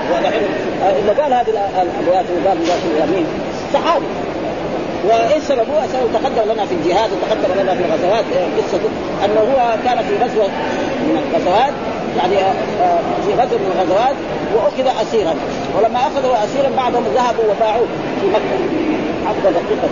إذا 1.04 1.22
قال 1.22 1.34
هذه 1.34 1.50
الابيات 1.82 2.26
وقال 2.45 2.58
ذات 2.66 2.80
اليمين 2.95 3.26
صحابي. 3.74 4.06
وايش 5.08 5.43
سببه؟ 5.43 5.88
سبب 5.93 6.10
تقدم 6.14 6.52
لنا 6.52 6.66
في 6.66 6.74
الجهاد 6.74 7.10
وتقدم 7.12 7.62
لنا 7.62 7.76
في 7.76 7.84
الغزوات 7.86 8.26
قصة 8.58 8.80
أنه 9.26 9.39
هو 9.39 9.76
كان 9.86 9.97
في 9.97 10.24
غزوة 10.24 10.47
من 11.02 11.24
الغزوات 11.30 11.74
يعني 12.18 12.38
آه، 12.82 13.00
في 13.26 13.34
غزوه 13.34 13.60
من 13.60 13.72
الغزوات 13.76 14.16
وأخذ 14.56 15.02
اسيرا. 15.02 15.36
ولما 15.78 16.00
أخذوا 16.00 16.43
اسيرا 16.43 16.70
بعضهم 16.78 17.04
ذهبوا 17.16 17.43
وباعوه 17.52 17.88
في 18.22 18.28
مكة. 18.28 18.60
عبد 19.28 19.43
دقيقة. 19.43 19.89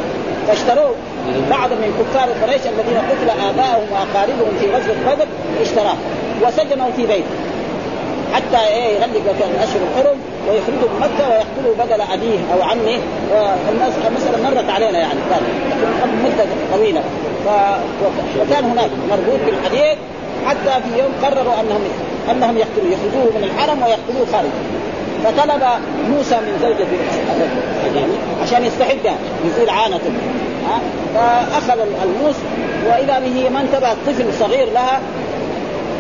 فاشتروه. 0.48 0.96
بعض 1.50 1.70
من 1.70 1.90
كفار 2.00 2.30
قريش 2.44 2.62
الذين 2.62 2.98
قتل 3.10 3.30
ابائهم 3.30 3.88
وأقاربهم 3.92 4.52
في 4.60 4.66
غزوة 4.66 4.96
بدر 5.08 5.28
اشتراه 5.62 5.98
وسجنه 6.42 6.92
في 6.96 7.06
بيته. 7.08 7.36
حتى 8.34 8.68
إيه 8.68 8.96
يغلق 8.96 9.38
الاشهر 9.56 9.82
الحرم 9.88 10.18
ويخرجه 10.48 10.88
من 10.94 11.00
مكة 11.00 11.30
ويقتله 11.30 11.86
بدل 11.86 12.02
أبيه 12.14 12.40
أو 12.54 12.62
عمه. 12.62 13.00
والمساله 13.32 14.50
مرت 14.50 14.70
علينا 14.70 15.00
يعني 15.00 15.20
كان 15.30 15.42
قبل 16.02 16.16
مدة 16.26 16.46
طويلة. 16.74 17.02
ف... 17.46 17.48
وكان 18.42 18.64
هناك 18.64 18.90
مربوط 19.10 19.40
بالحديد 19.46 19.98
حتى 20.46 20.84
في 20.84 21.00
يوم 21.00 21.12
قرروا 21.24 21.54
انهم 21.62 21.82
أنهم 22.32 22.58
يقتلوه 22.58 22.92
يخرجوه 22.92 23.38
من 23.38 23.44
الحرم 23.44 23.84
ويقتلوه 23.84 24.28
خارج. 24.32 24.50
فطلب 25.24 25.64
موسى 26.10 26.36
من 26.36 26.60
زوجة 26.62 26.88
عشان 28.44 28.66
يستحق 28.66 29.16
يزيل 29.46 29.70
عانته 29.70 30.12
فأخذ 31.16 31.80
الموس 31.80 32.36
وإذا 32.88 33.20
به 33.20 33.50
ما 33.50 33.62
انتبه 33.62 33.94
طفل 34.08 34.34
صغير 34.40 34.68
لها 34.74 35.00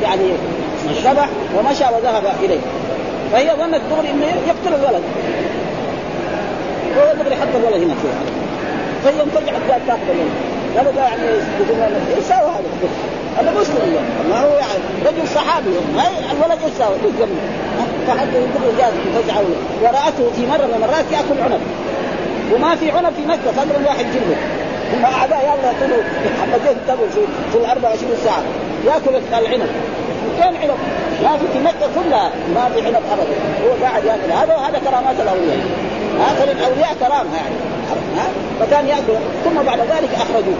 يعني 0.03 0.31
ذبح 1.03 1.29
ومشى 1.57 1.83
وذهب 1.83 2.23
إليه. 2.43 2.59
فهي 3.31 3.49
ظنت 3.49 3.81
دغري 3.91 4.09
إنه 4.09 4.25
يقتل 4.25 4.75
الولد. 4.79 5.03
هو 6.97 7.23
دغري 7.23 7.35
حط 7.35 7.55
الولد 7.55 7.83
هنا 7.83 7.93
فيها. 8.01 8.21
فهي 9.03 9.21
انفجعت 9.21 9.71
قالت 9.71 9.87
تاخذ 9.87 9.99
الولد 10.09 10.31
هذا 10.75 10.91
يعني 11.07 11.27
يقول 11.59 12.23
سوى 12.23 12.35
هذا 12.37 12.89
هذا 13.37 13.59
مسلم 13.61 13.95
ما 14.29 14.39
هو 14.39 14.49
يعني 14.49 14.83
رجل 15.05 15.27
صحابي. 15.35 15.69
الولد 16.31 16.59
إيش 16.63 16.73
سوى؟ 16.77 16.95
فحتى 18.07 18.37
يقول 18.37 18.77
جاء 18.77 18.93
فزعه 19.15 19.43
ورأته 19.81 20.31
في 20.35 20.47
مرة 20.47 20.65
من 20.65 20.73
المرات 20.75 21.05
يأكل 21.11 21.41
عنب. 21.43 21.61
وما 22.53 22.75
في 22.75 22.91
عنب 22.91 23.13
في 23.13 23.25
مكة 23.25 23.51
فضل 23.51 23.85
واحد 23.85 24.05
جنبه 24.13 24.37
أعداء 25.05 25.39
يلا 25.39 25.71
يقتلوا 25.71 26.03
حبتين 26.41 26.77
تبوا 26.87 27.07
في, 27.07 27.21
في 27.51 27.57
ال 27.57 27.65
24 27.65 28.11
ساعة. 28.23 28.43
يأكل 28.85 29.21
العنب. 29.33 29.69
كان 30.39 30.55
عنب 30.55 30.77
ما 31.23 31.37
في 31.37 31.47
في 31.53 31.59
مكة 31.59 31.87
كلها 31.95 32.31
ما 32.55 32.69
في 32.73 32.85
عنب 32.85 33.03
أبدا. 33.11 33.37
هو 33.65 33.85
قاعد 33.85 34.05
يأكل. 34.05 34.31
هذا 34.31 34.55
وهذا 34.55 34.79
كرامات 34.79 35.15
الأولياء. 35.19 35.59
هذا 36.27 36.51
الأولياء 36.51 36.95
كرامة 36.99 37.35
يعني. 37.35 37.55
ها؟ 38.17 38.27
فكان 38.59 38.87
ياكل 38.87 39.13
ثم 39.45 39.63
بعد 39.65 39.79
ذلك 39.79 40.09
أخرجوه 40.15 40.57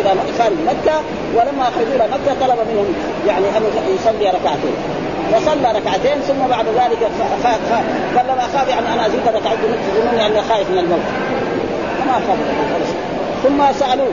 اذا 0.00 0.16
خارج 0.38 0.56
مكة 0.66 1.00
ولما 1.34 1.62
أخرجوا 1.62 1.94
إلى 1.94 2.04
مكة 2.04 2.46
طلب 2.46 2.58
منهم 2.70 2.94
يعني 3.26 3.44
أن 3.56 3.62
يصلي 3.94 4.28
ركعتين. 4.28 4.76
وصلى 5.32 5.72
ركعتين 5.78 6.20
ثم 6.28 6.48
بعد 6.50 6.66
ذلك 6.66 6.98
قال 8.16 8.26
لما 8.26 8.40
أخاف 8.40 8.68
يعني 8.68 8.92
أنا 8.94 9.06
أزيد 9.06 9.20
ركعتين 9.26 9.70
يظنني 9.96 10.26
اني 10.26 10.42
خايف 10.42 10.70
من 10.70 10.78
الموت. 10.78 11.00
ما 12.06 12.12
اخاف 12.12 12.38
ثم 13.42 13.78
سألوه 13.78 14.12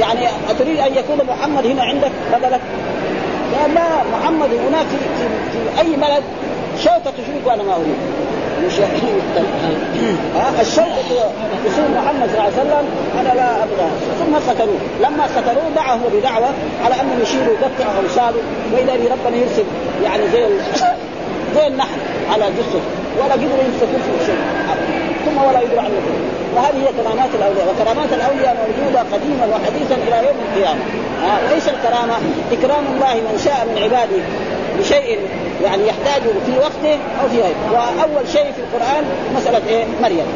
يعني 0.00 0.26
أتريد 0.50 0.78
أن 0.78 0.94
يكون 0.94 1.18
محمد 1.26 1.66
هنا 1.66 1.82
عندك؟ 1.82 2.10
قال 2.32 3.74
لا 3.74 3.88
محمد 4.12 4.48
هناك 4.68 4.86
في, 4.86 4.96
في, 4.96 5.28
في 5.52 5.80
أي 5.80 5.96
بلد 5.96 6.22
شوكة 6.78 7.10
تشرك 7.10 7.42
وأنا 7.46 7.62
ما 7.62 7.74
أريد. 7.74 7.96
الشوكة 10.60 11.10
تصير 11.64 11.88
محمد 11.96 12.28
صلى 12.28 12.38
الله 12.38 12.42
عليه 12.42 12.62
وسلم 12.62 12.84
أنا 13.20 13.34
لا 13.34 13.64
أبغى. 13.64 13.88
ثم 14.20 14.50
قتلوه 14.50 14.78
لما 15.00 15.24
قتلوه 15.24 15.70
دعاه 15.76 15.98
بدعوة 16.12 16.48
على 16.84 16.94
انه 16.94 17.22
يشيلوا 17.22 17.54
يقطع 17.54 17.90
اوصاله 18.02 18.42
وإذا 18.72 18.92
ربنا 18.92 19.36
يرسل 19.36 19.64
يعني 20.04 20.22
زي 20.32 20.46
زي 21.54 21.66
النحل 21.66 22.00
على 22.32 22.44
جثته 22.44 22.80
ولا 23.18 23.32
قدروا 23.32 23.64
يمسكوا 23.66 23.98
في 24.06 24.26
شيء. 24.26 24.38
ثم 25.26 25.38
ولا 25.48 25.60
يدرى 25.60 25.78
عنه. 25.78 26.00
وهذه 26.56 26.76
هي 26.76 27.02
كرامات 27.02 27.30
الأولياء. 27.38 27.74
وكرامات 27.74 28.12
الأولياء 28.12 28.56
موجودة 28.62 29.00
قديما 29.00 29.46
وحديثا 29.52 29.94
إلى 29.94 30.26
يوم 30.26 30.36
القيامة. 30.46 30.80
آه 31.24 31.38
الكرامة 31.68 32.14
إكرام 32.52 32.84
الله 32.94 33.14
من 33.14 33.40
شاء 33.44 33.66
من 33.68 33.82
عباده. 33.82 34.22
بشيء 34.80 35.18
يعني 35.64 35.82
يحتاجه 35.86 36.32
في 36.46 36.58
وقته 36.58 36.98
أو 37.22 37.28
في 37.28 37.36
غيره. 37.36 37.72
وأول 37.72 38.28
شيء 38.28 38.52
في 38.52 38.60
القرآن 38.64 39.04
مسألة 39.36 39.62
إيه؟ 39.68 39.84
مريم. 40.02 40.26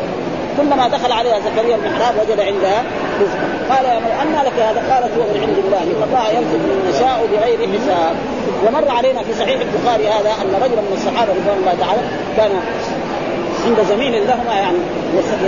كلما 0.57 0.88
دخل 0.88 1.12
عليها 1.12 1.38
زكريا 1.40 1.76
المحراب 1.76 2.14
وجد 2.20 2.40
عندها 2.40 2.84
رزقا. 3.20 3.47
قال 3.70 3.84
يا 3.84 4.01
مريم 4.01 4.18
أنى 4.22 4.47
لك 4.47 4.57
هذا؟ 4.68 4.95
قالت 4.95 5.12
هو 5.18 5.22
من 5.22 5.40
عند 5.47 5.59
الله. 5.64 5.82
ان 5.82 6.03
الله 6.09 6.28
يرزق 6.28 6.62
من 6.70 6.92
يشاء 6.95 7.26
بغير 7.32 7.59
حساب. 7.74 8.14
ومر 8.66 8.88
علينا 8.99 9.22
في 9.22 9.34
صحيح 9.34 9.59
البخاري 9.61 10.09
هذا 10.09 10.30
أن 10.42 10.55
رجلا 10.64 10.80
من 10.80 10.95
الصحابة 10.99 11.32
رضوان 11.32 11.59
الله 11.61 11.74
تعالى 11.84 12.03
كان 12.36 12.51
عند 13.66 13.78
زميل 13.88 14.26
لهما 14.28 14.55
يعني 14.55 14.78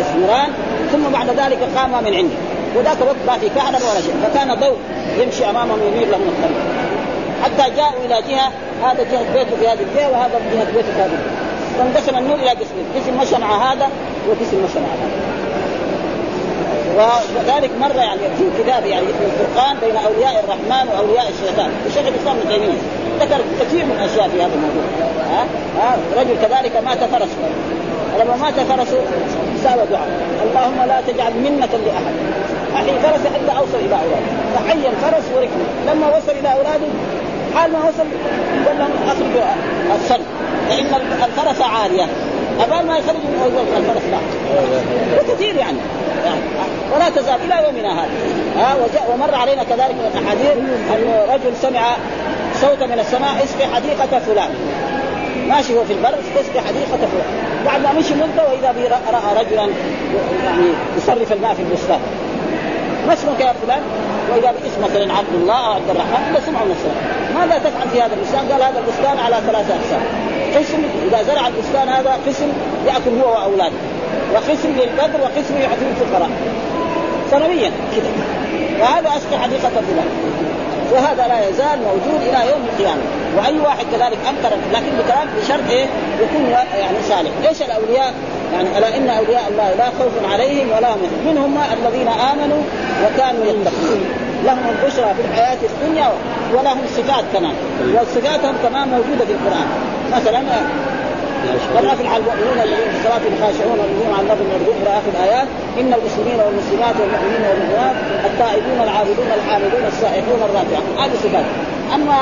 يسمران 0.00 0.50
ثم 0.92 1.12
بعد 1.12 1.28
ذلك 1.28 1.58
قاما 1.76 2.00
من 2.00 2.14
عنده. 2.14 2.36
وذاك 2.76 2.96
الوقت 3.02 3.22
ما 3.26 3.38
في 3.38 3.48
كهنة 3.48 3.78
ولا 3.90 4.00
شيء 4.00 4.14
فكان 4.24 4.54
ضوء 4.54 4.76
يمشي 5.18 5.50
امامهم 5.50 5.78
ينير 5.88 6.08
لهم 6.08 6.28
الطريق 6.28 6.75
حتى 7.46 7.76
جاءوا 7.76 8.04
إلى 8.06 8.16
جهة 8.28 8.48
هذا 8.84 9.02
جهة 9.12 9.32
بيته 9.34 9.56
في 9.60 9.68
هذه 9.68 9.82
الجهة 9.88 10.10
وهذا 10.10 10.40
جهة 10.54 10.64
بيته 10.74 10.92
في 10.96 11.00
هذه 11.02 11.16
الجهة. 11.18 11.36
فانقسم 11.78 12.18
النور 12.18 12.36
إلى 12.36 12.50
قسمين 12.50 12.86
قسم 12.96 13.20
مشى 13.20 13.38
مع 13.40 13.72
هذا 13.72 13.88
وقسم 14.28 14.64
مشى 14.64 14.80
مع 14.80 14.92
هذا. 15.02 15.16
وذلك 17.36 17.70
مر 17.80 17.96
يعني 17.96 18.20
في 18.38 18.62
كتاب 18.62 18.86
يعني 18.86 19.06
في 19.06 19.24
الفرقان 19.24 19.76
بين 19.80 19.96
أولياء 19.96 20.44
الرحمن 20.44 20.88
وأولياء 20.88 21.26
الشيطان. 21.28 21.70
الشيخ 21.86 22.06
الإسلام 22.06 22.36
ابن 22.36 22.48
تيمية 22.48 22.78
ذكر 23.20 23.40
كثير 23.60 23.84
من 23.84 23.96
الاشياء 24.00 24.28
في 24.28 24.42
هذا 24.42 24.54
الموضوع. 24.54 24.84
ها؟ 25.32 25.46
ها؟ 25.80 25.96
رجل 26.20 26.36
كذلك 26.42 26.76
مات 26.86 26.98
فرس 26.98 27.28
لما 28.20 28.36
مات 28.36 28.54
فرسه 28.54 29.00
سال 29.64 29.78
دعاء. 29.90 30.08
اللهم 30.46 30.88
لا 30.88 31.00
تجعل 31.06 31.32
منة 31.32 31.72
لأحد. 31.86 32.14
احي 32.76 32.98
فرس 33.04 33.20
حتى 33.34 33.58
اوصل 33.58 33.78
إلى 33.86 33.96
أولاده. 34.02 34.30
فحي 34.54 34.88
الفرس 34.92 35.24
وركبه. 35.34 35.66
لما 35.86 36.06
وصل 36.16 36.32
إلى 36.40 36.52
أولاده 36.52 36.88
حال 37.56 37.72
ما 37.72 37.78
وصل 37.78 38.06
قال 38.66 38.78
لهم 38.78 38.90
اخرجوا 39.06 39.42
السن 39.94 40.20
لأن 40.68 40.86
الفرس 41.24 41.60
عارية. 41.60 42.06
أبال 42.60 42.86
ما 42.86 42.98
يخرج 42.98 43.16
الفرس 43.76 44.02
لا. 44.10 44.18
وكثير 45.18 45.56
يعني. 45.56 45.78
يعني 46.24 46.40
ولا 46.94 47.08
تزال 47.10 47.34
إلى 47.44 47.66
يومنا 47.66 48.02
هذا. 48.02 48.10
ها 48.56 48.76
ومر 49.12 49.34
علينا 49.34 49.64
كذلك 49.64 49.94
من 49.94 50.10
الأحاديث 50.14 50.56
أن 50.90 51.34
رجل 51.34 51.56
سمع 51.62 51.96
صوتا 52.60 52.86
من 52.86 52.98
السماء 52.98 53.44
اسقي 53.44 53.74
حديقة 53.74 54.18
فلان. 54.18 54.48
ماشي 55.48 55.78
هو 55.78 55.84
في 55.84 55.92
البر 55.92 56.14
اسقي 56.40 56.60
حديقة 56.60 56.96
فلان. 56.96 57.26
بعد 57.66 57.82
ما 57.82 57.92
مشي 57.92 58.14
مدة 58.14 58.48
وإذا 58.50 58.72
به 58.72 58.88
رأى 58.88 59.44
رجلا 59.44 59.62
يعني 60.44 60.66
يصرف 60.96 61.32
الماء 61.32 61.54
في 61.54 61.62
البستان. 61.62 62.00
ما 63.06 63.12
اسمك 63.12 63.40
يا 63.40 63.52
فلان؟ 63.62 63.82
وإذا 64.30 64.50
باسم 64.52 64.80
مثلا 64.84 65.12
عبد 65.12 65.34
الله 65.34 65.66
أو 65.66 65.72
عبد 65.72 65.90
الرحمن 65.90 66.40
سمعوا 66.46 66.66
من 66.66 66.76
ماذا 67.34 67.58
تفعل 67.58 67.88
في 67.92 68.02
هذا 68.02 68.14
البستان؟ 68.14 68.52
قال 68.52 68.62
هذا 68.62 68.78
البستان 68.78 69.18
على 69.18 69.36
ثلاثة 69.46 69.74
أقسام. 69.74 70.02
قسم 70.56 70.82
إذا 71.08 71.22
زرع 71.22 71.46
البستان 71.46 71.88
هذا 71.88 72.18
قسم 72.26 72.48
يأكل 72.86 73.20
هو 73.22 73.32
وأولاده. 73.32 73.80
وقسم 74.34 74.68
للبدر 74.68 75.20
وقسم 75.20 75.54
يعطيه 75.56 75.90
الفقراء 75.90 76.30
سنويا 77.30 77.70
كذا 77.96 78.10
وهذا 78.80 79.08
اسقى 79.08 79.38
حديقه 79.42 79.68
فلان 79.68 80.08
وهذا 80.92 81.28
لا 81.28 81.48
يزال 81.48 81.78
موجود 81.78 82.20
إلى 82.22 82.50
يوم 82.50 82.62
القيامة. 82.72 83.02
وأي 83.36 83.60
واحد 83.60 83.86
كذلك 83.92 84.18
أنكر 84.28 84.56
لكن 84.72 84.90
بكلام 84.98 85.28
بشرط 85.38 85.70
إيه؟ 85.70 85.86
يكون 86.20 86.50
يعني 86.50 86.96
صالح. 87.08 87.30
ليش 87.42 87.62
الأولياء 87.62 88.14
يعني 88.52 88.78
ألا 88.78 88.96
إن 88.96 89.08
أولياء 89.08 89.44
الله 89.50 89.74
لا 89.74 89.84
خوف 89.98 90.32
عليهم 90.32 90.68
ولا 90.76 90.94
هم 90.94 91.00
منهم 91.26 91.58
الذين 91.72 92.08
آمنوا 92.08 92.62
وكانوا 93.04 93.44
يتقون. 93.44 94.00
لهم 94.44 94.64
البشرى 94.68 95.14
في 95.14 95.22
الحياة 95.28 95.58
الدنيا 95.70 96.08
ولهم 96.54 96.82
صفات 96.96 97.24
كمان 97.32 97.54
وصفاتهم 97.94 98.54
كمان 98.62 98.88
موجودة 98.88 99.24
في 99.24 99.32
القرآن. 99.32 99.68
مثلا 100.12 100.42
والنافل 101.74 102.06
على 102.06 102.16
المؤمنون 102.16 102.58
الذين 102.64 102.90
في 102.92 102.96
الصلاة 102.98 103.24
خاشعون 103.40 103.78
والذين 103.80 104.12
على 104.14 104.22
النظر 104.22 104.44
يرجون 104.54 104.76
إلى 104.82 104.90
آخر 104.98 105.10
الآيات. 105.14 105.48
إن 105.80 105.94
المسلمين 105.98 106.38
والمسلمات 106.44 106.94
والمؤمنين 107.00 107.42
والمؤمنات 107.50 107.96
التائبون 108.24 108.78
العابدون 108.84 109.28
الحامدون 109.38 109.84
السائحون 109.92 110.40
الراكعون 110.48 110.98
هذه 110.98 111.16
صفات. 111.24 111.44
أما 111.94 112.18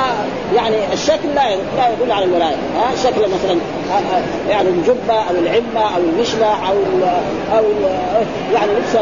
يعني 0.54 0.76
الشكل 0.92 1.28
لا 1.34 1.56
لا 1.76 1.88
يدل 1.88 2.12
على 2.12 2.24
الولايه 2.24 2.56
ها 2.76 2.96
شكل 3.04 3.20
مثلا 3.20 3.58
يعني 4.48 4.68
الجبة 4.68 5.14
أو 5.14 5.34
العمة 5.34 5.96
أو 5.96 6.00
المشلح 6.00 6.68
أو 6.68 6.74
ال 6.74 7.02
أو 7.56 7.64
ال 7.64 7.84
يعني 8.54 8.72
لبس 8.72 8.92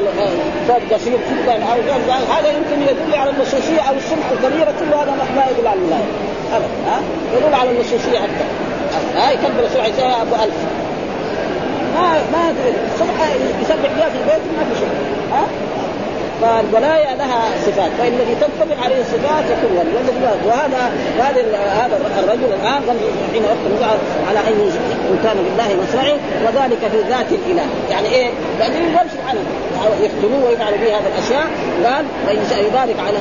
ثوب 0.69 0.93
قصير 0.93 1.19
جدا 1.31 1.53
أو 1.53 1.75
غير 1.75 2.01
هذا 2.39 2.49
يمكن 2.49 2.83
يدل 2.83 3.15
على 3.15 3.31
اللصوصيه 3.31 3.81
أو 3.81 3.95
السمعة 3.95 4.33
الكبيرة 4.33 4.75
كل 4.81 4.95
هذا 4.95 5.17
لا 5.37 5.51
يدل 5.51 5.67
على 5.67 5.79
الولايه 5.81 6.09
ابدا 6.53 6.91
ها 6.91 7.01
يدل 7.37 7.55
على 7.55 7.71
اللصوصيه 7.71 8.19
أكثر. 8.19 8.47
ها 9.17 9.31
يكبر 9.31 9.65
السرعه 9.67 9.87
يسويها 9.87 10.23
أبو 10.23 10.35
ألف. 10.35 10.55
ما 11.95 12.13
ما 12.33 12.55
الصبح 12.95 13.19
يسبح 13.63 13.91
بها 13.97 14.09
في 14.09 14.17
البيت 14.19 14.43
ما 14.59 14.65
في 14.65 14.79
شيء 14.81 14.89
ها؟ 15.33 15.45
فالولايه 16.43 17.15
لها 17.15 17.43
صفات 17.67 17.91
فالذي 17.99 18.35
تنطبق 18.41 18.85
عليه 18.85 19.01
الصفات 19.01 19.45
يكون 19.45 19.77
ولي. 19.79 19.93
وهذا 20.47 20.93
هذا 21.19 21.43
هذا 21.57 22.01
الرجل 22.19 22.45
الان 22.45 22.83
ظل 22.87 22.99
حين 23.33 23.43
وقت 23.45 23.93
على 24.29 24.39
أن 24.39 24.73
كان 25.25 25.37
بالله 25.37 25.83
مصرعي 25.83 26.17
وذلك 26.45 26.79
في 26.79 26.99
ذات 27.09 27.27
الإله. 27.33 27.67
يعني 27.91 28.09
إيه؟ 28.09 28.31
يعني 28.61 28.75
يقول 28.75 29.11
سبحانه 29.11 29.41
يقتلوه 30.03 30.45
ويفعلوا 30.49 30.79
به 30.79 30.97
هذه 30.97 31.09
الأشياء. 31.15 31.47
قال 31.85 32.05
فان 32.27 32.47
شاء 32.51 32.67
يبارك 32.67 32.97
على 33.07 33.19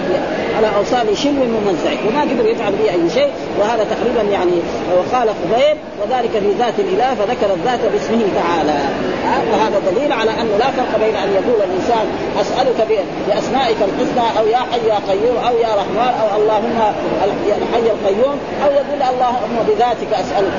على 0.57 0.67
أوصال 0.77 1.17
شلو 1.17 1.31
ممزع 1.31 1.91
وما 2.07 2.21
قدر 2.21 2.45
يفعل 2.49 2.73
به 2.73 2.91
أي 2.91 3.09
شيء 3.09 3.29
وهذا 3.59 3.83
تقريبا 3.83 4.31
يعني 4.31 4.57
وقال 4.97 5.29
قبيل. 5.29 5.77
وذلك 6.01 6.31
في 6.31 6.51
ذات 6.59 6.79
الإله 6.79 7.15
فذكر 7.15 7.53
الذات 7.53 7.79
باسمه 7.93 8.25
تعالى. 8.41 8.79
وهذا 9.51 9.81
دليل 9.91 10.11
على 10.11 10.31
أنه 10.31 10.57
لا 10.59 10.71
فرق 10.71 10.99
بين 11.05 11.15
أن 11.15 11.29
يقول 11.33 11.69
الإنسان 11.69 12.05
أسألك 12.41 12.87
باسمائك 13.27 13.77
الحسنى 13.89 14.39
أو 14.39 14.47
يا 14.47 14.57
حي 14.57 14.87
يا 14.87 14.99
قيوم 15.09 15.37
أو 15.47 15.57
يا 15.57 15.75
رحمن 15.75 16.13
أو 16.21 16.41
اللهم 16.41 16.77
الحي 17.61 17.87
القيوم 17.95 18.37
أو 18.65 18.71
يقول 18.71 19.01
اللهم 19.11 19.55
بذاتك 19.67 20.13
اسالك 20.13 20.53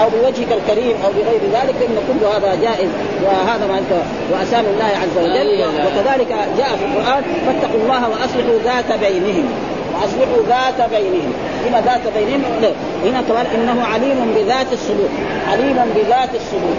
أو 0.00 0.08
بوجهك 0.08 0.52
الكريم 0.52 0.96
أو 1.04 1.10
بغير 1.12 1.40
ذلك 1.52 1.74
فان 1.80 1.96
كل 2.08 2.26
هذا 2.26 2.54
جائز. 2.62 2.90
وهذا 3.24 3.66
ما 3.66 3.78
انت 3.78 3.92
واسامي 4.32 4.68
الله 4.68 4.84
عز 5.02 5.16
وجل. 5.18 5.64
وكذلك 5.86 6.28
جاء 6.58 6.76
في 6.78 6.84
القرآن 6.84 7.22
فاتقوا 7.46 7.80
الله 7.82 8.08
وأصلحوا 8.08 8.58
ذات 8.64 8.98
بينهم. 9.00 9.48
وأصلحوا 9.94 10.42
ذات 10.48 10.90
بينهم. 10.90 11.32
هنا 11.66 11.80
ذات 11.80 12.14
بينهم؟ 12.16 12.74
هنا 13.04 13.22
كمان 13.28 13.46
إنه 13.54 13.84
عليم 13.84 14.34
بذات 14.36 14.72
الصدور 14.72 15.08
عليم 15.52 15.76
بذات 15.96 16.30
الصدور 16.34 16.76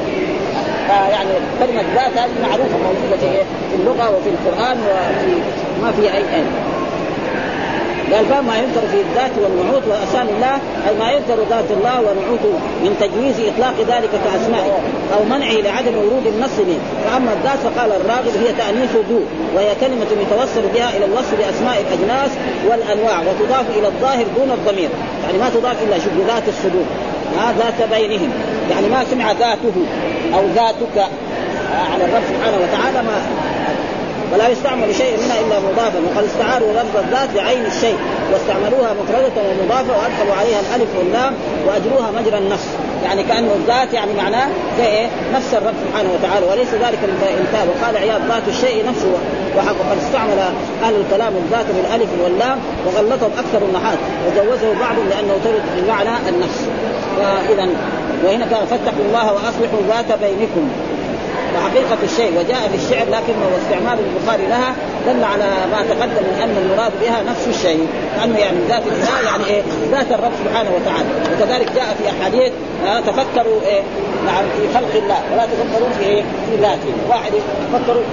يعني 0.89 1.29
كلمة 1.59 1.81
ذات 1.95 2.17
هذه 2.17 2.31
معروفة 2.41 2.77
موجودة 2.77 3.17
في 3.69 3.75
اللغة 3.75 4.17
وفي 4.17 4.29
القرآن 4.29 4.77
وفي 4.77 5.41
ما 5.81 5.91
في 5.91 6.01
أي 6.01 6.17
آية 6.17 6.75
قال 8.13 8.45
ما 8.45 8.57
يذكر 8.57 8.87
في 8.91 9.01
الذات 9.01 9.31
والنعوت 9.43 9.83
واسامي 9.87 10.29
الله 10.37 10.55
أي 10.87 10.95
ما 10.99 11.11
يذكر 11.11 11.37
ذات 11.49 11.71
الله 11.77 11.99
ونعوته 12.01 12.53
من 12.83 12.97
تجويز 12.99 13.35
إطلاق 13.39 13.73
ذلك 13.79 14.09
كاسمائه 14.25 14.77
أو 15.15 15.23
منعه 15.23 15.53
لعدم 15.53 15.97
ورود 15.97 16.27
النص 16.27 16.57
به 16.67 16.77
فأما 17.05 17.33
الذات 17.33 17.59
فقال 17.59 17.91
الراغب 17.91 18.33
هي 18.43 18.53
تأنيث 18.57 18.91
ذو 19.09 19.19
وهي 19.55 19.75
كلمة 19.81 20.09
يتوصل 20.21 20.67
بها 20.73 20.97
إلى 20.97 21.05
الوصف 21.05 21.33
بأسماء 21.39 21.77
الأجناس 21.81 22.31
والأنواع 22.67 23.19
وتضاف 23.19 23.65
إلى 23.77 23.87
الظاهر 23.87 24.25
دون 24.37 24.51
الضمير. 24.51 24.89
يعني 25.25 25.37
ما 25.37 25.49
تضاف 25.49 25.83
إلا 25.83 25.95
شوف 25.99 26.13
ذات 26.27 26.43
الصدور. 26.47 26.85
ها 27.37 27.53
ذات 27.57 27.89
بينهم. 27.89 28.29
يعني 28.71 28.87
ما 28.87 29.03
سمع 29.11 29.31
ذاته 29.31 29.75
أو 30.33 30.45
ذاتك 30.55 31.07
على 31.93 32.05
الرب 32.05 32.23
سبحانه 32.29 32.57
وتعالى 32.57 33.07
ما 33.07 33.21
ولا 34.33 34.47
يستعمل 34.47 34.95
شيء 34.95 35.17
منها 35.17 35.39
إلا 35.39 35.59
مضافا. 35.59 35.99
وقد 35.99 36.23
استعاروا 36.23 36.73
لفظ 36.73 36.97
الذات 36.97 37.29
بعين 37.35 37.65
الشيء 37.65 37.97
واستعملوها 38.33 38.93
مفردة 38.93 39.41
ومضافة 39.49 39.91
وادخلوا 39.97 40.35
عليها 40.39 40.59
الألف 40.59 40.89
واللام 40.97 41.33
وأجروها 41.67 42.11
مجرى 42.11 42.37
النص. 42.37 42.65
يعني 43.05 43.23
كأنه 43.23 43.53
الذات 43.55 43.93
يعني 43.93 44.13
معناه 44.13 44.47
زي 44.77 44.85
إيه؟ 44.85 45.07
نفس 45.33 45.53
الرب 45.53 45.73
سبحانه 45.87 46.09
وتعالى 46.13 46.45
وليس 46.45 46.69
ذلك 46.69 46.99
الانتاج 47.03 47.67
وقال 47.69 47.97
عياض 47.97 48.21
ذات 48.27 48.47
الشيء 48.47 48.85
نفسه. 48.89 49.17
وقد 49.57 49.97
استعمل 49.97 50.39
أهل 50.83 50.95
الكلام 50.95 51.33
الذات 51.35 51.65
بالألف 51.75 52.09
واللام 52.23 52.57
وغلطهم 52.85 53.31
أكثر 53.37 53.65
النحاة 53.67 53.97
وجوزه 54.27 54.79
بعضهم 54.79 55.09
لأنه 55.09 55.33
ترد 55.43 55.63
بمعنى 55.77 56.29
النفس. 56.29 56.67
فاذا 57.17 57.69
وهنا 58.25 58.45
قال 58.45 58.67
فاتقوا 58.67 59.05
الله 59.07 59.33
وأصلحوا 59.33 59.79
ذات 59.87 60.19
بينكم. 60.19 60.69
وحقيقة 61.55 61.97
الشيء 62.03 62.31
وجاء 62.39 62.69
في 62.71 62.75
الشعر 62.75 63.05
لكنه 63.07 63.49
استعمال 63.61 63.99
البخاري 64.05 64.47
لها 64.47 64.75
دل 65.07 65.23
على 65.23 65.49
ما 65.71 65.81
تقدم 65.89 66.23
من 66.29 66.39
أن 66.43 66.55
المراد 66.63 66.91
بها 67.01 67.23
نفس 67.31 67.47
الشيء. 67.47 67.87
لأنه 68.17 68.37
يعني 68.37 68.57
ذات 68.69 68.83
الإله 68.87 69.29
يعني 69.29 69.45
إيه؟ 69.45 69.61
ذات 69.91 70.11
الرب 70.11 70.31
سبحانه 70.45 70.69
وتعالى. 70.75 71.09
وكذلك 71.33 71.71
جاء 71.75 71.95
في 71.99 72.03
أحاديث 72.09 72.51
آه 72.85 72.99
تفكروا 72.99 73.61
إيه؟ 73.61 73.81
نعم 74.25 74.45
في 74.57 74.77
خلق 74.77 75.03
الله. 75.03 75.19
ولا 75.33 75.45
تفكروا 75.45 75.89
في 75.99 76.05
إيه؟ 76.05 76.21
في 76.21 76.61
ذاته. 76.61 76.93
واحد 77.09 77.31
يفكروا 77.33 78.03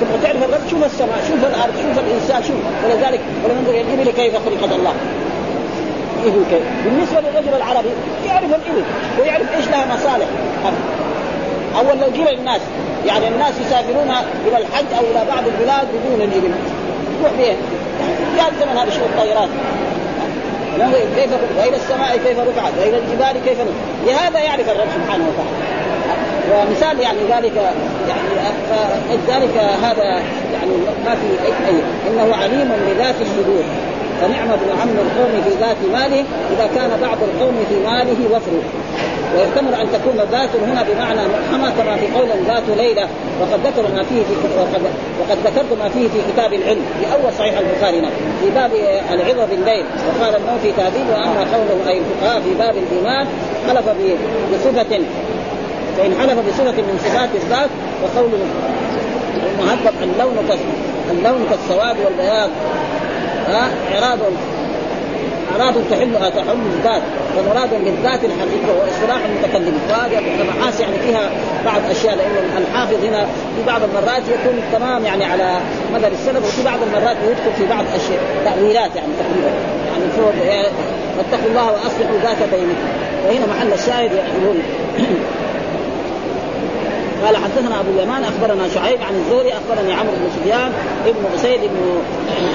تبغى 0.00 0.18
تعرف 0.22 0.42
الرب 0.42 0.60
شوف 0.70 0.84
السماء 0.84 1.18
شوف 1.28 1.40
الأرض 1.44 1.74
شوف 1.82 2.04
الإنسان 2.04 2.42
شوف 2.42 2.56
ولذلك 2.84 3.20
ولننظر 3.44 3.70
إلى 3.70 3.80
الإبل 3.80 4.10
كيف 4.10 4.34
خلقت 4.34 4.72
الله. 4.72 4.94
الإبل 6.22 6.42
كيف؟ 6.50 6.62
بالنسبة 6.84 7.20
للرجل 7.20 7.56
العربي 7.56 7.88
يعرف 8.26 8.44
الإبل 8.44 8.84
ويعرف 9.20 9.56
إيش 9.56 9.68
لها 9.68 9.86
مصالح. 9.94 10.26
أول 11.78 11.98
لو 12.00 12.06
قيل 12.06 12.38
للناس 12.38 12.60
يعني 13.06 13.28
الناس 13.28 13.54
يسافرون 13.66 14.10
إلى 14.46 14.56
الحج 14.58 14.86
أو 14.98 15.04
إلى 15.10 15.24
بعض 15.32 15.44
البلاد 15.46 15.86
بدون 15.94 16.20
الإبل. 16.28 16.52
يروح 17.20 17.32
فين؟ 17.32 17.56
يعني 18.38 18.52
زمن 18.60 18.78
هذا 18.78 18.90
شو 18.90 19.00
الطائرات 19.00 19.48
كيف 21.16 21.30
وإلى 21.58 21.76
السماء 21.76 22.16
كيف 22.16 22.38
رفعت 22.38 22.72
وإلى 22.78 22.98
الجبال 22.98 23.44
كيف 23.44 23.58
نفعت 23.60 24.06
لهذا 24.06 24.38
يعرف 24.38 24.68
الرب 24.68 24.88
سبحانه 24.94 25.24
وتعالى. 25.28 25.50
ومثال 26.52 27.00
يعني 27.00 27.18
ذلك 27.18 27.56
يعني 28.08 28.28
ذلك 29.28 29.56
هذا 29.82 30.04
يعني 30.52 30.72
ما 31.04 31.14
في 31.14 31.46
أي 31.68 31.74
إنه 32.08 32.36
عليم 32.36 32.72
بذات 32.86 33.14
الصدور. 33.20 33.64
فنعم 34.20 34.50
ابن 34.50 34.80
عم 34.80 34.88
القوم 34.88 35.42
في 35.44 35.50
ذات 35.60 35.76
ماله 35.92 36.24
إذا 36.56 36.70
كان 36.74 36.90
بعض 37.02 37.18
القوم 37.22 37.54
في 37.68 37.76
ماله 37.90 38.36
وفر. 38.36 38.52
ويحتمل 39.34 39.74
أن 39.74 39.86
تكون 39.92 40.16
ذات 40.16 40.48
هنا 40.66 40.82
بمعنى 40.82 41.20
مفهمه 41.28 41.70
كما 41.78 41.96
في 41.96 42.06
قول 42.18 42.28
ذات 42.46 42.62
ليلة. 42.76 43.08
وقد 43.40 43.60
ذكر 43.66 43.82
ما 43.96 44.02
فيه 44.02 44.22
في 44.22 44.34
وقد, 44.58 44.82
وقد 45.20 45.38
ذكرت 45.44 45.78
ما 45.78 45.88
فيه 45.88 46.08
في 46.08 46.32
كتاب 46.32 46.52
العلم 46.52 46.82
في 47.00 47.12
أول 47.14 47.32
صحيح 47.38 47.58
البخاري 47.58 48.00
في 48.40 48.50
باب 48.50 48.70
العظة 49.12 49.44
بالليل. 49.50 49.84
وقال 50.08 50.36
النووي 50.36 50.58
في 50.62 50.72
تهذيب 50.72 51.06
وأما 51.10 51.46
قوله 51.54 51.90
اي 51.90 51.98
الفقهاء 51.98 52.40
في 52.40 52.54
باب 52.54 52.74
الإيمان 52.76 53.26
حلف 53.68 53.84
بصفة 54.52 55.00
فإن 55.98 56.14
حلف 56.20 56.38
بصفه 56.48 56.82
من 56.82 56.98
صفات 57.04 57.28
الذات 57.34 57.70
وقوله 58.02 58.38
المهذب 59.58 59.94
اللون 60.02 60.38
اللون 61.10 61.46
كالسواد 61.50 61.96
والبياض. 62.04 62.50
ها؟ 63.48 63.68
إعراض 63.94 64.18
إعراض 65.52 65.74
تحل 65.90 66.12
تحل 66.12 66.58
الذات. 66.76 67.02
ومراد 67.38 67.70
بالذات 67.70 68.20
الحقيقة 68.24 68.70
واصطلاح 68.78 69.20
المتكلم. 69.24 69.78
وهذه 69.90 70.18
المحاس 70.40 70.80
يعني 70.80 70.98
فيها 70.98 71.30
بعض 71.64 71.80
أشياء 71.90 72.16
لأن 72.16 72.62
الحافظ 72.62 73.04
هنا 73.04 73.24
في 73.56 73.62
بعض 73.66 73.80
المرات 73.82 74.22
يكون 74.28 74.62
تمام 74.72 75.04
يعني 75.04 75.24
على 75.24 75.58
مذهب 75.94 76.12
السلف 76.12 76.44
وفي 76.44 76.64
بعض 76.64 76.78
المرات 76.82 77.16
يدخل 77.28 77.52
في 77.58 77.66
بعض 77.66 77.84
الاشياء 77.90 78.20
تأويلات 78.44 78.96
يعني 78.96 79.12
تقريبا. 79.18 79.50
يعني 79.92 80.10
فوق 80.16 80.32
واتقوا 81.18 81.50
الله 81.50 81.72
وأصلحوا 81.72 82.18
ذات 82.22 82.50
بينكم. 82.50 82.88
وهنا 83.26 83.46
محل 83.46 83.72
الشاهد 83.72 84.12
يقول 84.12 84.56
قال 87.24 87.36
حدثنا 87.36 87.80
أبو 87.80 87.90
اليمان 87.90 88.24
أخبرنا 88.24 88.68
شعيب 88.74 88.98
عن 89.02 89.14
الزهري 89.14 89.52
أخبرني 89.52 89.92
عمرو 89.92 90.12
بن 90.12 90.30
سفيان 90.36 90.72
ابن 91.06 91.26
أسيد 91.34 91.60
ابن 91.64 92.02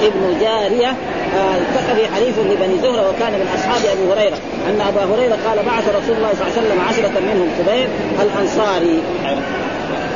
ابن 0.02 0.40
جارية 0.40 0.96
الثقفي 1.34 2.04
آه 2.04 2.14
حليف 2.14 2.38
لبني 2.38 2.78
زهرة 2.82 3.10
وكان 3.10 3.32
من 3.32 3.48
أصحاب 3.54 3.80
أبي 3.92 4.12
هريرة 4.12 4.38
أن 4.68 4.80
أبا 4.80 5.04
هريرة 5.14 5.38
قال 5.46 5.58
بعث 5.66 5.88
رسول 5.88 6.16
الله 6.16 6.30
صلى 6.34 6.46
الله 6.46 6.52
عليه 6.56 6.60
وسلم 6.60 6.80
عشرة 6.88 7.20
منهم 7.20 7.48
خبيب 7.58 7.88
الأنصاري. 8.22 9.02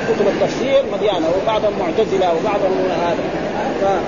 كتب 0.09 0.29
التفسير 0.29 0.83
مليانة 0.93 1.27
وبعضهم 1.43 1.73
معتزلة 1.81 2.35
وبعضهم 2.35 2.89
هذا. 3.03 4.01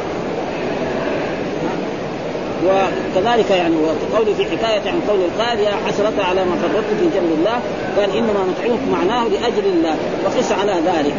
وكذلك 2.66 3.50
يعني 3.50 3.76
وقوله 3.76 4.34
في 4.34 4.44
حكاية 4.44 4.90
عن 4.90 5.00
قول 5.08 5.20
القائل 5.20 5.60
يا 5.60 5.72
حسرة 5.86 6.24
على 6.28 6.44
ما 6.44 6.56
فرطت 6.62 6.90
في 7.00 7.06
جنب 7.14 7.32
الله. 7.38 7.60
قال 7.98 8.16
إنما 8.16 8.44
نطعمكم 8.50 8.90
معناه 8.92 9.28
لأجل 9.28 9.66
الله. 9.66 9.96
وقس 10.24 10.52
على 10.52 10.72
ذلك. 10.72 11.14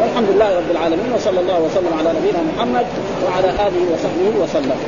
والحمد 0.00 0.28
لله 0.34 0.56
رب 0.56 0.70
العالمين 0.70 1.12
وصلى 1.14 1.40
الله 1.40 1.60
وسلم 1.60 1.92
على 1.98 2.12
نبينا 2.18 2.38
محمد 2.56 2.86
وعلى 3.26 3.48
آله 3.48 3.92
وصحبه 3.92 4.42
وسلم. 4.42 4.78